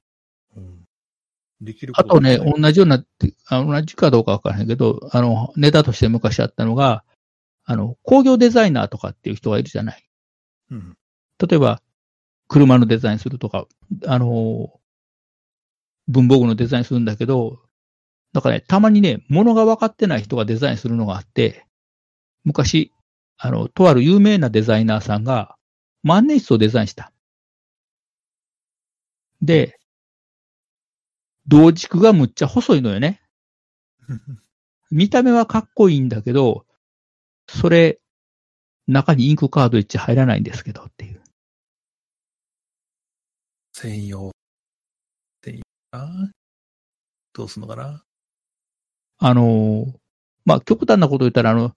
[1.61, 3.03] できるあとね、同じような、
[3.47, 7.03] あ同じかどうかわからへんけど、あの、ネタとして昔あったのが、
[7.65, 10.03] あの、工業デザイナーとかっていう人がいるじゃない。
[10.71, 10.97] うん。
[11.39, 11.81] 例えば、
[12.47, 13.67] 車のデザインするとか、
[14.07, 14.73] あの、
[16.07, 17.59] 文房具のデザインするんだけど、
[18.33, 21.65] なんかね、たまにね、物が分かってない人がデザインするのがあって、
[22.43, 22.91] 昔、
[23.37, 25.55] あの、とある有名なデザイナーさんが
[26.03, 27.11] 万年筆をデザインした。
[29.41, 29.79] で、
[31.51, 33.21] 同軸がむっちゃ細いのよね。
[34.89, 36.65] 見た目はかっこいいんだけど、
[37.49, 37.99] それ、
[38.87, 41.21] 中にインクカード1入らないんですけどっていう。
[43.73, 44.31] 専用。
[45.43, 45.61] 専用
[45.91, 46.29] あ
[47.33, 48.01] どうすんのかな？
[49.19, 49.93] あのー
[50.45, 51.75] まあ、極端なこと言ったら、あの、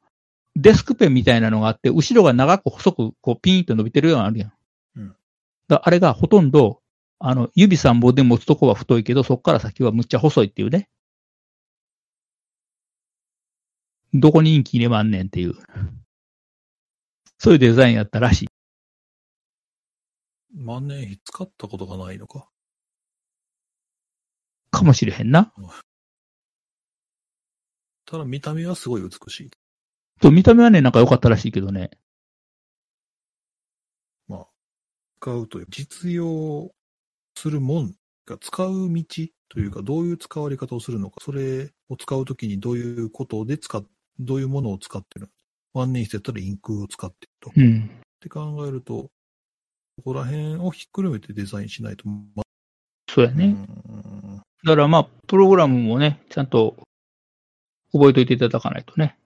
[0.54, 4.52] デスクペンみたいなのがあって、後ろが長く細く、こう、ピーンと伸びてるようなのあるやん。
[4.98, 5.16] うん
[5.66, 6.80] だあれがほとんど、
[7.26, 10.90] あの、指3本で持つとこは太いけど、そこから先はむっちゃ細いっていうね。
[14.12, 15.54] どこにインキ入れまんねんっていう。
[17.38, 18.48] そういうデザインやったらしい。
[20.54, 22.46] 万年筆使ったことがないのか？
[24.70, 25.50] かもしれへんな。
[28.04, 29.50] ただ見た目はすごい美しい。
[30.20, 31.88] と、見た目はね、なんか良かったらしいけどね。
[34.28, 34.46] まあ、
[35.22, 36.70] 使うという、実用
[37.36, 37.94] するもん
[38.26, 39.04] が使う道
[39.48, 43.84] というか、どういう使われ方をするのか、それを使うときにどういうことで使っ、
[44.18, 45.30] どういうものを使ってる
[45.74, 47.50] 万年筆やったらインクを使ってると。
[47.50, 47.90] っうん。
[48.20, 49.10] て考えると、
[49.96, 52.42] ここら辺をひっくるめてデザインしないと、ま
[53.08, 53.56] そうやね。
[53.88, 56.76] うんだからまあ、プログラムもね、ちゃんと
[57.92, 59.18] 覚えておいていただかないとね。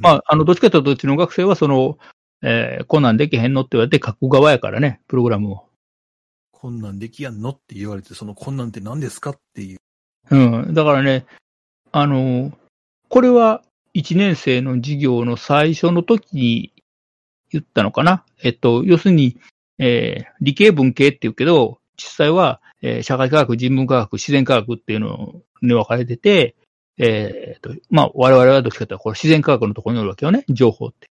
[0.00, 1.98] まあ、あの、どっちかというと、うちの学生はその、
[2.42, 5.68] えー、こんなんできへんのって言われて書く側やからね、プログラムを。
[6.62, 9.78] こんなんできやんのって言われて、そのこんなんって何ですかっていう。
[10.30, 10.74] うん。
[10.74, 11.26] だからね、
[11.90, 12.52] あの、
[13.08, 13.64] これは
[13.94, 16.72] 1年生の授業の最初の時に
[17.50, 18.24] 言ったのかな？
[18.44, 19.38] えっと、要するに、
[19.78, 26.54] えー理系文系って言うけど、実際は、えー社会科学、人文科学、自然科学っていうのに分かれてて、
[26.96, 31.10] えーっと、まあ、我々はどっちかというと、これ自然科学のところにおるわけよね、情報って。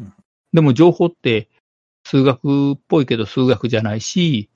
[0.00, 0.12] うん
[0.52, 1.48] でも情報って、
[2.04, 4.50] 数学っぽいけど数学じゃないし、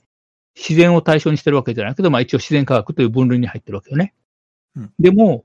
[0.56, 4.14] 自然を対象にしてるわけじゃないけど、まあ一応自然科学という分類に入ってるわけよね。
[4.76, 5.44] うんでも、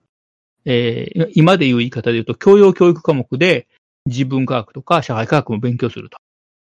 [0.66, 3.68] えー今で言う言い方で言うと、教養教育科目で
[4.06, 6.18] 人文科学とか社会科学も勉強すると。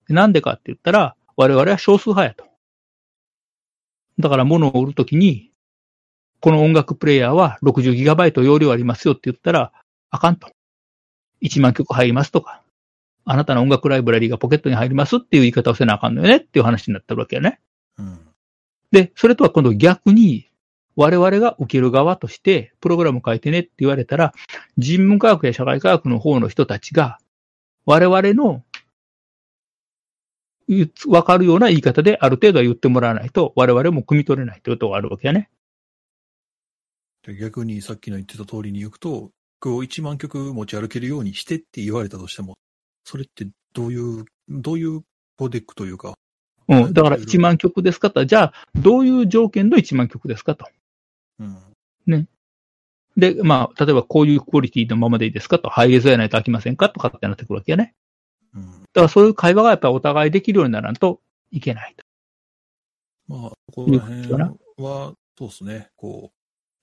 [0.07, 2.45] でなんでかって言ったら、我々は少数派やと。
[4.19, 5.51] だから物を売るときに、
[6.39, 9.71] この音楽プレイヤーは 60GB 容量ありますよって言ったら、
[10.09, 10.49] あかんと。
[11.41, 12.63] 1万曲入りますとか、
[13.25, 17.59] あなたの音楽ライブラリーがポケットに入りますっていう言い方をせなあかんのよねっていう話になってるわけよね。
[17.97, 18.26] うん。
[18.91, 20.49] で、それとは今度逆に、
[20.95, 24.33] 我々が受ける側として、プログラム書いてねって言われたら、
[24.77, 27.19] 人文科学や社会科学の方の人たちが、
[27.85, 28.63] 我々の、
[31.07, 35.49] わかるような言い方である程度は言ってもらわないと、我々も汲み取れないということがあるわけやね。
[37.39, 39.31] 逆にさっきの言ってた通りに行くと、
[39.61, 42.57] 曲を1万曲持ち歩けるようにしてって言われたとしても、
[43.03, 45.01] それってどういう、どういう
[45.37, 46.15] コデックというか、
[46.67, 46.93] うん。
[46.93, 48.25] だから1万曲ですかと。
[48.25, 50.67] じゃあ、どういう条件の1万曲ですかと。
[51.39, 52.27] うん。
[53.17, 55.69] で、まあ、例えばこういうクオリティのままでいいですかと。
[55.69, 57.95] ハイレゾやないと飽きませんかとかってなってくるわけやね。
[58.53, 58.71] うん。
[58.71, 61.19] だからそういう会話がやっぱりお互いできるようにならんと
[61.51, 62.05] いけないと。
[63.27, 64.29] まあ、ここら辺
[64.77, 66.31] は、そうですね、こ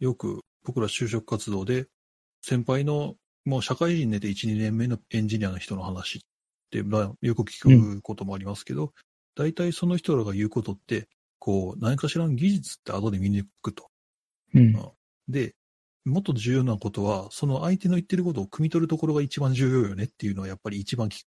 [0.01, 1.87] う、よく僕ら就職活動で、
[2.43, 6.21] 先輩の、もう社会人寝て1、2年目のエンジニアの人の話っ
[6.71, 8.93] て、まあ、よく聞くこともありますけど、
[9.37, 11.09] 大体その人らが言うことって、
[11.39, 13.91] こう、何かしらの技術って後で見抜くと。
[14.55, 14.75] うん。
[15.29, 15.55] で、
[16.05, 21.25] もっと重要なことは、その相手の言ってることを汲み取るところが一番重要よねっていうのはやっぱり一番き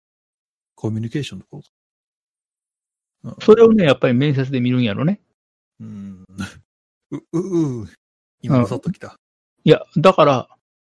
[0.74, 1.62] コミュニケーションのところ。
[1.62, 1.68] うん
[3.40, 5.20] それをね、やっぱり面接で見るんやろね。
[5.80, 6.24] うん。
[7.10, 7.88] う、う、う、
[8.42, 9.18] 今、さっときた。
[9.64, 10.48] いや、だから、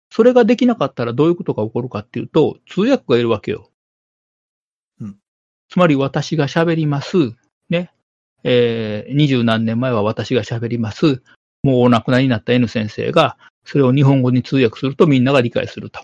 [0.09, 3.72] それができなかったらどういうことが起こるかっていうと、通訳がいるわけよ。
[5.73, 5.77] うん。
[5.77, 7.35] つまり私が喋ります。
[7.71, 7.91] ね。
[8.45, 11.23] えー、二十何年前は私が喋ります。
[11.63, 16.01] もうお亡くなりになった N 先生が、それを日本語に通訳するとみんなが理解すると。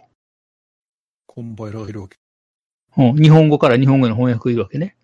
[1.27, 2.17] コンバイラーがいるわけ。
[2.97, 4.97] うん、日本語から日本語への翻訳がいるわけね。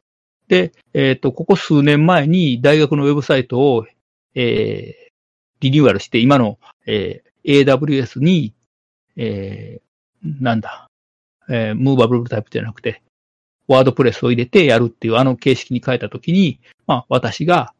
[0.48, 3.86] で、えっ、と、ここ数年前に大学のウェブサイトを、
[4.34, 5.04] えー
[5.60, 8.54] リニューアルして、今の、えー AWS に、
[9.16, 10.88] えーなんだ、
[11.48, 13.02] えームーバブルタイプじゃなくて、
[13.66, 17.74] ワードプレスを入れてやるっていうあの形式に変えたときに、まあ、私が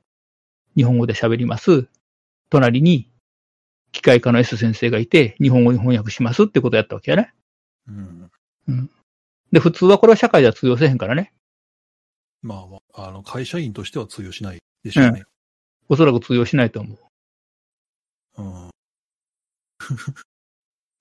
[0.77, 1.87] 日本語で喋ります。
[2.51, 3.09] 隣に
[3.93, 7.33] 機械科の S 先生がいて、日本語に翻訳しますってことをやったわけやね。
[7.89, 8.91] うん。
[9.53, 11.33] で、普通はこれは社会では通用せへんからね。
[12.43, 15.23] まあまあ、あの、会社員としては通用しないでしょうね。
[15.89, 16.99] おそらく通用しないと思う。
[18.43, 18.71] うん。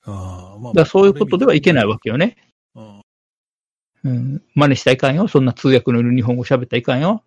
[0.05, 2.37] ああ、まあ、だそういうことではいけないわけよね。
[2.75, 3.01] うん。
[4.03, 4.43] うん。
[4.55, 5.27] 真似したらいかんよ。
[5.27, 7.23] そんな通訳のいる日本語喋ったらいかんよ。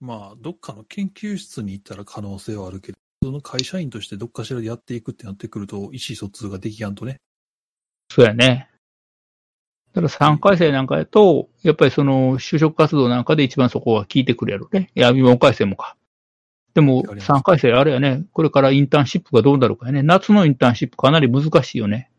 [0.00, 7.20] まあ、どっかの研究室に行ったら可能性はあるけど、その会社員としてどっかしらでやっていくってなってくると、意思疎通ができやんとね。
[8.10, 8.68] そうやね。
[9.92, 14.90] だから3回生なんかやと、やっぱりその就職活動なんかで一番そこは聞いてくるやろね。
[14.94, 15.96] いや、4回生もか。
[16.74, 18.24] でもあります3回生あれやね。
[18.32, 20.02] これからインターンシップがどうなるかやね。
[20.02, 22.10] 夏のインターンシップかなり難しいよね。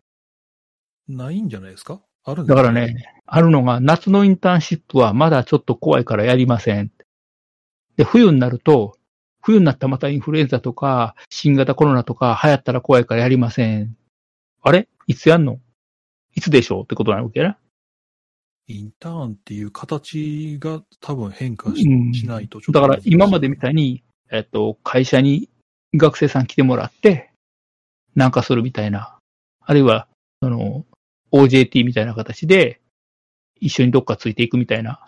[1.09, 1.99] ないんじゃないですか？
[2.25, 2.95] あるんだからね、
[3.25, 6.91] あるのが夏のインターンシップはまだちょっと怖いからやりません。
[7.97, 8.97] で、冬になると、
[9.41, 13.95] 冬になったらまたインフルエンザとか、新型コロナとか流行ったら怖いからやりません。
[14.61, 14.87] あれ？
[15.07, 15.59] いつやんの？
[16.33, 17.57] いつでしょうってことなわけやな。
[18.67, 24.01] インターンっていう形が多分変化し,、うんないとちょっとだから今までみたいに、
[24.31, 25.49] えっと、会社に
[25.93, 27.31] 学生さん来てもらって、
[28.15, 29.17] なんかするみたいな。
[29.59, 30.07] あるいは、
[30.41, 30.85] その、
[31.33, 32.79] OJT みたいな形で、
[33.59, 35.05] 一緒にどっかついていくみたいな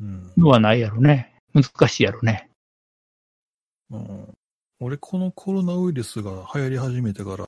[0.00, 1.34] うんのはないやろね。
[1.54, 2.48] 難しいやろね。
[3.90, 4.34] うん
[4.80, 7.46] 俺このコロナウイルスが流行り始めてから、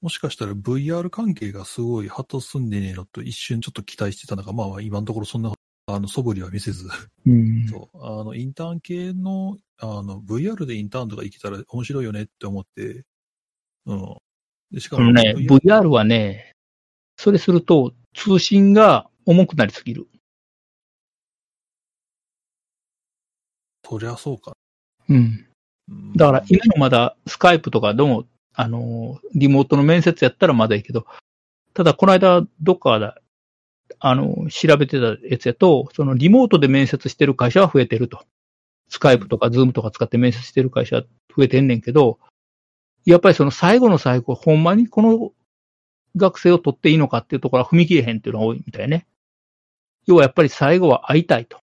[0.00, 5.52] もしかしたら VR 関係がすごい発達すんでねえのと一瞬ちょっと期待してたのが、まあまあ今のところそんな、
[5.86, 6.88] あの、素振りは見せず、
[7.26, 7.68] うん。
[7.68, 13.04] そう、あの、インターン系の、あの、VR でインターンとか行けたら面白いよねって思って、
[13.84, 14.16] うん。
[14.70, 16.54] で、しかも、ね、VR はね、
[17.16, 20.06] それすると通信が重くなりすぎる。
[23.86, 24.56] そりゃそうか。
[25.08, 25.16] うん。
[25.16, 28.24] うんだから今のまだスカイプとかでも
[28.54, 31.06] あの、リモートの面接やったらまだいいけど、
[31.74, 33.12] ただこの間どっかで、
[33.98, 38.24] あの、調べてたやつやと、そのリモートで面接してる会社は増えてると。
[38.88, 41.02] スカイプとかズームとか使って面接してる会社
[41.36, 42.20] 増えてんねんけど、
[43.04, 45.32] やっぱりその最後の最後、ほんまにこの
[46.16, 49.06] 学生を取っていいのかっていうところは踏み切れへんっていうのが多いみたいね。
[50.06, 51.58] 要はやっぱり最後は会いたいと。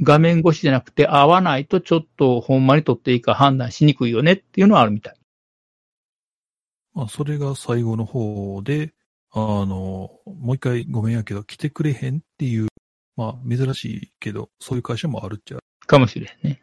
[0.00, 5.14] 画面越しじゃなくて会わないとちょっとほんまに取っていいか判断しにくいよねっていうのはあるみたい。
[6.94, 8.92] まあ、それが最後の方で、
[9.30, 12.68] あの、もう一回ごめんやけど、来てくれへんっていう、
[13.16, 15.58] まあ、珍しいけど、そういう会社もあるっちゃ。
[15.86, 16.62] かもしれんね。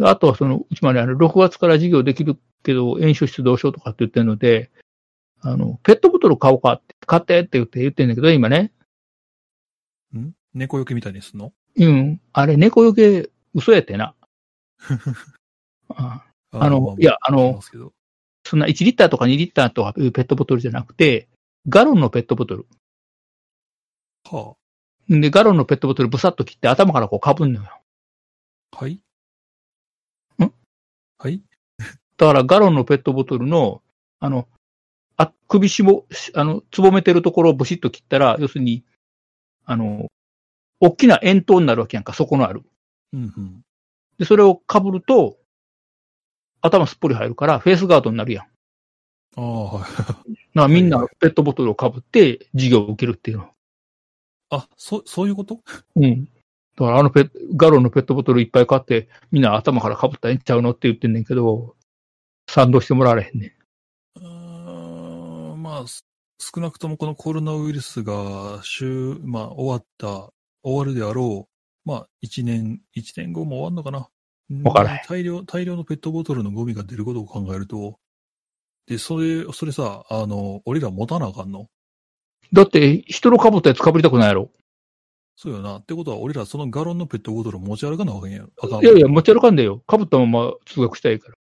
[0.00, 4.70] あとはその、うちまであの、6月から授業できるけど、演習室どうしようとかって言ってるので、
[5.42, 8.72] あの、ペットボトル買おうかって、買ってって言って言ってんだけど、今ね。
[10.16, 10.32] ん？
[10.54, 11.52] 猫よけみたいにすんの？
[11.76, 12.20] うん。
[12.32, 14.14] あれ、猫よけ、嘘やってな。
[15.90, 17.60] ああのまいやあの
[18.44, 21.28] そんな1リッターとか2リッターとかいうペットボトルじゃなくて、
[21.68, 22.66] ガロンのペットボトル。
[24.24, 24.56] は
[25.08, 27.80] で、ガロンのペットボトルブサッと切って頭からこう被んのよ。
[28.72, 29.00] あ、はい？
[30.42, 30.52] ん？
[31.18, 31.42] はい？
[32.16, 33.82] だからガロンのペットボトルの、
[34.18, 34.48] あの、
[35.20, 38.84] あ、首しぼ、あの、つぼめてるところをブシッと切ったら、要するに、
[39.66, 40.06] あの、
[40.80, 42.62] 大きな円筒になるわけやんか、底のある。
[43.12, 43.60] うんうん。
[44.18, 45.36] で、それを被ると、
[46.62, 48.44] 頭すっぽり入るから、フェイスガードになるやん。
[49.36, 49.92] ああ、はい。
[49.98, 50.16] だか
[50.54, 53.50] らみんなペットボトルを被って授業を受けるっていうの。
[54.48, 55.60] あ、そ、そういうこと？
[55.96, 56.24] うん。
[56.24, 56.30] だ
[56.86, 61.76] からあのペッガロンのペットボトルいっぱい買って、みんな頭から被ったらええんちゃうのって言ってんねんけど、
[62.48, 63.52] 賛同してもらわれへんねん
[65.70, 66.04] まあ、す
[66.40, 70.32] 少なくともこのコロナウイルスが週、まあ、終わった、
[70.64, 71.88] 終わるであろう。
[71.88, 74.08] まあ、一年、一年後も終わるのかな。
[74.64, 78.00] わからへん大量、大量のペットボトルのゴミが出ることを考えると、
[78.88, 81.68] で、それ、それさ、あの、俺ら持たなあかんの？
[82.52, 84.50] だって、人の被ったやつ被りたくないやろ。
[85.36, 85.76] そうよな。
[85.76, 88.80] ってことは、俺らそのガロンのペットボトルを持ち歩かなあかんやろ。
[88.82, 89.84] いやいや、持ち歩かんでよ。
[89.88, 91.34] 被ったまま通学したいから。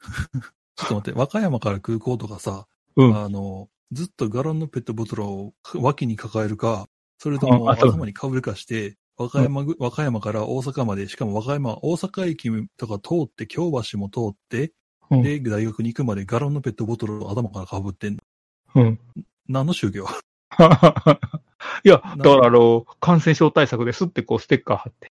[0.76, 2.66] ちょっと待って、和歌山から空港とかさ、
[2.96, 3.16] うん。
[3.16, 6.88] あの、ずっとガロンのペットボトルを脇に抱えるか、
[7.18, 14.72] それとも頭に被るかして、和歌山ぐ、和歌山から大阪まで、しかも和歌山、大阪駅とか通って、京橋も通って、
[15.10, 18.20] うんで、大学に行くまでガロンのペットボトルを頭から被ってんの。
[18.76, 19.00] うん。
[19.46, 20.06] 何の宗教？
[21.84, 25.11] いや、だからあの、感染症対策ですってこうステッカー貼って。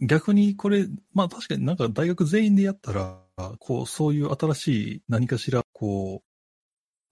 [0.00, 3.18] 逆にこれ、まあ確かになんか大学全員でやったら、
[3.58, 6.26] こう、そういう新しい何かしら、こう、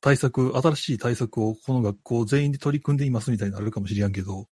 [0.00, 4.46] 対策、新しい対策をこの学校全員で取り組んでいますみたいになるかもしれんけど、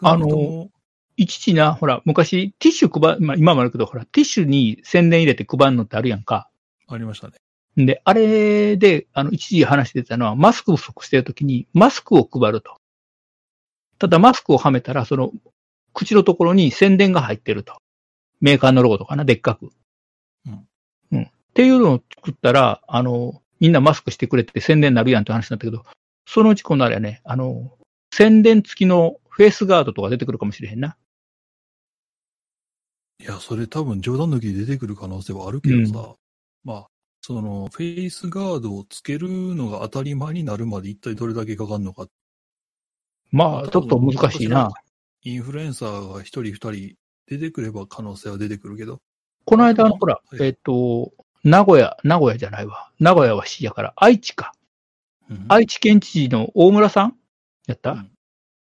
[0.00, 0.68] あの
[1.16, 6.50] 一時な、ほら、昔、ティッシュ配、まあ今もあるけど、ほら、ティッシュに宣伝入れて配るのってあるやんか。
[6.88, 7.34] ありましたね。
[7.76, 12.76] で、あれで、あの、一時話してたのは、マスク不足してるときに、マスクを配ると。
[13.98, 15.32] ただ、マスクをはめたら、その、
[15.96, 17.78] 口のところに宣伝が入ってると。
[18.42, 19.70] メーカーのロゴとかな、でっかく。
[20.46, 20.68] うん。
[21.12, 21.22] うん。
[21.22, 25.84] っていうのを作ったら、あの、みんなマスクしてくれって宣伝になるやんって話になったけど、
[26.26, 27.72] そのうち今度あれやね、あの、
[28.12, 30.98] 宣伝付きのフェイスガードとか出てくるかもしれへんな。
[33.18, 36.14] いや、それ多分冗談抜きで出てくる可能性はあるけどさ、
[36.62, 36.86] まあ、
[37.22, 42.06] その、フェイスガードをつけるのが当たり前になるまで一体どれだけかかるのか。
[43.32, 44.70] まあ、ちょっと難しいな。
[45.26, 46.94] インフルエンサーが一人二人
[47.26, 49.00] 出てくれば可能性は出てくるけど。
[49.44, 51.12] この間、あの、ほらは、いえっ、と、
[51.42, 52.92] 名古屋、名古屋じゃないわ。
[53.00, 54.52] 名古屋は市やから、愛知か。
[55.28, 57.16] うん愛知県知事の大村さん？
[57.66, 58.10] やった、うん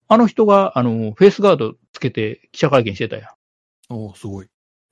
[0.08, 3.34] あの人が、あの、フェイスガードつけて記者会見してたや
[3.90, 4.46] おーすごい。
[4.46, 4.50] ん。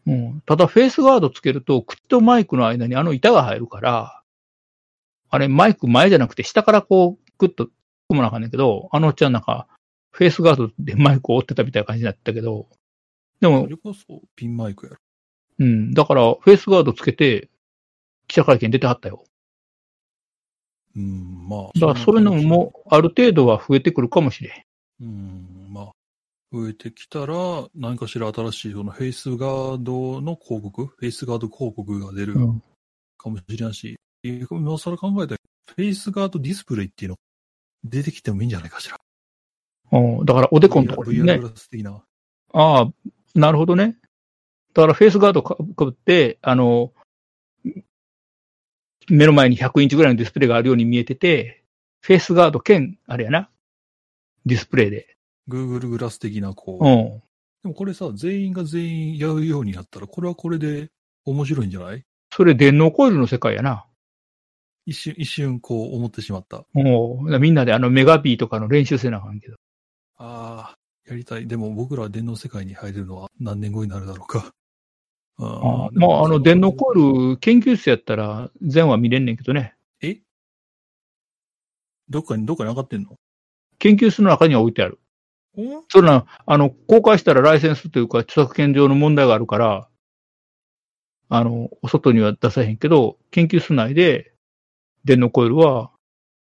[0.08, 0.41] うん。
[0.48, 4.24] ただ、フェイスガードつけると、口とマイクの間にあの板が入るから、
[5.30, 7.68] あれ、マイク前じゃなくて、下からこう、グッと
[8.08, 9.68] 組まなあかんねんけど、あのおっちゃんなんか、
[10.11, 12.68] フェイスガードでマイクを折ってたみたいな感じになってたけど、
[13.40, 14.98] でもそ、れこそピンマイクやろ。
[15.60, 15.94] うん。
[15.94, 17.49] だから、フェイスガードつけて、
[18.27, 19.23] 記者会見出てはったよ。
[20.95, 21.80] うん、まあ。
[21.80, 25.06] だから、そういうのも、ある程度は増えてくるかもしれん。
[25.06, 25.91] うん、まあ、
[26.52, 32.64] 増えてきたら、何かしら新しい、そのフェイスガードの広告、フェイスガード広告が出るうん。
[33.18, 35.41] かもしれんし、今更考えたら、
[35.76, 37.18] フェイスガードディスプレイっていうの、
[37.84, 38.98] 出てきてもいいんじゃないかしら。
[39.91, 41.40] うんだから、おでこのところにね。
[42.53, 42.94] ああ、
[43.36, 43.98] なるほどね。
[44.74, 46.94] だから、フェイスガードかかぶって、あの、
[49.07, 51.64] 目の前に100インチぐらいのディスプレイがあるように見えてて、
[52.02, 53.49] フェイスガード兼、あれやな、
[54.45, 55.16] ディスプレイで。
[55.49, 57.22] Google グラス的な、こうう、ん。
[57.64, 60.91] でもこれさ、全員が全員やるようになったら、これはこれで
[61.26, 62.03] 面白いんじゃない？
[62.32, 63.86] それ電脳コイルの世界やな。
[64.86, 66.64] 一瞬、一瞬こう思ってしまった。
[66.74, 69.57] もう、みんなであのメガビーとかの練習せなあかんけど。
[70.22, 70.78] ああ、
[71.10, 71.48] やりたい。
[71.48, 74.52] でも僕らは電脳世界に入れるのは何年後になるだろうか。
[75.38, 76.78] ああまあ、あの、電脳ル。
[76.78, 79.76] コイル研究室やったら全話見れんねんけどね。
[80.02, 80.20] え？
[82.10, 83.16] どっかに、どっかに上がってんの？
[83.78, 85.00] 研究室の中には置いてある。
[85.58, 85.86] お？
[85.88, 89.88] それな、あの、公開したらライセンスというか著作権上の問題があるから、
[91.30, 94.34] あの、お外には出さへんけど、研究室内で
[95.06, 95.91] 電脳コイルは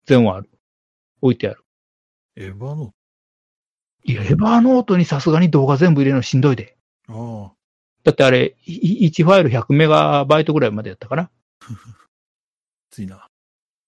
[0.06, 0.50] 全話ある。
[1.22, 1.66] 置いてある。
[2.38, 2.94] エヴァの、
[4.08, 6.78] いや、エヴァーノートにさすがに動画全部入れるのしんどいで。
[7.08, 7.52] ああ、
[8.04, 11.32] だってあれ、い1ファイル100メガバイトぐらいまでやったか な。
[12.92, 13.28] ついな。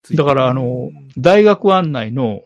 [0.02, 2.44] ついなだからあの、大学案内の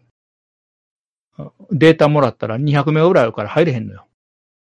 [1.38, 4.06] あデータもらったら200メガぐらいあるから入れへんのよ。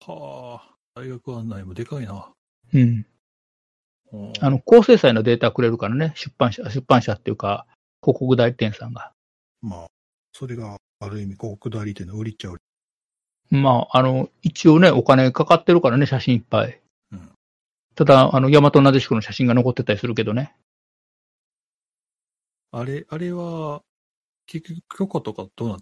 [0.06, 2.30] はあ、大学案内もでかいな。
[2.72, 2.80] うん。
[4.12, 7.66] うんあの、高精細なデータくれるからね、出版社、出版社っていうか、
[8.02, 9.12] 広告代理店さんが。
[9.62, 9.86] まあ、
[10.32, 12.62] それがある意味、広告代理店の売りっちゃ売り。
[13.50, 16.80] まあ、あの、一応ね、お金かかってるからね、写真いっぱい。
[17.12, 17.30] うん
[17.96, 20.54] ただ、あの、大和なでしこの写真が残ってたりするけどね。
[22.70, 23.82] あれ、あれは、
[24.46, 25.78] 結局許可とかどうなっ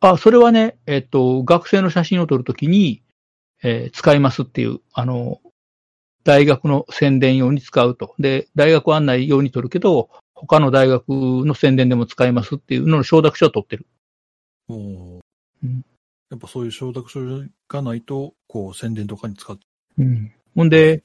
[0.00, 0.10] た？
[0.10, 3.02] あ、それはね、えっと、学生の写真を撮るときに、
[3.62, 5.40] えー使いますっていう、あの、
[6.24, 8.14] 大学の宣伝用に使うと。
[8.18, 13.86] で、大学案内用に撮るけど、他の大学の宣伝でも使いますっていうのの承諾書を取ってる。
[14.68, 15.20] おー
[15.62, 15.84] うん
[16.30, 17.20] やっぱそういう承諾書
[17.68, 19.64] がないと、こう、宣伝とかに使って、
[19.98, 20.32] うん。
[20.56, 21.02] ほんで、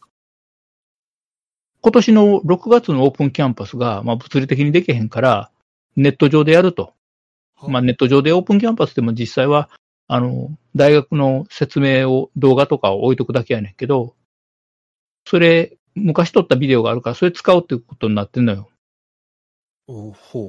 [1.82, 5.52] 今年の6月のオープンキャンパスが、まあ物理的にできへんから、
[5.96, 6.94] ネット上でやると。
[7.68, 9.70] まあネット上でオープンキャンパスでも実際は、
[10.08, 14.16] あの、大学の説明を、動画とかを置いとくだけやねんけど、
[15.26, 18.70] それ、昔撮ったビデオがあるから、それ使おうっていうことになってんのよ。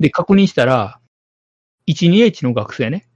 [0.01, 1.01] で、確認したら、
[1.87, 3.09] 12H の学生ね。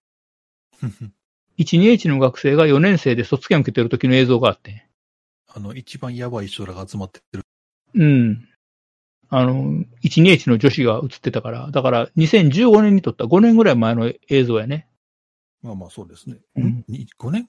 [1.59, 4.86] 12H の学生が4年生で卒検受けてる時の映像があって。
[5.48, 7.43] あの、一番やばい人らが集まってる。
[7.94, 8.48] うん。
[9.28, 14.89] あの、12H の女子が映ってたから、だから2015年に撮った5年ぐらい前の映像やね。
[15.62, 16.36] まあまあ、そうですね。
[16.56, 17.48] うんんに ?5 年？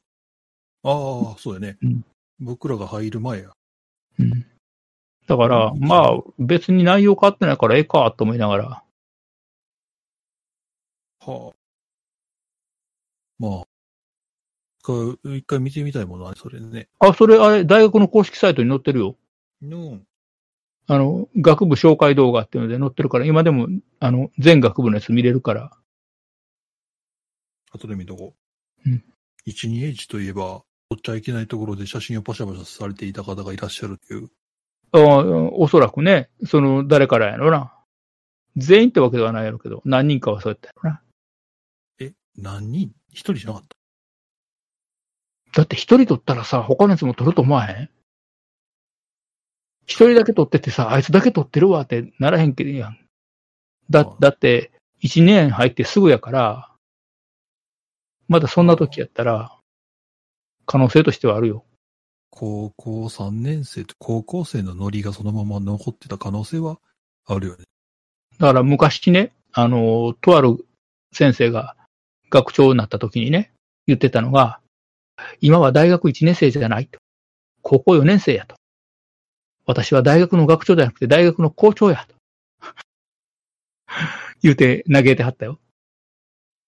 [0.83, 1.77] ああ、そうやね。
[1.81, 2.05] うん
[2.39, 3.51] 僕らが入る前や。
[4.19, 4.45] うん。
[5.27, 8.83] だから、まあ、別に内容変わってないからええかと思いながら。
[11.19, 11.55] はあ。
[13.39, 13.74] まあ。
[14.87, 16.87] 一回一回見てみたいものはね、それね。
[16.99, 19.15] あ、それ、あれ、大学の公式サイトに載ってるよ。
[19.61, 19.99] の、
[20.87, 23.67] あの、学部紹介動画っていうので載ってるから、今でも、
[23.99, 25.71] あの、全学部のやつ見れるから。
[27.71, 28.35] 後で見とこ
[28.85, 28.89] う。
[28.89, 29.03] うん
[29.47, 34.29] 12H といえば、撮っちゃいけないところで写真をパシャパシャされていた方がいらっしゃるという。
[34.91, 34.97] あ
[35.53, 37.73] おそらくね、その、誰からやろな。
[38.55, 41.01] 全員ってわけではないやろうけど、何人かはそうやったやろな。
[41.99, 42.91] え、何人？
[43.11, 43.74] 一人じゃなかった？
[45.55, 47.89] だって一人取ったらさ、他のやつも取ると思わへん？
[49.85, 52.99] 一人だけ取っててさ、あいつだけ取ってるわってならへんけどやん。
[53.89, 56.71] だあ、だって、一年入ってすぐやから、
[58.27, 59.55] まだそんな時やったら、
[60.65, 61.63] 可能性としてはあるよ。
[62.31, 66.79] 高校3年生と高校生のノリがそのまま残ってた可能性は
[67.25, 67.63] あるよね。
[68.39, 70.65] だから昔ね、あの、とある
[71.13, 71.77] 先生が
[72.29, 73.53] 学長になった時にね、
[73.87, 74.59] 言ってたのが、
[75.41, 76.99] 今は大学1年生じゃないと。
[77.61, 78.55] 高校4年生やと。
[79.65, 82.15] 私は大学の学長じゃなくて大学の校長やと。
[84.41, 85.59] 言うて嘆いてはったよ。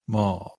[0.08, 0.54] まあ、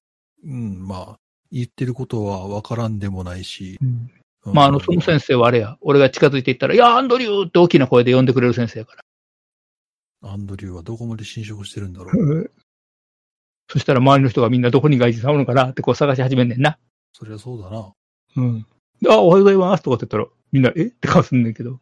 [0.44, 1.18] うん、まあ、
[1.50, 3.78] 言ってることはわからんでもないし。
[3.82, 4.10] うん
[4.44, 5.76] まあ、あの、その先生はあれや。
[5.80, 10.30] 俺が近づいていったら、いや、アンドリューって大きな声で呼んでくれる先生やから。
[10.30, 12.50] アンドリューはどこまで侵食してるんだろう。
[13.70, 16.78] そしたら周りの人がみんなどこに外人さんおるのかなってこう探し始めんねんな。
[17.18, 17.92] そりゃそうだな。
[18.36, 18.66] うん。
[19.02, 20.84] であ、おはようございますとかって言ったら、みんな、え？
[20.84, 21.80] って顔すんねんけど。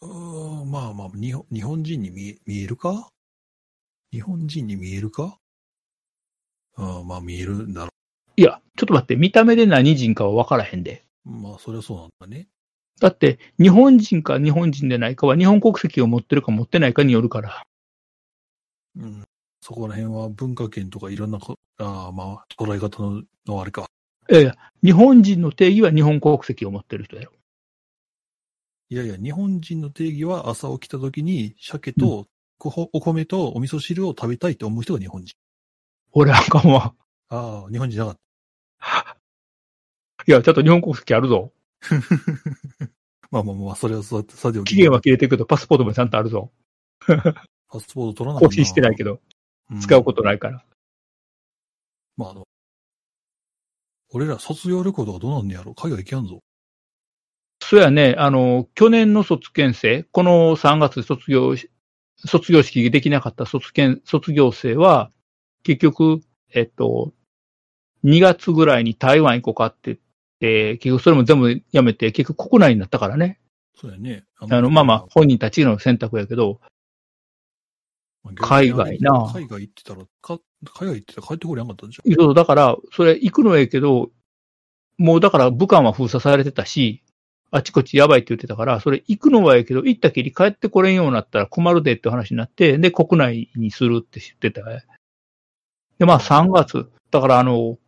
[0.00, 3.10] うーん、まあまあ、日本日本人に見え見えるか？
[4.10, 5.38] 日本人に見えるか？
[6.78, 7.90] うん、まあ見えるんだろ
[8.36, 11.04] いや、ちょっと待って、見た目で何人かは分からへんで。
[11.24, 11.30] う。
[11.30, 12.48] まあ、そりゃそうなんだね。
[13.00, 17.62] だって、日本人か日本人でないかは、日本国籍を持ってるか持ってないかによるから。
[18.96, 19.22] うん。
[19.60, 23.86] そこら辺は文化圏とかいろんなこ、ああ、まあ、捉え方の、のあれか。
[24.30, 27.32] いやいや、日本人の定義は日本国籍を持ってる人やろ。
[28.90, 32.26] いやいや、日本人の定義は朝起きた時に鮭と、
[32.60, 35.36] お米とお味噌汁を食べたいと思う人が日本人。
[36.12, 36.94] 俺あかんわ。
[37.28, 39.18] ああ、日本人じゃなかっ
[40.26, 41.52] いや、ちょっと日本国籍あるぞ。
[43.30, 44.70] まあまあまあ、それはささておき。
[44.70, 46.50] 期限は切れてるけど、パスポートもちゃんとあるぞ。
[47.68, 49.20] パスポート取らなかった更新してないけど、
[49.70, 50.64] ど使うことないから。
[52.16, 52.47] まああの、
[54.10, 55.74] 俺ら卒業旅行とかどうなんねやろ?
[55.74, 56.40] 海外行けやんぞ。
[57.60, 61.70] そうやね、あの、去年の卒検生、この3月卒業し、
[62.16, 65.10] 卒業式ができなかった卒検、卒業生は、
[65.64, 66.20] 結局、
[66.54, 67.12] えっと、
[68.04, 69.98] 2月ぐらいに台湾行こうかって言っ
[70.40, 73.40] て、結局それも全部やめて、結局国内になったからね。
[73.76, 74.24] そうやね。
[74.38, 76.70] ああの、まあまあ、本人たちの選択やけど、まあ
[78.36, 80.38] 海外な海外行ってたら、か
[80.78, 82.14] 海外行ってたら帰ってこれやんかったんじゃん。
[82.14, 84.10] そう、だから、それ行くのええけど、
[84.98, 87.02] もうだから武漢は封鎖されてたし、
[87.50, 94.62] あちこちやばいって言ってたから、それ行くのはええけど、行ったきり帰ってこれんようになったら困るでって話になって、で、国内にするって知ってた。
[94.64, 97.78] で、まあ3月、だからあの、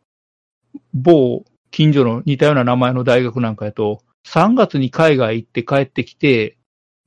[0.95, 6.57] 某近所の似たような名前の大学なんかやと、3月に海外行って帰ってきて、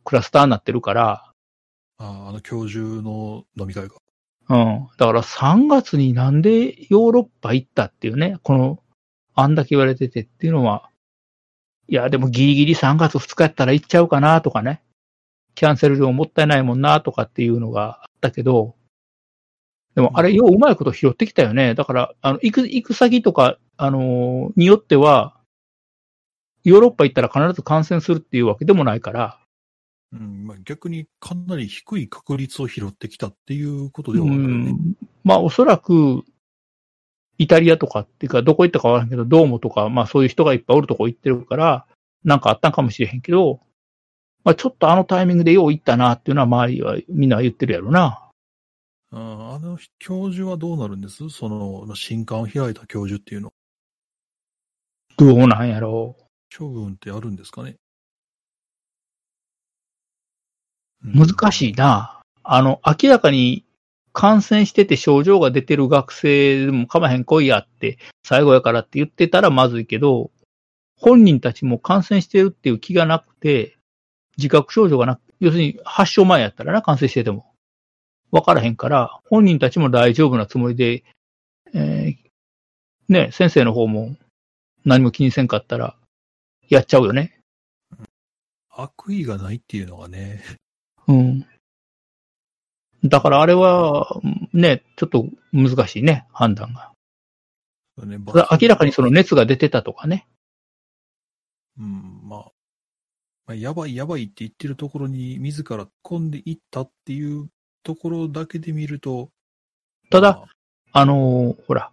[0.03, 1.32] クラスターになってるから、
[2.03, 3.95] ああ、の教授の飲み会が。
[4.49, 4.87] うん。
[4.97, 8.79] だから3月になんでヨーロッパ行ったっていうね、この、
[9.35, 10.89] あんだけ言われててっていうのは、
[11.87, 14.83] いや、でもギリギリ3月2日やったら行っちゃうかなとかね、
[15.55, 18.75] キャンセル料もったいないもんなとかっていうのがあったけど、
[19.95, 21.75] でもあれ、よううまいこと拾ってきたよね。
[21.75, 25.39] だから、あの、行く、行く先とか、あのーによっては、
[26.63, 29.42] ヨーロッパ行ったら必ず感染するっていうわけでもないから、
[30.13, 34.71] うん、まあ逆にかなり低い確率を拾ってきたっていうことでうはあるよね。
[34.71, 36.23] んまあ、おそらく、
[37.39, 41.87] イタリアとかっていうか、どこ行ったかわからんけど、ドームとか、まあそういう人がいっぱいおるとこ行ってるから、
[42.23, 43.59] なんかあったんかもしれへんけど、
[44.43, 48.29] まあちょっとあのタイミングでよう行ったなっていうのは周りはみんな言ってるやろな。
[49.11, 51.29] あああの教授はどうなるんです？
[51.29, 53.51] その、新刊を開いた教授っていうの。
[55.17, 56.17] どうなんやろ
[56.55, 57.77] 処分ってあるんですかね、
[61.03, 62.21] 難しいな。
[62.43, 63.65] あの、明らかに
[64.13, 70.31] 感染してて症状が出てる学生でもかまへん来いやって、最後やからって言ってたらまずいけど、
[70.97, 73.77] 本人たちも感染してるっていう気がなくて、
[74.37, 77.45] 自覚症状がなく、要するに発症前やったらな、感染してても。
[78.31, 81.03] わからへんから、本人たちも大丈夫なつもりで、
[81.73, 82.23] えー
[83.09, 84.15] ね、先生の方も
[84.85, 85.95] 何も気にせんかったら、
[86.69, 87.39] やっちゃうよね。
[88.69, 90.43] 悪意がないっていうのがね、
[91.07, 91.45] うん。
[93.03, 94.19] だからあれは、
[94.53, 96.91] ね、ちょっと難しいね、判断が。
[98.05, 100.25] ね明らかにその熱が出てたとかね。
[101.77, 107.49] うん、まあ、まあ、やばいやばいって言ってるところに自ら込んでいったっていう
[107.83, 109.29] ところだけで見ると、
[110.09, 110.53] ただまあ
[110.95, 111.91] あのーほら、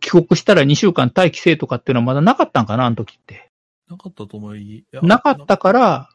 [0.00, 3.50] 帰国したら2週間待機制とかっていうのはまだなかったんかな、あの時って。
[3.88, 6.10] なかったと思い、なかったから、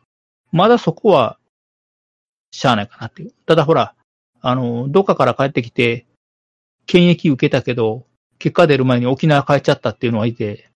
[0.51, 1.39] まだそこは、
[2.52, 3.34] しゃあないかなっていう。
[3.45, 3.95] ただほら、
[4.41, 6.06] あのーどっかから帰ってきて、
[6.86, 8.06] 検疫受けたけど、
[8.40, 10.69] 結果出る前に沖縄帰っちゃったっていうのがいて、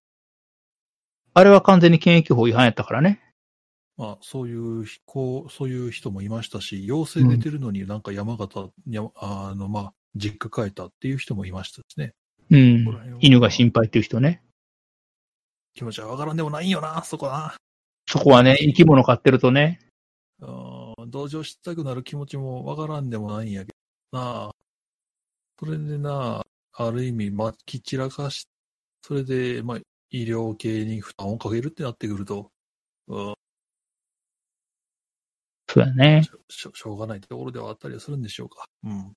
[1.34, 3.20] あれは完全に検疫法違反やったからね。
[3.98, 12.14] まあ、そういう飛行、そういう人もいましたし、陽性出てるのになんか山形、やあの、まあ、実家帰ったっていう人もいましたしね。
[12.50, 13.18] うん。
[13.20, 14.42] 犬が心配っていう人ね。
[15.74, 17.54] 気持ちはわからんでもないんよな、そこな。
[18.08, 19.80] そこはね、生き物飼ってるとね。
[20.40, 20.75] うん
[21.06, 23.72] 同情したくなる気持ちもわからんでもないんやけ
[24.12, 24.56] どなあ。
[25.58, 28.46] それでなあ、ある意味、まき散らかし、
[29.02, 29.78] それで、まあ、
[30.10, 32.50] 医療系に負担をかけるってなってくると、
[33.08, 33.34] うん、
[35.68, 36.22] そうやね。
[36.48, 38.64] しょしょうがないところではあったりはするんでしょうか。
[38.84, 39.12] うん。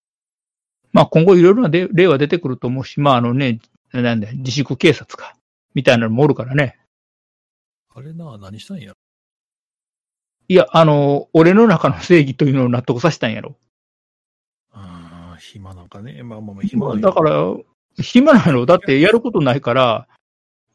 [0.91, 3.60] まあ今後いろいろなで例は出てくると思うし、まああのね、
[3.94, 5.36] なんだよ、自粛警察か。
[5.74, 6.80] みたいなのもおるからね。
[7.95, 8.94] あれな、何したんや。
[10.49, 13.55] いや、あの、俺の中の正義というのを納得させたんやろ。
[14.71, 16.23] ああ、暇なんかね。
[16.23, 17.55] まあまあまあ、暇だから、
[17.97, 20.07] 暇なのだってやることないから、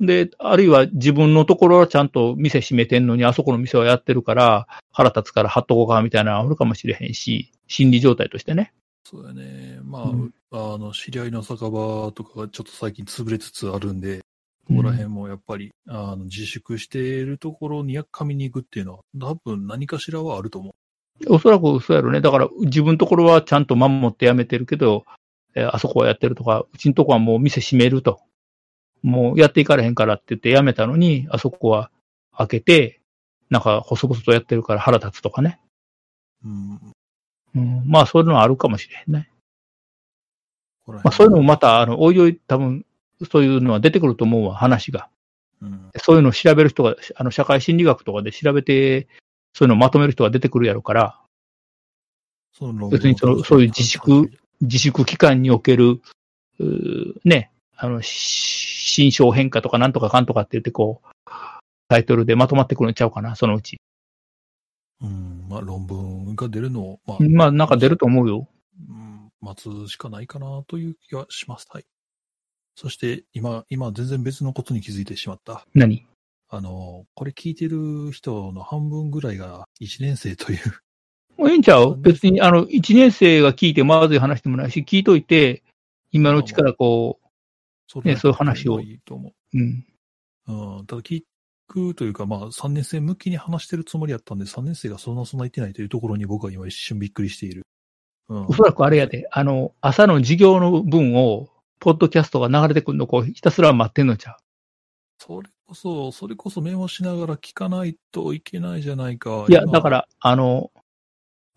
[0.01, 8.73] で、あるいは自分のところはちゃんと店閉めてんのに、あそこの店はやってるから、腹立つから貼っとこうかみたいなのあるかもしれへんし、心理状態としてね。
[9.05, 9.81] そうやね。
[9.83, 14.24] まあ、うんあの、知り合いの酒場とかがちょっと最近潰れつつあるんで、
[14.67, 21.35] ここら辺もやっぱり、あの、自粛しているところにやっかみに行くっていうのは、多分何かしらはあると思う。
[21.35, 22.21] おそらくそうやろね。
[22.21, 25.05] だから自分のところはちゃんと守ってやめてるけど、
[25.55, 28.21] えーあそこはやってるとか、うちのとこはもう店閉めると。
[29.03, 31.91] もうやっていかれへんからって言ってやめたのに、あそこは
[32.37, 33.01] 開けて、
[33.51, 35.61] なんか細々とやってるから腹立つとかね。
[36.45, 36.81] うん。
[37.55, 39.31] うん、まあそういうのはあるかもしれへんね。
[40.87, 42.85] まあそういうのもまた、あの、おいおい多分、
[43.25, 45.09] そういうのは出てくると思うわ、話が。
[45.63, 45.91] うん。
[45.97, 49.09] そういうのを調べる人が、あの、社会心理学とかで調べて、
[49.53, 51.21] そういうのをまとめる人が出てくるやろから、
[52.91, 54.31] 別にそのそういう自粛
[54.61, 56.01] 自粛期間における、
[57.25, 61.31] ね、あの、し心象変化とかなんとかかんとかって言ってこう、
[61.89, 63.81] タイトルでまとまってくるんちゃうかな、そのうち。
[65.01, 65.47] うん。
[65.49, 68.49] まあ論文が出るのを、まあ、まあ、なんか出ると思うよ。
[68.89, 71.67] うん、待つしかないかなという気はします。
[71.71, 71.85] はい。
[72.77, 75.67] そして、今、今全然別のことに気づいてしまった。
[75.75, 76.07] 何？
[76.49, 80.59] あの、これ聞いてる人の半分ぐらいが1年生という。
[81.37, 85.63] もうええんちゃそう別に、あの、一年生が聞いてまずい話でもないし、聞いといて、
[86.13, 87.19] 今のうちからこ
[87.89, 89.85] そねそういう話をいいと思う、うん。
[90.49, 90.53] う。
[90.79, 90.87] うん。
[90.87, 91.23] ただ聞
[91.67, 97.63] くというか、まあ3年生向きに話してるつもりやったんで、3年生がそんなそんな言ってないというところに僕は今一瞬びっくりしている。
[98.29, 98.47] うん。
[98.47, 101.49] おそらくあれやで、あの、朝の授業の分を、
[101.85, 104.39] ポッドキャストが流れてくるのをこうひたすら待ってんのちゃ
[105.19, 109.45] それこそ、それこそメモしながら聞かないといけないじゃないか。
[109.45, 109.47] う。
[109.51, 109.91] いや、今だか。
[109.91, 110.73] ら、あの、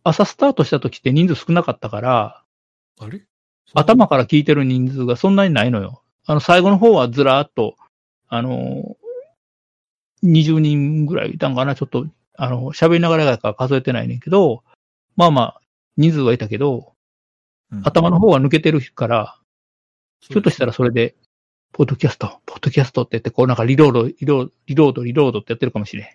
[0.03, 2.43] 朝スタートした時って人数少なかったから、
[2.99, 3.25] あれ？
[3.73, 6.03] 頭から聞いてる人数がそんなにないのよ。
[6.25, 7.75] あの、最後の方はずらーっと、
[8.27, 8.97] あの、
[10.23, 12.05] 20人ぐらいいたんかな、ちょっと、
[12.35, 14.63] あの、喋りながらやから数えてないねんけど、
[15.15, 15.61] まあまあ、
[15.95, 16.93] 人数はいたけど、
[17.71, 19.37] うん頭の方は抜けてるから、
[20.19, 21.15] ひょっとしたらそれで、
[21.73, 26.07] ポッドキャスト、ポッドキャストって言って、こうなんかリロード、リロード、リロード、リロードってやってるかもしれん。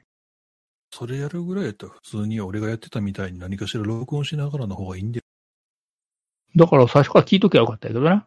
[0.90, 5.22] それやるぐらいやったら普通に俺がやってたみたいに何かしら録音しながらの方がいいんだよ。
[6.54, 8.26] だから最初から聞いときゃよかったけどな。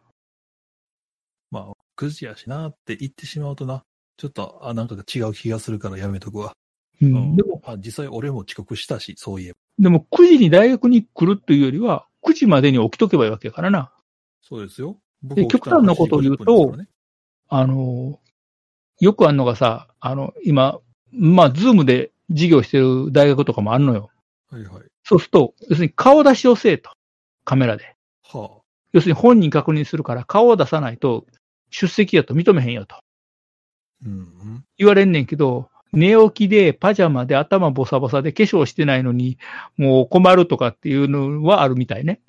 [1.50, 3.84] まあ、9時やしなって言ってしまうとな、
[4.16, 6.52] ちょっと、あ、なんか違う気がするからやめとくわ。
[7.00, 7.06] う。
[7.06, 9.56] うんでも、あ、実際俺も遅刻したし、そういえば。
[9.78, 13.92] でも9時に大学に来るっていうよりは、9時までに起きとけばいいわけやからな。
[14.42, 14.98] そうですよ。
[15.22, 16.88] 僕で極端なことを言うと8時50分ですからね
[17.48, 18.20] あの、
[19.00, 20.80] よくあんのがさ、あの、今、
[21.12, 24.10] まあ、ズームで授業してる大学とかもあんのよ。
[24.50, 24.82] はいはい。
[25.04, 26.90] そうすると、要するに顔出しをせえと。
[27.44, 27.94] カメラで。
[28.24, 28.60] は
[28.92, 31.26] 要するに本人確認するから顔を出さないと
[31.70, 32.96] 出席やと認めへんよと
[34.04, 34.64] うん。
[34.78, 39.38] 言われんねんけど、寝起きでパジャマで頭ボサボサで化粧してないのに
[39.76, 42.20] もう困るとかっていうのはあるみたいね。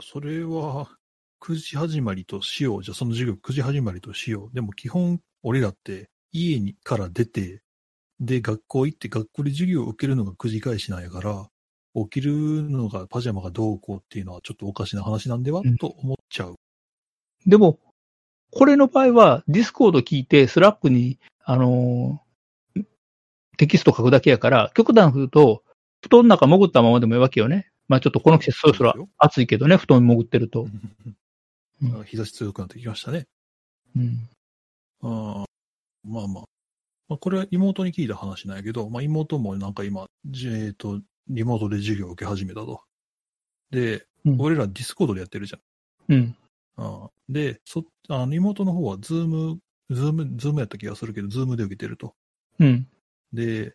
[0.00, 0.88] それは、
[1.42, 2.82] 9時始まりとしよう。
[2.82, 4.54] じゃあその授業9時始まりとしよう。
[4.54, 7.62] でも基本、俺らって家にから出て、
[8.20, 11.48] で、学校行って学校で授業を受けるのが9時開始なんやから、
[11.94, 16.56] 起きるのがパジャマがどうこうっていうのはちょっとおかしな話なんでは、うんと思っちゃう。
[17.46, 17.78] でも、
[18.52, 22.84] これの場合は Discord 聞いて Slack に、あのー
[23.56, 25.62] テキスト書くだけやから、極端に言うと、
[26.00, 27.70] 布団の中潜ったままでもいいわけよね。
[27.88, 30.66] まあちょっとこの季節そろそろ暑いけどね、布団に潜ってると。
[31.82, 33.26] うん日差し強くなってきましたね。
[33.96, 34.28] うん。
[35.02, 35.44] あー
[36.04, 36.44] まあまあ。
[37.08, 42.82] まあ、これは妹に聞いた話なんやけど、まあ妹もなんか今、じえっ、と、リモートで授業を受け始めたと。
[43.70, 46.14] で、うん俺ら Discord でやってるじゃん。
[46.14, 46.36] うん。
[46.76, 52.14] ああで、そ、あの、妹の方は Zoom、Zoom、Zoom やった気がするけど、 Zoom で受けてると。
[52.58, 52.86] うん。
[53.32, 53.74] で、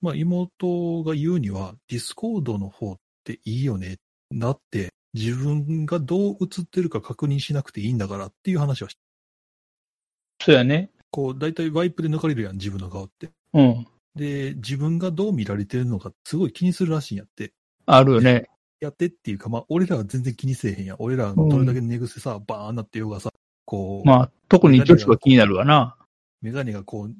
[0.00, 3.98] まあ妹が言うには、 Discord の方っていいよね。
[4.32, 8.96] だって、自分がどう映ってるか確認しなくていいんだからっていう話はし
[10.40, 10.90] そうやね。
[11.10, 13.30] こう、だいたいワイプで抜かれるやん、自分の顔って。
[13.52, 13.86] うん。
[14.16, 17.52] で、自分がどう見られてるのかすごい気にするらしいんやって。
[17.86, 18.46] あるよね。
[18.80, 20.96] やってっていうか、まあ、俺らは全然気にせえへんやん。
[20.98, 23.30] 俺らどれだけ寝癖さ、バーンなってようがさ、
[23.64, 25.96] こう、まあ、特に女子は気になるわな。
[26.40, 27.14] メガネがこう、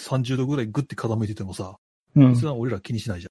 [0.00, 1.76] 30度ぐらいグッて傾いててもさ、
[2.16, 2.48] うんそれ。
[2.48, 3.26] は俺ら気にしないじ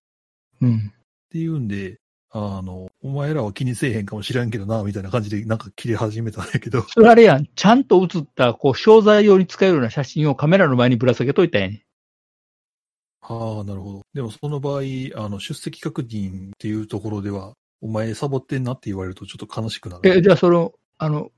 [0.61, 0.69] ゃん。
[0.69, 0.93] っうん。
[1.29, 1.99] ていうんで、
[2.29, 7.45] あの、お前らは気にせえへんかもしれんけどな、みたいな感じでなんか切れ始めたんだけど、それあれやん。
[7.45, 11.85] ちゃんと写った、こう、商材用に使えるような写真をカメラの前にぶら下げといたんやね。
[13.21, 14.01] ああ、なるほど。
[14.15, 14.81] でもその場合、
[15.17, 20.09] あの、出席確認っていうところでは、お前サボってんなって言われるとちょっと悲しくなる。
[20.09, 21.29] え、じゃあその、あの、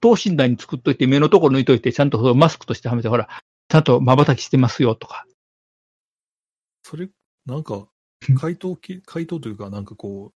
[0.00, 3.28] 等身大に作っといて、目のところ抜いといて、ちゃんとそのマスクとしてはめて、ほら、
[3.68, 5.26] ちゃんと瞬きしてますよとか。
[6.84, 7.08] それ、
[7.44, 7.88] なんか、
[8.38, 10.35] 回答き、回答というか、なんかこう、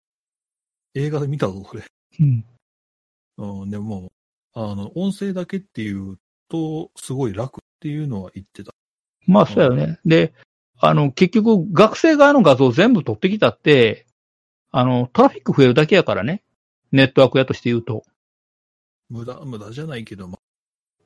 [0.95, 1.85] 映画で見たぞ、それ。
[2.21, 2.45] うん。
[3.39, 4.13] うん、でも、
[4.53, 6.19] あの、音声だけっていう
[6.49, 8.73] と、すごい楽っていうのは言ってた。
[9.27, 9.99] まあ、そうやよね。
[10.05, 10.35] で、
[10.79, 14.07] あの、結局、学生側の画像全部取ってきたって、
[14.71, 16.43] あの、トラフィック増えるだけやからね。
[16.93, 18.05] ネットワークやとして言うと。
[19.09, 20.39] 無駄、無駄じゃないけど、ま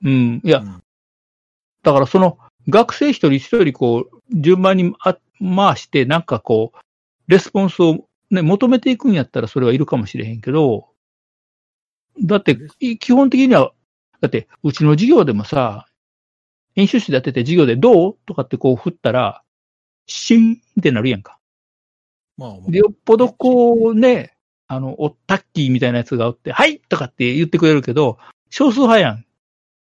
[0.03, 0.41] うん。
[0.45, 0.83] いや、うん
[1.83, 2.39] だからその、
[2.69, 6.79] 学生一人一人こう、順番にあ回して、なんかこう、
[7.29, 10.89] レスポンスをね、求めていくんやったらそれはいるかもしれへんけど、
[12.23, 13.73] だって、い基本的には、
[14.21, 15.87] だって、うちの授業でもさ、
[16.77, 19.43] 演習室でやってて授業でどうとかってこう振ったら、
[20.07, 21.39] シーンってなるやんか。
[22.37, 24.37] まあ、よっぽどこうね、
[24.67, 28.19] あの、おったっきーみたいなやつがおって、はいとかって言ってくれるけど、
[28.51, 29.25] 少数派やん、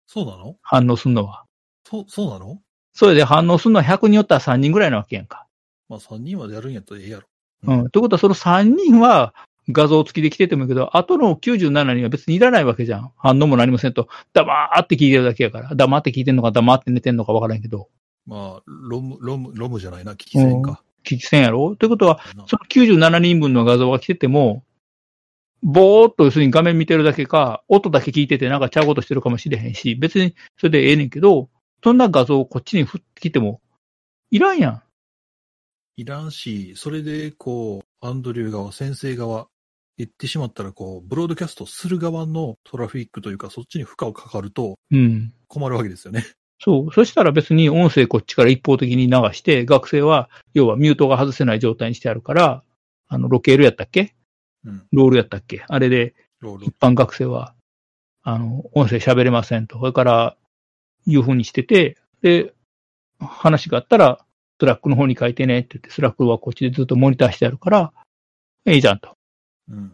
[0.06, 0.56] そうなの？
[0.62, 1.44] 反応すんのは。
[1.84, 2.60] そう、そうなの？
[2.92, 5.46] それで反応するのは100人おったら3人ぐらいなわけやんか。
[5.88, 7.26] まあ、3人までやるんやったらええやろ。
[7.64, 7.90] うん。
[7.90, 9.34] ということは、その3人は
[9.70, 13.12] 画像付きで来ててもいいけど、後の97人は別にいらないわけじゃん。
[13.16, 15.74] 反応も何もせんと、黙って聞いてるだけやから。
[15.74, 17.88] 黙って聞いてんのか黙って寝てんのかわからんけど。
[18.26, 20.82] まあ、ロム、ロム、ロムじゃないな、聞き戦か。
[21.04, 21.76] 聞き戦やろ？
[21.76, 24.64] ということは、なその97人分の画像が来てても、
[25.62, 31.48] ぼーっと要するに画面見てるだけか、音だけ聞いててなんかちゃうことしてるかもしれへんし、別にそれでええねんけど、
[31.82, 33.60] そんな画像をこっちに振ってきても、
[34.30, 34.82] いらんやん。
[35.98, 39.48] いらんし、それで、こう、アンドリュー側、先生側、
[39.96, 45.34] 言ってしまったら、こう、ブロードキャストする側のトラフィックというか、そっちに負荷をかかるとうん。
[45.48, 46.24] 困るわけですよね。
[46.60, 46.92] そう。
[46.92, 52.62] そしたら別に音声こっちから一方的に流して、学生は、要はミュートが外せない状態にしてあるから、
[53.08, 54.14] あの、ロケールやったっけ？
[54.64, 54.86] うん。
[54.92, 55.64] ロールやったっけ？
[55.66, 56.76] あれで、ロール一。
[56.78, 57.56] 般学生は、
[58.22, 59.80] あの、音声喋れませんと。
[59.80, 60.36] それから、
[61.06, 62.54] いうふうにしてて、で、
[63.18, 64.24] 話があったら、
[64.60, 67.92] Slack の方に書いてねって言って、 Slack はこっちでずっとモニターしてあるから、
[68.66, 69.16] ええじゃんと。
[69.70, 69.92] うん。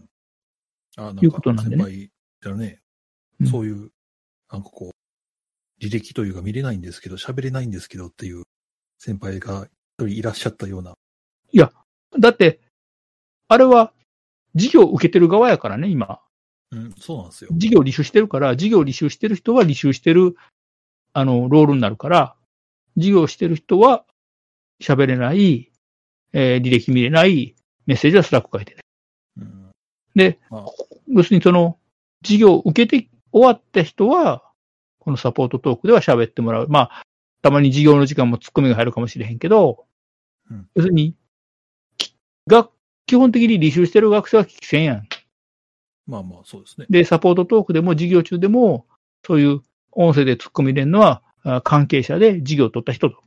[0.97, 2.11] あ、いうか、ことなんでね
[2.41, 2.81] だね、
[3.41, 3.91] うんそういう、
[4.51, 8.45] なんかこう、履歴というか見れないんですけど、喋れないんですけどっていう
[8.99, 9.67] 先輩が
[9.99, 10.95] 一人いらっしゃったような。
[12.19, 12.61] だって、
[13.49, 13.93] あれは、
[14.57, 16.21] 授業を受けてる側やからね、今。
[16.71, 17.51] うん、そうなんですよ。
[17.53, 20.37] 授業履修してるから、授業履修してる人は履修してる、
[21.13, 22.37] あの、ロールになるから、
[22.97, 24.05] 授業してる人は
[24.81, 25.71] 喋れない、
[26.33, 27.55] えー履歴見れない、
[27.87, 28.83] メッセージは Slack 書いてない。
[29.39, 29.71] うん。
[30.15, 30.67] で、まあ
[31.09, 31.79] 要するにその、
[32.23, 34.43] 授業を受けて終わった人は、
[34.99, 36.69] このサポートトークでは喋ってもらう。
[36.69, 37.03] まあ、
[37.43, 39.85] たまに授業の時間も突っ込みが入るかもしれへんけど、
[40.51, 41.15] うん要するに、
[41.99, 42.71] きが、
[43.07, 45.09] 基本的に履修してる学生は聞きせんやん。
[46.07, 46.87] まあまあ、そうですね。
[46.89, 48.87] で、サポートトークでも授業中でも、
[49.27, 53.24] そういう音声で突っ込み入れるのは、あ関係者で授業を取った人と。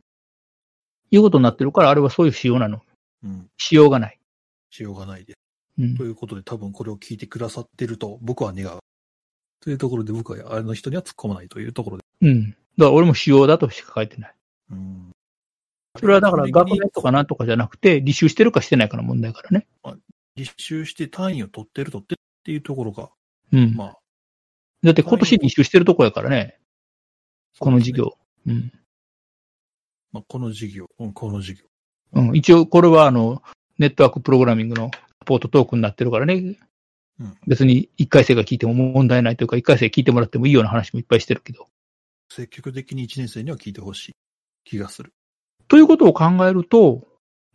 [1.11, 2.81] いうことになってるから、あれはそういう仕様なの。
[3.23, 3.49] うん。
[3.57, 4.19] 仕様がない。
[4.69, 5.35] しようがないで。
[5.79, 6.03] うんと。
[6.03, 8.79] いうことで、多分これを聞いてくださってると僕は願う。
[9.59, 12.03] というところで僕はあの人には突っ込まないというところで。
[12.21, 12.51] うん。
[12.51, 14.35] だから俺も仕様だとしか書いてない。
[14.71, 15.11] うん。
[15.99, 19.67] それはだから学年とかなんとかじゃなくて、履修してるかしてないかの問題からね。
[20.35, 23.09] 実習して単位を取ってる取ってるっていうところが、
[23.51, 23.73] うん。
[23.73, 23.97] まあ、
[24.83, 26.59] だって今年履修してるとこやからね。
[27.59, 28.17] この授業。
[28.45, 28.71] うん。
[30.21, 31.65] この授業、うん、この授業。
[32.13, 32.35] うん。
[32.35, 33.41] 一応これはあの、
[33.77, 36.33] ネットワークプログラミングのサポートトークになってるからね。
[36.35, 36.37] う
[37.23, 41.67] ん別に一回生が聞いても問題ないというか、一回生聞いてもらってもいいような話もいっぱいしてるけど。
[42.29, 44.15] 積極的に1年生には聞いてほしい
[44.65, 45.13] 気がする。
[45.67, 47.07] ということを考えると、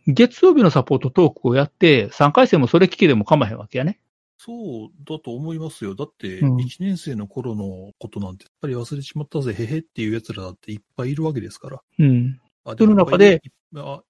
[0.05, 3.99] 月曜日のサポートトークをやって、3回生もそれ聞きでも構わへんわけやね。
[4.37, 5.95] そうだと思いますよ。
[5.95, 11.81] だって、うん1年生の頃のことなんて、やっぱり忘れてしまったぜ、へへっていう奴らだっていっぱいいるわけですから。
[11.99, 12.41] うん。
[12.65, 13.41] あその中で、
[13.75, 14.03] あ、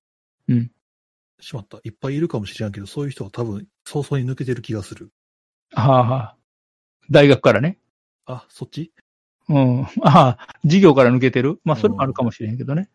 [0.47, 0.71] うん。
[1.39, 1.79] しまった。
[1.83, 5.11] いっぱいいるかもしれんけど、そういう人は多分、早々に抜けてる気がする。
[5.71, 6.37] はあ、はあ、
[7.11, 7.79] 大学からね。
[8.25, 8.93] あ、そっち？
[9.49, 9.83] うん。
[10.03, 12.89] ああ、授業から抜けてるまあ、それもあるかもしれへんけどね。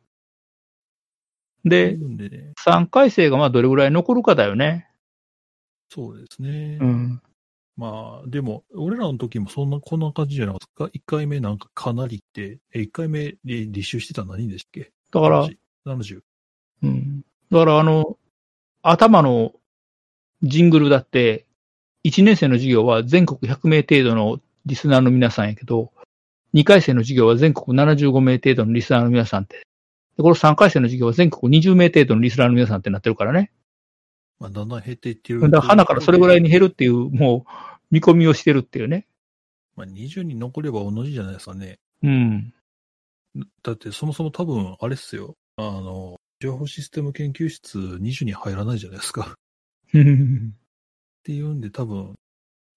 [1.65, 4.89] で、うんでね、3回生がまあどれぐらい残るかだよね。
[5.91, 6.79] そうですね。
[6.81, 7.23] うん。
[7.77, 14.93] まあ、でも、俺らの時もそんな、こんな感じじゃなかったか？1回目なんかかなりって、え、1回目で履修してたの何でしたっけ？
[15.13, 15.49] だから、
[15.87, 16.21] 70。
[16.83, 17.23] うん。
[17.51, 18.17] だからあの、
[18.83, 19.53] 頭の
[20.43, 21.47] ジングルだって、
[22.05, 25.93] 1年生の授業は全国100名程度のリスナーの皆さんやけど、
[26.55, 29.67] 2回生の授業は全国75名程度のリスナーの皆さんって。
[30.17, 33.51] で、この3回生の授業は全国20名程度のリスナーの皆さんってなってるからね。
[34.39, 35.41] まあ、だんだん減っていってる。
[35.41, 37.51] だから花からそれぐらいに減るっていう、もう
[37.91, 39.07] 見込みをしてるっていうね。
[39.77, 41.79] まあ、20人残れば同じじゃないですかね。
[42.03, 42.53] うん。
[43.63, 45.37] だって、そもそも多分、あれっすよ。
[45.57, 49.35] あの、情報システム研究室20に入らないじゃないですか。
[49.91, 49.93] っ
[51.25, 52.15] ていうんで、多分、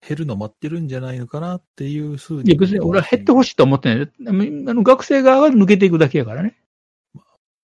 [0.07, 2.49] 減るの待ってるんじゃないのかなっていうふうに。
[2.49, 4.11] いや、別に俺は減ってほしいとは思ってない。
[4.27, 4.31] あ
[4.73, 6.57] の学生側が抜けていくだけやからね。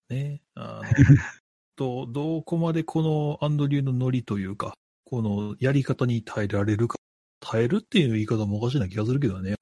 [0.10, 0.42] ね。
[0.54, 0.84] あの
[1.76, 6.98] どう、どこまでこのアンドリューのノリというか、このやり方に耐えられるか。
[7.40, 9.56] 耐えるっていう言い方もおかしな気がするけどね。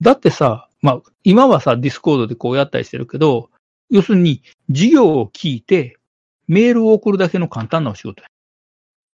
[0.00, 3.50] だってさ、まあ、今はさ、 Discord でこうやったりしてるけど、
[3.90, 5.98] 要するに、授業を聞いて、
[6.48, 8.28] メールを送るだけの簡単なお仕事や。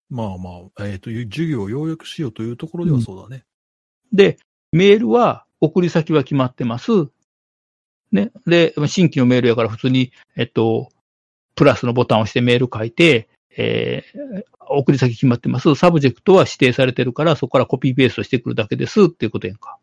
[0.09, 3.43] まあまあ、えっ、と、授業を要約しようというところではそうだね。
[4.13, 4.37] で、
[4.71, 6.91] メールは、送り先は決まってます。
[8.11, 8.31] ね。
[8.45, 10.89] で、新規のメールやから普通に、えっと、
[11.55, 15.73] プラスのボタンを押してメール書いて、えー、送り先決まってます。
[15.75, 19.79] サブジェクトは指定されてるから、そこからコピーペーストしてくるだけですっていうことやんか。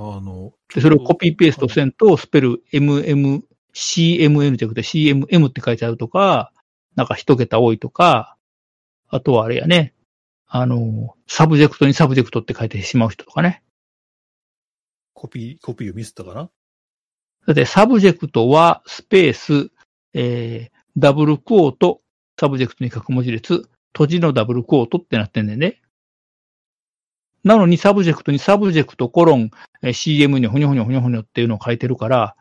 [0.00, 3.42] あの、で、それをコピーペーストせんと、スペル MM、
[3.74, 6.52] CMN じゃなくて CMM って書いてあるとか、
[6.94, 8.36] なんか一桁多いとか、
[9.08, 9.94] あとはあれやね、
[10.46, 13.64] あの、サブジェクトにサブジェクトって書いてしまう人とかね。
[15.14, 16.50] コピー、コピーをミスったかな？
[17.46, 19.70] だってサブジェクトはスペース、
[20.14, 22.02] えー、ダブルクォート、
[22.38, 25.82] サブジェクトに書く文字列、閉じのダブルクォートってなってんねんね。
[27.48, 29.50] なのにサブジェクトにサブジェクトコロン、
[29.82, 32.36] えー CM にほにょほにょほにょほにょっていうのを書いてるから、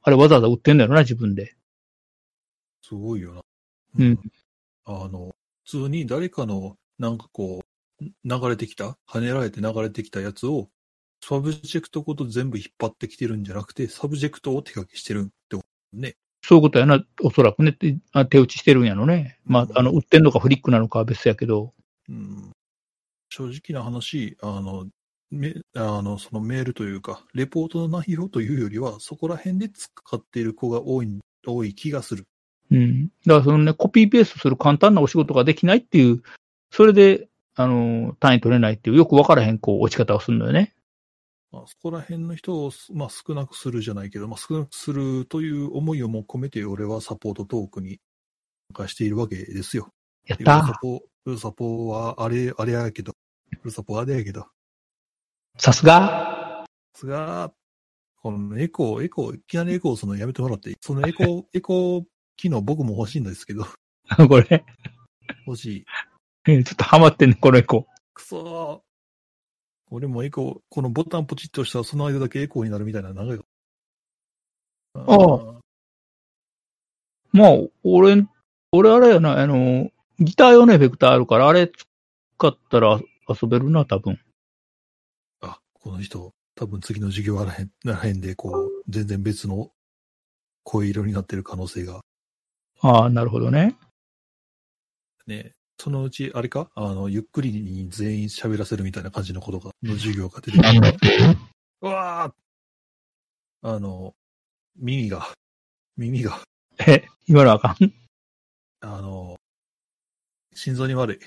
[0.00, 1.56] あれわざわざ打ってんだよな、自分で。
[2.80, 3.42] すごいよな。
[3.98, 4.20] うん。
[4.84, 7.64] あの、普通に誰かの、なんかこ
[8.00, 10.68] う、流れてきた、跳ねられて流れてきたやつを、
[11.20, 16.14] サブジェクトごと全部引っ張ってきてるんじゃなくて、サブジェクトを手書きしてるってことね。
[16.44, 19.40] そういうことやな、おそらくね、手打ちしてるんやろね。
[19.46, 21.74] まあ、あの、打ってんのかフリックなのかは別やけど。
[22.08, 22.52] うん、
[23.34, 24.86] 正直な話、あの、
[25.32, 32.26] めあの、そのメールというか、レポートの内容というよりは、そこら辺で使っている子が多い、多い気がする。
[32.70, 33.06] うん。
[33.26, 36.22] だからそのね、コピーペーストする簡単なお仕事ができないっていう、
[36.70, 40.72] それで、あの、単位取れないっていう、よくわからへん、こう、落ち方をするのよね。
[41.50, 47.98] まあ、そこら辺の人を、まあ、少なくするじゃないけど、まあ、少なくするという思いをも込めて、俺はサポートトークに
[48.76, 49.88] 参加しているわけですよ。
[50.26, 51.02] やっウルサたポ、
[51.36, 53.12] サポは、あれ、あれやけど、
[53.62, 54.46] ウルサポはあれやけど、
[55.56, 56.64] さすが
[56.94, 57.52] すが、
[58.22, 62.04] このエコー、エコー、いきなりエコーするのやめてもらってそのエコー、 エコー
[62.36, 63.66] 機能僕も欲しいんですけど、
[64.28, 64.64] これ、
[65.46, 65.84] 欲しい。
[66.44, 67.86] ちょっとハマってんね、このエコ。
[68.12, 68.94] くそー。
[69.90, 73.38] 俺もエコー、このボタンポチッとしたらその間だけエコーになるみたいな長い。
[74.94, 75.60] ああ
[77.32, 77.50] まあ、
[77.82, 78.26] 俺、
[78.72, 79.90] 俺あれやな、あの、
[80.20, 84.20] ギター用のエフェクターあるから、あれ使ったら遊べるな、多分。
[85.40, 89.70] あ、この人、多分次の授業あらへん、ならへんで、こう、全然別の
[90.62, 92.00] 声色になってる可能性が。
[92.80, 93.76] ああ、なるほどね。
[95.26, 96.70] ね、そのうち、あれか？
[96.74, 100.70] あの、ゆっくりに全員喋らせるみたいな感じのことが、の授業が出てくる。
[101.80, 102.32] うわー
[103.66, 104.14] あの、
[104.76, 105.32] 耳が、
[105.96, 106.42] 耳が、
[106.86, 107.92] え、今のあかん？
[108.80, 109.36] あの、
[110.52, 111.18] 心臓に悪い。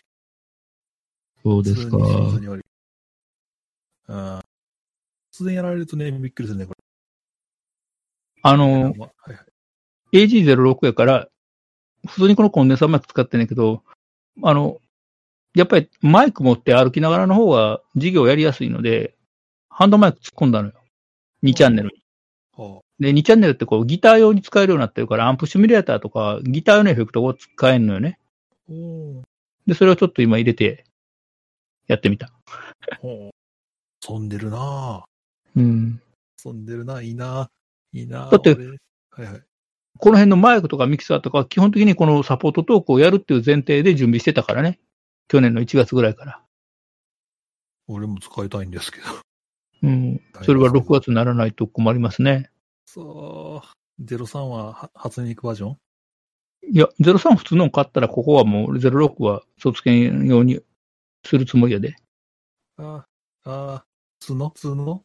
[1.47, 2.63] そう普通に心臓に
[5.37, 6.77] 突然やられるとね、びっくりするね、これ。
[8.41, 9.35] あの、まはいは
[10.11, 10.25] い。
[10.25, 11.27] AG06 やから、
[12.07, 13.83] 普通にこのコンデンサーマイク使ってんねんけど、
[14.43, 14.79] あの、
[15.53, 19.15] やっぱりマイク持って歩きながらの方が授業やりやすいので、
[19.69, 20.73] ハンドマイク突っ込んだのよ。
[21.43, 22.03] 2チャンネルに。
[22.55, 28.17] はで、2チャンネルってこうギター用に使えるようになってるから、アンプシミュレーターとかギター用のエフェクトを使えるのよね。
[29.67, 30.86] で、それをちょっと今入れて
[31.87, 32.31] やってみた。
[33.01, 33.31] ほう。
[33.99, 35.05] 飛んでるな
[35.55, 36.01] うん。
[36.39, 36.43] ぁ。
[36.43, 37.03] 飛んでるなぁ。
[37.03, 37.47] いいなぁ。
[37.97, 38.31] いいなぁ。
[38.31, 38.75] だって俺は
[39.19, 39.43] いはい。
[39.99, 44.79] この辺のマイクとかミキサーとかは基本的にこのサポートトークをやるっていう前提で準備してたからね。
[45.27, 46.41] 去年の1月ぐらいから。
[47.87, 49.05] 俺も使いたいんですけど。
[49.83, 50.21] うん。
[50.43, 52.49] それは6月にならないと困りますね。
[52.85, 53.63] そ
[53.99, 54.03] う。
[54.03, 55.77] 03はは初音ミクバージョン？
[56.69, 60.59] いや、03普通のを買ったら、ここはもう06は卒検用に
[61.25, 61.95] するつもりやで。
[62.77, 63.05] あ
[63.43, 63.85] あ、ああ、
[64.19, 64.49] 普通の？
[64.49, 65.03] 普通の？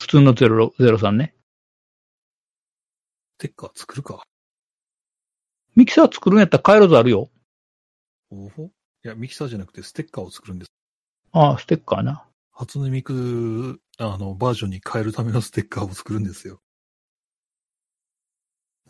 [0.00, 1.34] 普通の06 03ね。
[3.38, 4.22] ステッカー作るか。
[5.74, 7.30] ミキサー作るんやったら回路図あるよ。
[8.30, 8.70] おほ
[9.04, 10.72] いや、ミキサーじゃなくてステッカーを作るんです。
[11.32, 12.26] ああ、ステッカーな。
[12.52, 16.60] 初音ミク、あの、バージョンに変えるためのステッカーを作るんですよ。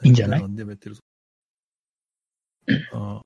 [0.03, 0.41] いいんじゃない？
[0.43, 1.01] 何でもやってるぞ。
[2.93, 3.22] ああ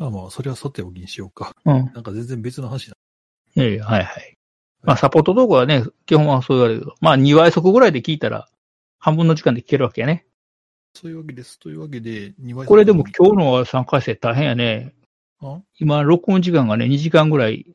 [0.00, 1.52] まあまあ、それはさておきにしようか。
[1.66, 1.92] うん。
[1.92, 2.96] なんか全然別の話だ。
[3.54, 4.38] いやいや、はいはい。
[4.82, 8.48] まあ、サポート動画はね、基本はそう言われるけど、まあ、2倍速ぐらいで聞いたら、
[8.98, 10.24] 半分の時間で聞けるわけやね。
[10.94, 11.58] そういうわけです。
[11.58, 14.94] というわけで、2倍これでも今日の3回生大変やね。
[15.42, 15.60] あ？
[15.78, 17.66] 今、録音時間がね、2時間ぐらい、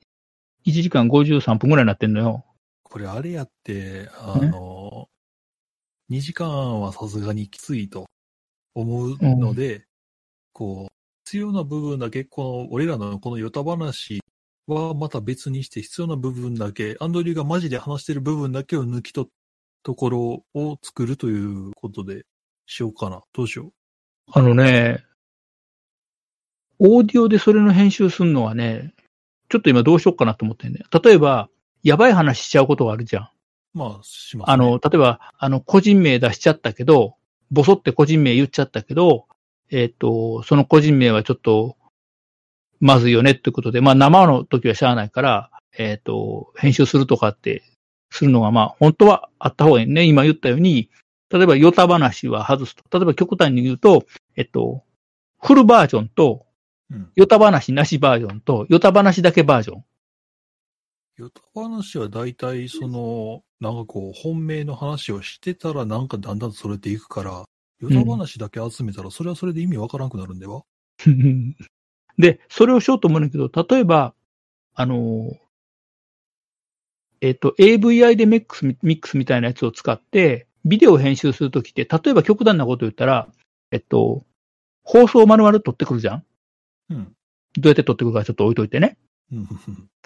[0.66, 2.44] 1時間53分ぐらいになってんのよ。
[2.82, 5.10] これあれやって、あの、
[6.10, 8.08] 2時間はさすがにきついと
[8.74, 9.86] 思うので、
[10.54, 10.95] こう、
[11.26, 14.22] 必要な部分だけ、この、俺らのこのヨタ話
[14.68, 19.36] はまた別にして必要な部分だけ、アンドリューがマジで話してる部分だけを抜き取った
[19.84, 22.26] ところを作るということで
[22.68, 23.22] しようかな。
[23.34, 23.72] どうしよ
[24.32, 25.04] あのね、
[26.80, 28.94] オーディオでそれの編集するのはね、
[29.50, 30.82] ちょっと今どうしようかなと思ってんね。
[31.04, 31.50] 例えば、
[31.84, 33.30] やばい話しちゃうことがあるじゃん。
[33.74, 34.54] まあ、します、ね。
[34.54, 37.16] あの、例えば、あの、個人名出しちゃったけど、
[37.52, 39.28] ボソって個人名言っちゃったけど、
[39.72, 41.78] えっ、と、その個人名はちょっと、
[42.80, 47.64] まずいよねってことで、まあ生の時はしゃあないから、えっ、と、編集するとかって、
[48.12, 50.04] するのがまあ、本当はあった方がいいね。
[50.06, 50.90] 今言ったように、
[51.30, 52.84] 例えば、ヨタ話は外すと。
[52.98, 54.06] 例えば、極端に言うと、
[54.36, 54.84] えっと、
[55.42, 56.46] フルバージョンと、
[56.92, 57.12] うん。
[57.16, 59.84] ヨタ話なしバージョンと、ヨタ話だけバージョン。
[61.18, 67.46] ヨタ話は大体、その、なんかこう、本命の話をしてたら、なんかだんだんそれていくから、
[67.80, 70.64] ヨタ話だけ集めたら、それはそれで意味わからんくなるんでは？
[72.18, 74.14] で、それをしようと思うんだけど、例えば、
[74.74, 75.32] あの、
[77.22, 83.28] えっ、と、AVI でミックス、ミックスみたいなやつを使って、ビデオを編集するときって、例えば極端なこと言ったら、
[83.72, 84.26] えっと、
[84.84, 86.26] 放送を丸々撮ってくるじゃん？
[86.90, 87.16] うん。
[87.58, 88.98] どうやって撮ってくるかちょっと置いといてね。
[89.32, 89.48] うんうん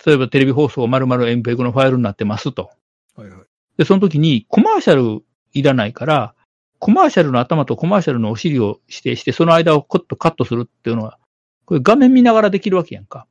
[0.06, 2.72] 例えばテレビ放送丸々 MPEG のファイルになってますと。
[3.18, 3.40] はいはい。
[3.78, 6.36] で、その時にコマーシャルいらないから、
[6.80, 11.20] コマーシャルの頭とコマーシャルのお尻を指定して、その間をコッとカットするっていうのは、
[11.66, 13.28] これ画面見ながらできるわけやんか。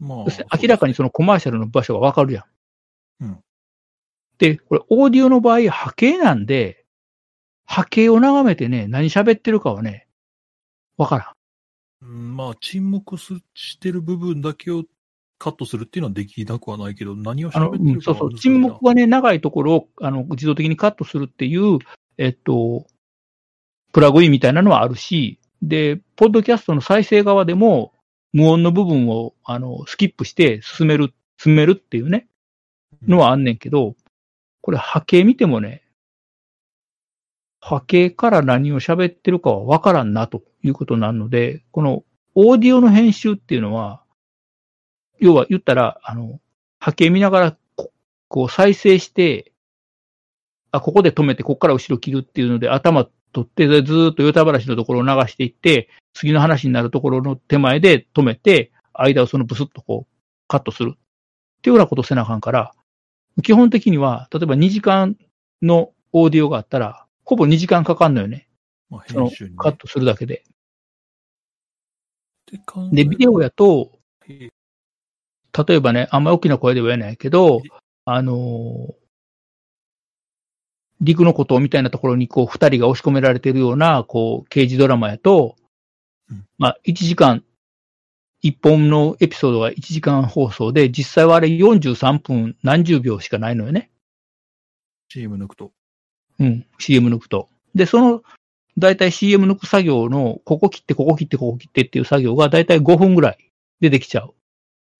[0.00, 2.40] まあ明らかにそのコマーシャルの場所がわかるや
[3.20, 3.24] ん。
[3.24, 3.38] うん
[4.38, 6.84] で、これオーディオの場合波形なんで、
[7.64, 10.08] 波形を眺めてね、何喋ってるかはね、
[10.96, 11.18] わか
[12.00, 12.08] らん。
[12.08, 14.82] うんまあ、沈黙すしてる部分だけを
[15.38, 21.78] カットするっていうのはできなくはないけど、何を喋ってうんそうそう、沈な黙がね、長いところを、あの、自動的にカットするっていう、
[22.18, 22.86] えっと、
[23.92, 27.92] プラグインみたいなのはあるし、で、ポッドキャストの再生側でも、
[28.32, 32.28] 無音の部分を、あの、スキップして進める、進めるっていうね、
[33.06, 33.94] のはあんねんけど、
[34.60, 35.82] これ波形見てもね、
[37.60, 44.02] 波形から何を喋ってるかはわからんなということなので、このオーディオの編集っていうのは、
[45.20, 46.40] 要は言ったら、あの、
[46.80, 47.92] 波形見ながらこ、
[48.28, 49.51] こう再生して、
[50.72, 60.12] あ、ここで止めて、ここから後ろ切るっていうので、頭取って、でずーっとヨタ話のところを流していって、次の話になるところの手前で止めて、間をそのブスッとこう、
[60.48, 60.94] カットする。
[60.96, 60.98] っ
[61.62, 62.72] ていうようなことせなあかんから、
[63.42, 65.16] 基本的には、例えば2時間
[65.60, 68.48] のオーディオがあったら、ほぼ2時間かかんのよね。
[68.88, 70.42] まあ、その編集にね、カットするだけで。
[72.92, 74.50] で、ビデオやと、え
[75.66, 77.62] 例えばね、あんまり大きな声では言えないけど、
[78.06, 79.01] あのー
[81.02, 85.56] 陸のことみたいなところにこう二人が押し込められているような、こう、刑事ドラマやと
[86.30, 87.44] うん、まあ、1時間、
[88.40, 93.90] 一本のエピソードが1時間放送で、実際はあれ43分何十秒しかないのよね。
[95.08, 95.72] CM 抜くと。
[96.40, 97.48] うん、CM 抜くと。
[97.74, 98.22] で、その、
[98.78, 103.38] だいたい CM 抜く作業の、ここ切って、ここ切って、ここ切ってっていう作業がだいたい5分ぐらい
[103.80, 104.34] でできちゃう。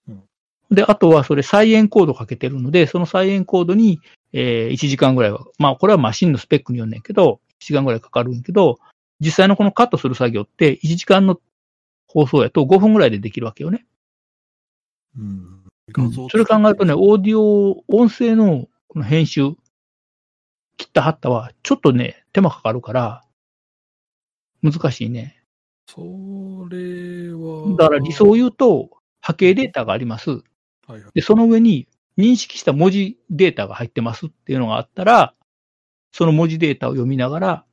[0.08, 0.22] うん
[0.70, 4.00] で、あとはそれ再現コードかけてるので、その再現コードに、
[4.32, 8.78] えー1時間ぐらいは、まあこれはマシンのスペックによんねんけど、1時間ぐらいかかるんやけど、
[9.20, 11.40] 実際のこのカットする作業って1時間の
[12.08, 13.86] 放送やと5分ぐらいでできるわけよね。
[15.16, 15.24] うん。
[15.24, 15.62] うん
[16.30, 19.54] それ考えるとね、オーディオ、音声のこの編集、
[20.76, 23.24] 切った貼ったは、ちょっとね、手間かかるから、
[24.62, 25.42] 難しいね。
[25.86, 26.00] そ
[26.70, 27.76] れは。
[27.76, 28.90] だから理想を言うと、
[29.20, 30.30] 波形データがあります。
[30.30, 31.02] はいはい。
[31.14, 31.88] で、その上に
[32.18, 35.34] 認識した文字データが入ってますっていうのがあったら、
[36.12, 37.64] その文字データを読みながら、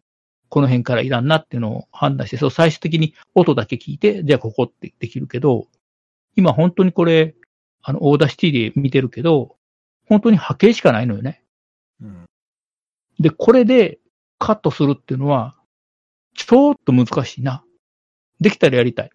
[0.49, 5.67] この辺からいらんなっていうのを判断して、そう最終的に音だけ聞いて、じゃあここってできるけど、
[6.35, 7.35] 今本当にこれ、
[7.81, 9.57] あの、 Audacity で見てるけど、
[10.07, 11.43] 本当に波形しかないのよね。
[12.01, 12.25] うん。
[13.19, 13.99] で、これで
[14.39, 15.55] カットするっていうのは、
[16.35, 17.63] ちょっと難しいな。
[18.39, 19.11] できたらやりたい。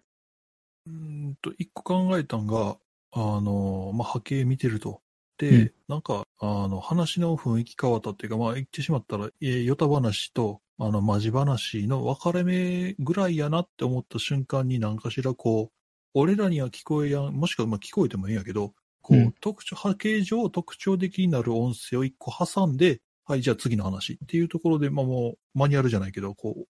[0.87, 2.77] うーんと、一個考えたんが、
[3.11, 5.01] あの、まあ、波形見てると。
[5.37, 5.71] で、うん。
[5.87, 15.75] なんか、あの、話の雰囲気変わったっていうか、まあ、言ってしまったら、えー、ヨタ話と、あの、マジ話の分かれ目ぐらいやなって思った瞬間に何かしらこう、
[16.13, 19.35] 俺らには聞こえやん、もしくはまあ聞こえてもいいんやけど、こう、うん。
[19.41, 26.65] 特徴、波形上特徴的になる音声を一個挟んで、はい、じゃあ次の話っていうところで、まあもう、マニュアルじゃないけど、こう、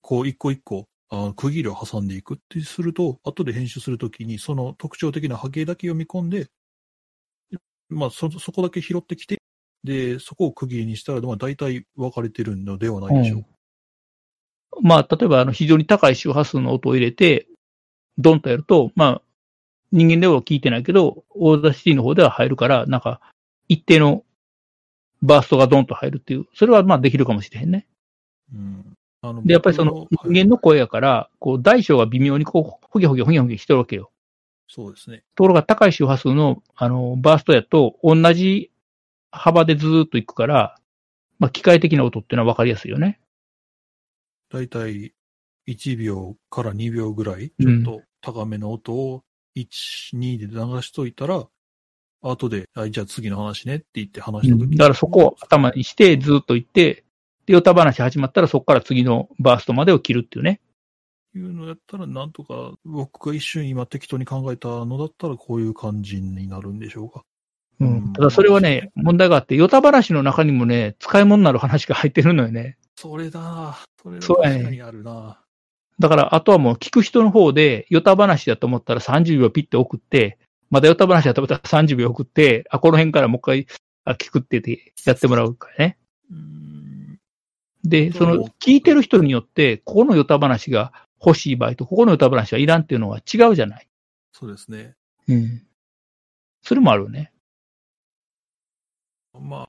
[0.00, 6.48] こう一個一個、あ区切りを挟んでいくってすると、後で編集するときに、その特徴的な波形だけ読み込んで、
[7.88, 9.40] まあ、そ、そこだけ拾ってきて、
[9.84, 13.44] で、そこを区切りにしたら、まあ、大体分かれてるのではないでしょう。
[14.82, 17.48] まあ、例えば、あの、非常に高い周波数の音を入れて、
[18.18, 19.22] ドンとやると、まあ、
[19.92, 23.20] 人間では聞いてないけど、 Audacity の方では入るから、なんか、
[23.68, 24.24] 一定の
[25.22, 27.86] バーストがドンと入るっていう、それはまあできるかもしれへんね。
[28.52, 28.96] うん。
[29.44, 34.10] で、やっぱりその僕人間の声やから、こう、大小が微妙にこう、ほげほげほげほげしてるわけよ。
[34.68, 35.22] そうですね。
[35.34, 38.70] ところが高い周波数の、あの、バーストやと、同じ
[39.30, 40.76] 幅でずーっと行くから、
[41.38, 43.20] まあ、機械的な音っていうのは分かりやすいよね。
[44.50, 45.12] だいたい
[45.66, 49.22] 1秒から2秒ぐらい、うんちょっと高めの音を
[49.56, 51.46] 1、2で流しといたら、
[52.20, 57.04] 後で、はい、じゃあ次の話ねって言って話した時、だからそこを頭にしてずーっと行って、
[57.46, 60.60] で、ヨタ話始まったらそこから次のバーストまでを切るっていうね。
[61.34, 67.24] いうのやったら、なんとか、僕が一瞬今適当に考えたのだったら、こういう感じになるんでしょうか。
[67.80, 68.12] ううんん。
[68.12, 72.76] ただそれはね、問題があって、ヨタ話の中にもね、使い物になる話が入ってるのよね。
[72.96, 75.40] それだなそれだ確かにあるな
[75.98, 80.38] だから、あとはもう聞く人の方で、ヨタ話だと思ったら30秒ピッて送って、
[80.70, 83.66] まだヨタ話だと思ったら30秒送って、あ、この辺からもう一回
[84.04, 84.56] あ聞くって
[85.04, 85.98] やってもらうからね。
[87.84, 90.92] で、その聞いてる人によって、ここのヨタ話が
[91.24, 93.88] 欲しい場合と、ここのヨタ話はいらんっていうのは違うじゃない。
[94.32, 94.94] そうですね。
[95.26, 95.66] うん。
[96.62, 97.32] それもあるよね。
[99.32, 99.68] まあ、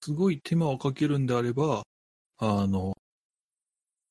[0.00, 1.82] すごい手間をかけるんであれば、
[2.38, 2.96] あの、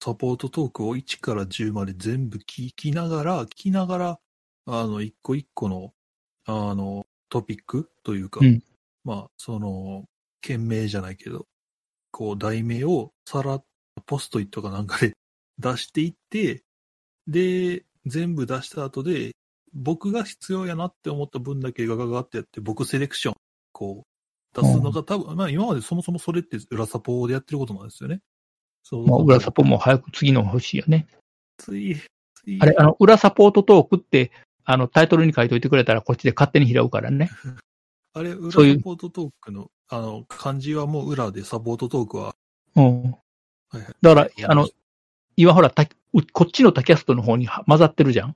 [0.03, 4.19] サポートトークを1から10まで全部聞きながら、聞きながら、
[4.68, 5.93] あの、一個一個の、
[6.45, 8.61] あの、トピックというか、うん
[9.03, 10.06] まあ、その、
[10.41, 11.47] 件名じゃないけど、
[12.11, 13.65] こう、題名をさらっ
[13.95, 15.14] とポストイットかなんかで
[15.60, 16.65] 出していって、
[17.27, 19.31] で、全部出した後で、
[19.73, 23.35] 僕が必要やなって思った分だけガガガってやって、僕セレクション、
[23.72, 28.22] こう、出すのが多分、まあ今までそもそもそれって裏サポでやってることなんですよね。
[28.84, 29.07] そう。
[29.07, 31.07] まあ、裏サポも早く次の欲しいよね。
[31.57, 31.95] つい、
[32.35, 34.31] つい、あれ、あの、裏サポートトークって、
[34.64, 37.30] あの、タイトルに書いといてくれたらこっちで勝手に拾うからね。
[38.14, 42.35] あれ、裏サポートトークの、あの、漢字はもう裏でサポートトークは、
[42.76, 43.03] うん。
[43.11, 43.11] は
[43.73, 43.95] いはい。
[44.02, 44.69] だから、あの、
[45.38, 48.36] 今ほら、こっちのタキャストの方には混ざってるじゃん。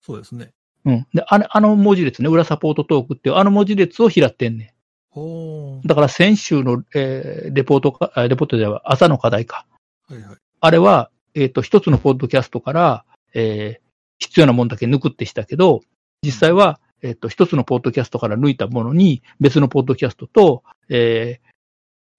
[0.00, 0.52] そうですね。
[0.84, 1.06] うん。
[1.14, 4.74] で、あの、あの文字列ね、裏サポートトークっていう、あの文字列を拾ってんね
[5.16, 5.80] ん。
[5.86, 9.66] だから先週の、えーレポートか、あレポートでは朝の課題か。
[10.08, 10.36] はいはい。
[10.60, 13.04] あれは、えっ、と、一つのポッドキャストから、
[13.34, 13.84] えー
[14.20, 15.80] 必要なもんだけ抜くってしたけど、
[16.22, 21.53] 実際は、えっ、と、一つのポッドキャストから抜いたものに、別のポッドキャストと、えー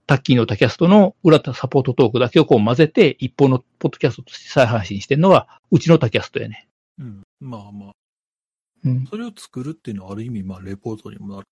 [0.08, 6.68] タッキーのタキャストの裏サポートトークだけをこう混ぜて、一方のポッドキャストとして再配信してるのが、うちのタキャストやね。
[7.00, 7.24] うん。
[7.40, 7.92] まあまあ、
[8.86, 9.06] うん。
[9.08, 11.48] それを作るっていうのはある意味、まあ、レポートにもなる。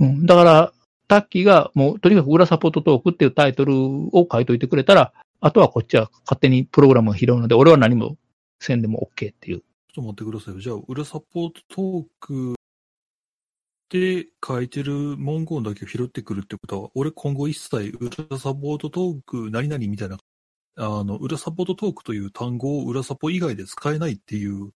[0.00, 0.24] うん。
[0.24, 0.72] だから、
[1.08, 8.16] タッキーがもう、とにかく裏サポートトークっていうタイトルを書いといてくれたら、あとはこっちは勝手にプログラムを拾うので、俺は何も
[8.60, 9.60] せんでも OK っていう。
[9.60, 10.60] ちょっと待ってくださいよ。
[10.60, 12.59] じゃあ、裏サポートトー
[13.90, 20.18] クで書いてる文言だけを拾ってくるってことは、俺今後一切裏サポートトーク何々みたいな、
[20.76, 24.70] あの、裏サポートトークという単語を裏サポ以外で使えないっていう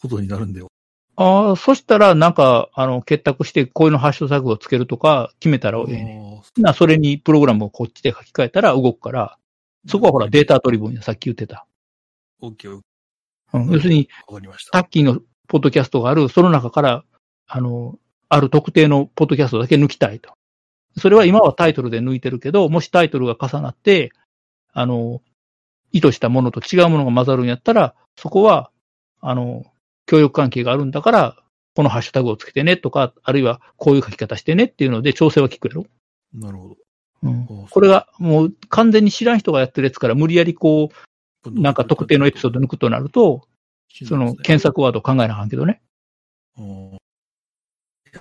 [0.00, 0.68] ことになるんだよ。
[1.16, 6.42] ああ、そしたら、なんか、あの、結託して、こういうのハッシュタグをつけるとか決めたらええね。
[6.56, 9.38] な、それにプログラムをこっちで書き換えたら動くから、
[9.86, 11.66] そこはほらデータ取り分や、さっき言ってた。
[12.40, 12.84] オッケー、オッケ
[13.52, 14.72] うん、要するに、ーわかりました。
[14.72, 17.04] タッキーのポッドキャストがある、その中から、
[17.46, 17.96] あの、
[18.34, 20.32] ある特定のポッドキャストだけ抜きたいと。
[20.98, 24.10] それは今はタイトルで抜いてるけど、もしタイトルが重なって、
[24.72, 25.22] あの、
[25.92, 28.70] 意図したものと違うものが混ざるんやったら、そこは、
[29.20, 29.64] あの、
[30.06, 31.36] 協力関係があるんだから、
[31.76, 35.86] このハッシュタグをつけてねとか、あるいはこういう書き方してねっていうので調整は聞くやろ。
[36.32, 36.76] なるほど。
[37.22, 37.46] うん。
[37.70, 40.90] これがもう完全に知らん人がやってるやつから無理やりこ
[41.46, 43.46] う、なんか特定のエピソード抜くとなると、
[44.06, 45.80] その検索ワードを考えなあかんけどね。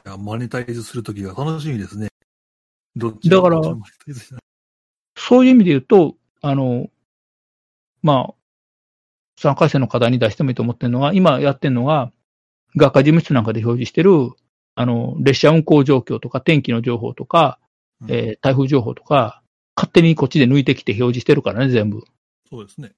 [0.06, 2.10] や、マネタイズするときが楽しみですね。
[2.96, 3.62] どっちだから
[5.16, 6.90] そういう意味で言うと、あの、
[8.02, 8.34] まあ、
[9.40, 12.12] 3回戦の課題に出してもいいと思ってるのは、今やってるのが、
[12.76, 14.12] 学科事務室なんかで表示してる、
[14.76, 17.60] あの、列車運行状況とか天気の情報とか、
[18.02, 19.42] うんえー台風情報とか、
[19.76, 22.04] 勝手にこっちで抜いてきて表示してるからね、全部。
[22.50, 22.92] そうですね。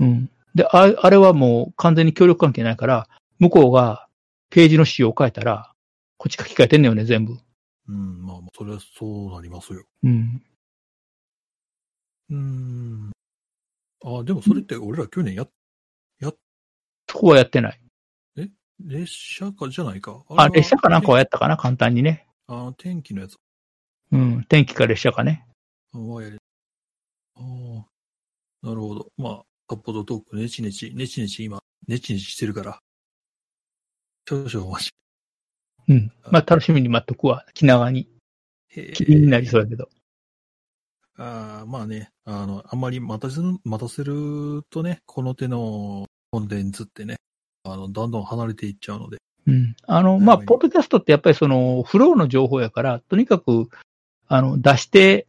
[0.00, 0.30] うん。
[0.54, 3.08] で、ああれはもう完全に協力関係ないから、
[3.38, 4.06] 向こうが
[4.50, 5.71] ページの仕様を変えたら、
[6.22, 7.36] こっち書き換えてんのよね、全部。
[7.88, 9.84] うん、まあ、それはそうなりますよ。
[10.04, 10.40] うん。
[12.30, 13.10] うーん。
[14.04, 15.44] あ、でもそれって俺ら去年や、
[17.08, 17.80] そこはやってない。
[18.78, 20.22] 列車かじゃないか？
[20.28, 22.28] あ、列車かなんかはややったかな、簡単にね。
[22.46, 23.36] あ、天気のやつ。
[24.12, 24.44] うん。
[24.44, 25.44] 天気か列車かね。
[25.92, 26.38] あ、はやり
[27.34, 27.42] ああ、
[28.64, 29.08] なるほど。
[29.16, 32.78] まあ、カッポドトーク、ネチネチ、ネチネチ今、ネチネチしてるから。
[34.28, 34.92] 少々お待ち。
[35.88, 36.12] うん。
[36.30, 37.44] まあ、楽しみに待っとくわ。
[37.54, 38.08] 気長に。
[38.68, 39.88] へ気になりそうだけど。
[41.18, 47.16] ああ、まあね、あの、あんまり待たせる、待たせるとね、この手のコンテンツってね、
[47.64, 49.18] あの、どんどん離れていっちゃうので。
[49.46, 49.76] うん。
[49.86, 53.68] あの、まあ、はいポッドキャストってやっぱりその、フローの情報やから、とにかく、
[54.28, 55.26] あの、出して、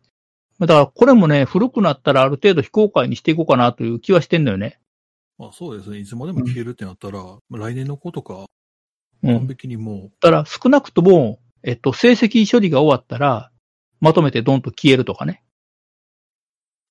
[0.59, 4.79] だからこれもね、古くなったらある程度非公開にしていこうかなという気はしてんだよね。
[5.37, 5.97] まあそうですね。
[5.97, 8.45] いつまでも消えるってなったら、まあ来年の子とか、うん。
[9.23, 13.51] 完璧にもだから少なくとも、えっと、成績処理が終わったら、
[13.99, 15.43] まとめてドンと消えるとかね。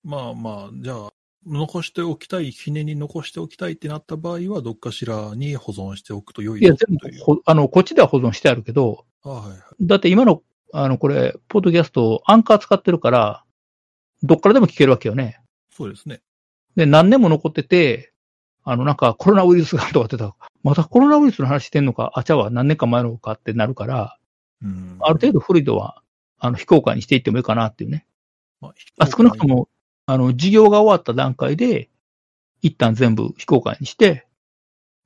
[0.04, 1.12] う、まあまあ、じゃあ、
[1.46, 6.96] 残しておきたい、ひねに残しておきたいってなった場合は、どっかしらに保存しておくと良いいや、よ全。
[6.96, 9.58] 部ほ、あの、こっちでは保存してあるけど、あはいはい。
[9.80, 10.42] だって今の、
[10.72, 13.44] あの、これ、ポッドキャスト、アンカー使ってるから、
[14.22, 15.40] どっからでも聞けるわけよね。
[15.70, 16.22] そうですね。
[16.76, 18.11] で、何年も残ってて、
[18.64, 24.18] あの、なんかコロナウイルスがとかってたら、 またコロナウイルスの話してんのか、あ、ちゃうわ、何年か前のかってなるから、
[24.62, 24.96] うん。
[25.00, 26.02] ある程度古いのは、
[26.38, 28.06] あの、非公開にしていってもいいかなっていうね。
[28.60, 29.68] まあ、あ少なくとも、
[30.06, 31.90] あの、事業が終わった段階で、
[32.62, 34.26] 一旦全部非公開にして、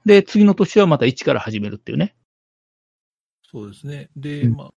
[0.04, 2.14] で、次の年はまた一から始めるっていうね。
[3.42, 4.10] そうですね。
[4.16, 4.74] で、うんまあ、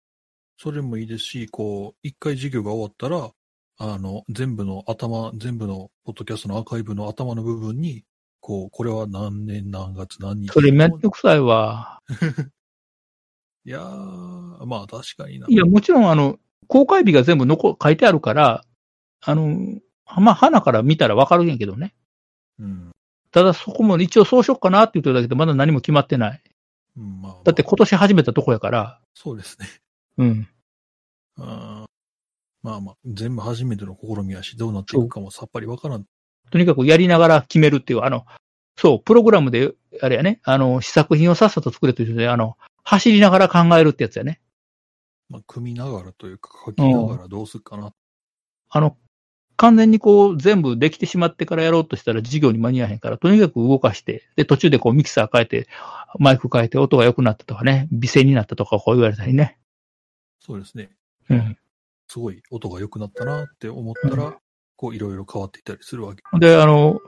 [0.56, 3.32] それもいいですし、こう、一回授業が終わったら、
[3.80, 8.05] あの、全部の頭、全部のポッドキャストのアーカイブの頭の部分に、
[8.40, 10.48] こう、これは何年何月何日？
[10.48, 12.01] それめんどくさいわ。
[13.65, 15.47] いやー、まあ確かにな。
[15.48, 16.39] いや、もちろん、あの、
[16.69, 18.65] 公開日が全部残、書いてあるから、
[19.20, 19.81] あの、
[20.16, 21.94] まあ、花から見たらわかるんやけどね。
[22.59, 22.90] うん。
[23.31, 26.43] ただそこも一応そうしよっかなって言ってるだけでまだ何も決まってない。
[26.97, 29.66] うん、まあ、だって今年始めたとこやから、そうですね。
[30.16, 30.48] うん。
[31.39, 31.89] あー
[32.62, 36.06] まあまあ、全部初めての試みやし、どうなっていくかもさっぱりわからん。
[36.50, 38.26] とにかくやりながら決めるっていう、あの、
[38.76, 44.40] そう、プログラムで、あれやね、あの、試作品をさっさと作れというで、あの、走りながら考えるってやつやね。
[45.28, 47.92] まあ、組みながらというか、書きながらどうするかな。
[48.70, 48.96] あの、
[49.56, 55.68] 完全にこう、全部できてしまってからやろうとしたら授業に間に合わへんから、とにかく動かして、で、途中でこうミキサー変えて、
[56.18, 59.58] マイク変えて音が良くなったとかね、微声になったとかこう言われたりね。
[60.38, 60.90] そうですね。
[61.28, 61.58] うん。
[62.06, 64.40] すごい音が良くなったなって思ったら、う
[64.78, 66.22] こういろいろ変わっていったりするわけ。
[66.38, 67.00] で、あの、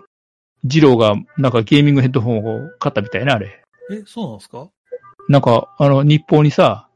[0.65, 3.65] ジローがなんかゲーミングヘッドホンを買ったみたいな、あれ。
[3.93, 4.69] え、そうなんですか？
[5.29, 6.89] なんか、あの、日報にさ、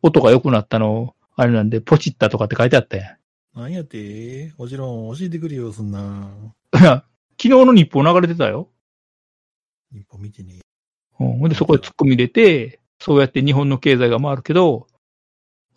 [0.00, 3.18] 音が良くなったの、あれなんで、ポチったとかって書いてあったや
[3.54, 3.58] ん。
[3.58, 4.54] なんやて？
[4.56, 6.30] もちろん教えてくれよ、そんな。
[6.72, 7.02] 昨
[7.36, 8.68] 日の日報流れてたよ。
[9.92, 10.60] 一歩見てね。
[11.18, 11.38] うん。
[11.40, 14.86] ほんで、そこで突っ込み入れて、そうやって日本の経済が回るけど、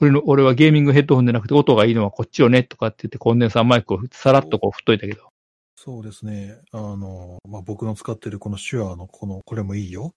[0.02, 5.30] 俺の、俺はゲーミングヘッドホンじゃなくて音がいいのはこっちよね、とかって言ってコンデンサーマイクをさらっとこう振っといたけど。
[5.78, 6.60] そうですね。
[6.72, 10.14] あの、まあ、僕の使ってるこの手話のこの、これもいいよ。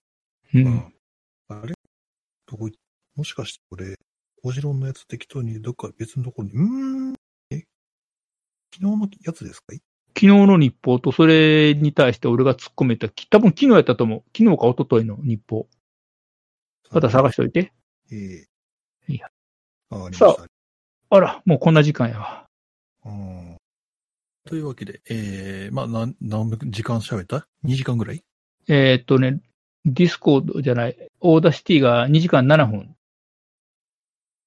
[0.55, 0.59] う。
[0.59, 0.93] うん
[1.49, 1.75] あれ？
[2.47, 2.73] どこい
[3.17, 3.97] もしかしてこれ、
[4.43, 7.15] オジロンのやつ適当にどっか別のところに、うーん？
[7.51, 7.65] え？
[8.75, 9.75] 昨日のやつですか
[10.09, 14.23] 昨日の日報とそれに対して俺が突っ込めた、き多分昨日やったと思う。
[14.37, 15.69] 昨日か一昨日の日報。
[16.91, 17.73] また探しといて。
[18.11, 18.45] ええいや。
[19.91, 20.45] わかりました。
[21.11, 22.45] あら、もうこんな時間やわ。
[23.05, 23.57] うん
[24.47, 28.23] というわけで、えー、まあ、なん、何時間喋った ?2 時間ぐらい？
[28.67, 29.41] えーっとね、
[29.85, 32.95] ディスコードじゃない、 Audacity が2時間7分。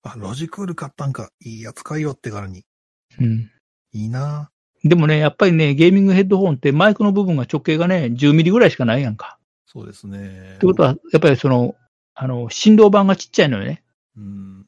[0.03, 1.29] あ、ロジクール買ったんか。
[1.39, 2.63] いいやつ買いよってからに。
[3.19, 3.51] うん。
[3.93, 4.49] いいな
[4.83, 9.37] でもね、やっぱりね、ゲーミングヘッドホンってマイクの部分が直径がね、10ミリぐらいしかないやんか。
[9.67, 10.53] そうですね。
[10.55, 11.75] ってことは、やっぱりその、
[12.15, 13.83] あの、振動板がちっちゃいのよね。
[14.17, 14.60] うん。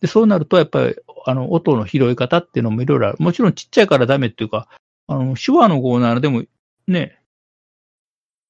[0.00, 0.96] で、そうなると、やっぱり、
[1.26, 3.16] あの、音の拾い方っていうのもいろいろある。
[3.20, 4.68] もちろんちっちゃいからダメっていうか、
[5.06, 6.44] あの、手話の57でも、
[6.86, 7.20] ね、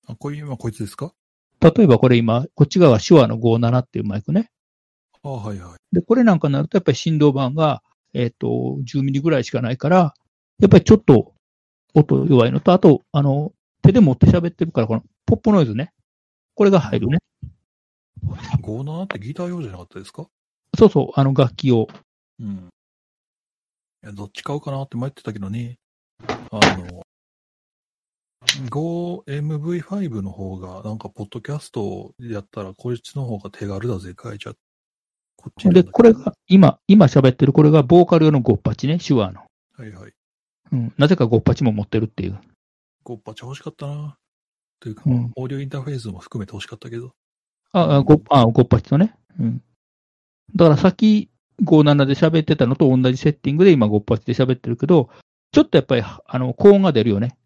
[0.06, 1.12] あ、こういう、今こいつですか？
[1.60, 4.50] 例えばこれ今、こっち側は手話の57っていうマイクね。
[5.22, 5.94] あはいはい。
[5.94, 7.82] で、これなんかになると、やっぱり振動板が、
[8.14, 10.14] えっ、と、10ミリぐらいしかないから、
[10.58, 11.34] やっぱりちょっと
[11.94, 13.52] 音弱いのと、あと、あの、
[13.82, 15.92] 手で持って喋ってるから、このポップノイズね。
[16.54, 17.18] これが入るね。
[18.62, 20.26] 57ってギター用じゃなかったですか？
[20.78, 21.88] そうそう、あの楽器を。
[22.40, 22.68] うん。
[24.02, 25.78] いや、どっち買うかなって迷ってたけどね。
[26.26, 27.02] あの、
[28.68, 34.60] 5MV5 の方が、なんか、ポッドキャストやったら、こっちの方が手軽だぜ、変えちゃって。
[35.36, 39.46] こっちで、これが、今、今喋ってるこれがボーカル用のゴッパチね、手話の。
[39.76, 40.12] はいはい。
[40.72, 40.94] うん。
[40.98, 42.38] なぜかゴッパチも持ってるっていう。
[43.04, 44.16] ゴッパチ欲しかったな。
[44.80, 47.12] というか、うんオーディオインターフェースも含めて欲しかったけど。
[47.72, 49.14] あ、あゴあゴッパチとね。
[49.38, 49.62] うん。
[50.56, 51.30] だからさっき
[51.64, 55.10] 57で喋ってたのと同じセッティングで今ゴッパチで喋ってるけど、
[55.52, 57.36] ちょっとやっぱり、あの、高音が出るよね。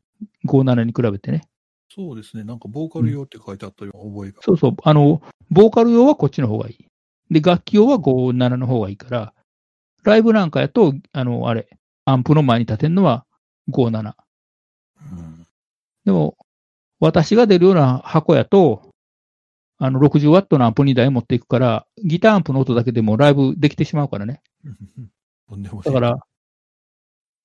[0.46, 1.48] 57に比べてね。
[1.94, 2.44] そうですね。
[2.44, 4.42] なんか、ボーカル用って書いてあったような覚えが。
[4.42, 4.76] そうそう。
[4.82, 6.86] あの、ボーカル用はこっちの方がいい。
[7.30, 9.32] で、楽器用は57の方がいいから、
[10.02, 11.68] ライブなんかやと、あの、あれ、
[12.04, 13.24] アンプの前に立てるのは
[13.70, 14.14] 57。
[15.12, 15.46] うん。
[16.04, 16.36] でも、
[17.00, 18.90] 私が出るような箱やと、
[19.84, 24.40] あの、60ワットのアンプ2台持っていくから、ギターアンプの音だけでもライブできてしまうからね。
[25.84, 26.18] だから、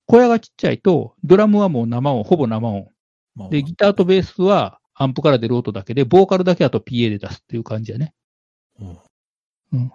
[0.06, 2.88] 小屋がちっちゃいと、ドラムはもう生音、ほぼ生音。
[3.34, 8.14] まあで、ギターとベースはアンプから出る音だけで、ボーカルだけあと PA で出すっていう感じやね。
[8.80, 8.98] うん
[9.72, 9.92] うん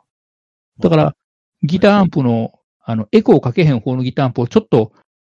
[0.77, 1.15] だから、
[1.63, 4.91] ギターアンプの、あの、エコーかけへん方のギターアンプをちょっと、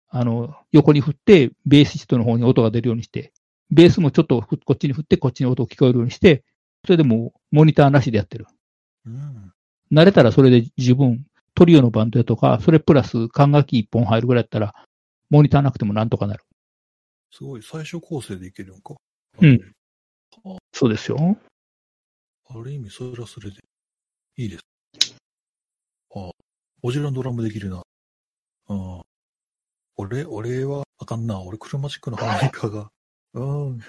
[0.09, 3.33] あの、横に振って、ベーシストの方に音が出るようにして、
[3.69, 6.43] ベースもちょっとふこっちに振って、こっちに音が聞こえるようにして、
[6.85, 8.47] それでもう、モニターなしでやってる。
[9.05, 9.53] うん。
[9.91, 14.73] 慣れたらそれで十分、トリオのバンドやとか、それプラス管楽器一本入るぐらいやったら、
[15.29, 16.43] モニターなくてもなんとかなる。
[17.31, 18.95] すごい、最初構成でいけるんか。
[19.41, 19.73] うん。
[20.71, 21.37] そうですよ。
[22.49, 23.57] ある意味、それはそれで、
[24.37, 24.63] いいです。
[26.15, 26.31] ああ、
[26.81, 27.83] オジラのドラムできるな。
[28.69, 29.01] うん。
[29.95, 31.41] 俺、俺はあかんな。
[31.41, 32.91] 俺、クロマチックのハーモニカが。
[33.33, 33.79] うん。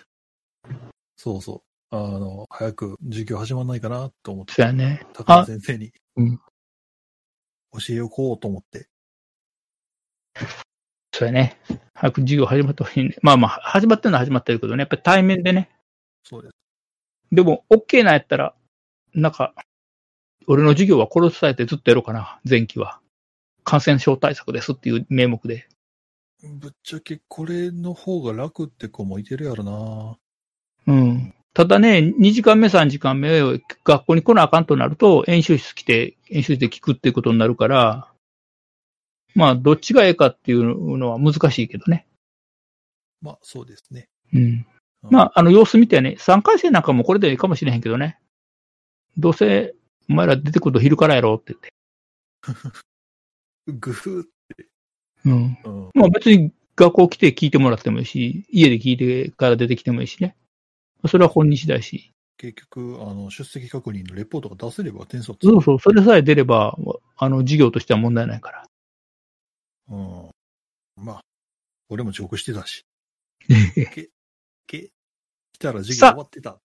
[1.16, 1.73] そうそう。
[1.96, 5.06] あの、早く授業始まんないかなと思って、そうやね。
[5.12, 5.92] 高田先生に。
[6.16, 6.40] うん
[7.76, 8.88] 教えようと思って。
[11.12, 11.58] そうやね。
[11.94, 13.16] 早く授業始まってほしいね。
[13.22, 14.82] まあまあ、始まってるのは始まってるけどね。
[14.82, 15.70] やっぱり対面でね。
[16.22, 16.54] そうです。
[17.32, 18.54] でも、OK なんやったら、
[19.12, 19.54] なんか、
[20.46, 22.40] 俺の授業は殺されてずっとやろうかな。
[22.48, 23.00] 前期は。
[23.64, 25.66] 感染症対策ですっていう名目で。
[26.42, 30.18] ぶっちゃけこれの方が楽って子もいてるやろな。
[30.86, 31.34] うん。
[31.54, 33.40] ただね、2時間目、3時間目、
[33.84, 38.08] 学校に来なあかんとなると、演習室来て、演習室で聞くっていうことになるから、
[39.36, 42.06] まあ、どっちがええかっていうのは難しいけどね。
[43.22, 44.08] まあ、そうですね。
[44.32, 44.42] うん。
[44.42, 44.66] うん
[45.10, 48.18] まあ、あの、様子見てね、3回生なんかもこれでいいかもしれへんけどね。
[49.16, 49.74] どうせ、
[50.10, 51.72] お前ら出てくると昼からやろうって言って。
[53.68, 54.24] ぐふー
[55.26, 55.58] うん。
[55.64, 55.90] うん。
[55.94, 60.36] まあ別に学校来て聞いてもらってもいいし、家で聞いてから出てきてもいいしね。
[61.08, 62.12] それは本人次第し。
[62.36, 66.76] 結局、あの、出席確認のレポートが出せれば点数そうそう、それさえ出れば、
[67.16, 68.66] あの、授業としては問題ないから。
[69.90, 70.30] うん。
[70.96, 71.20] まあ、
[71.88, 72.84] 俺も遅刻してたし。
[74.66, 74.90] け、
[75.52, 76.58] 来たら授業終わってた。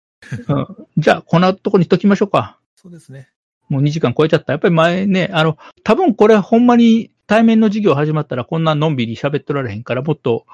[0.98, 2.60] じゃあ、こんなとこにしときましょうか。
[2.76, 3.30] そうですね。
[3.70, 4.54] もう2時間超えちゃった。
[4.54, 10.46] やっぱり前ね、あの、多分これほんまに対面の授業始まったらこんなのんびり喋ってられへんから、もっと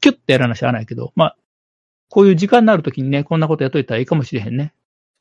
[0.00, 1.36] キュッてやらなしゃあないけど、まあ、
[2.08, 4.72] こういう時間になるときにね、こんなことやっといたらいいかもしれへんね。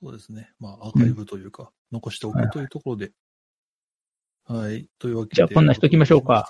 [0.02, 0.52] そうですね。
[0.60, 3.12] まあ、アーカイブというか、残しておくというところで。
[4.46, 4.88] はい。
[5.00, 5.36] というわけで。
[5.36, 6.50] じゃあこんなしときましょうか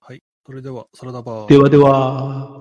[0.00, 0.22] はい。
[0.46, 1.48] それでは、サラダバー。
[1.48, 2.60] ではでは。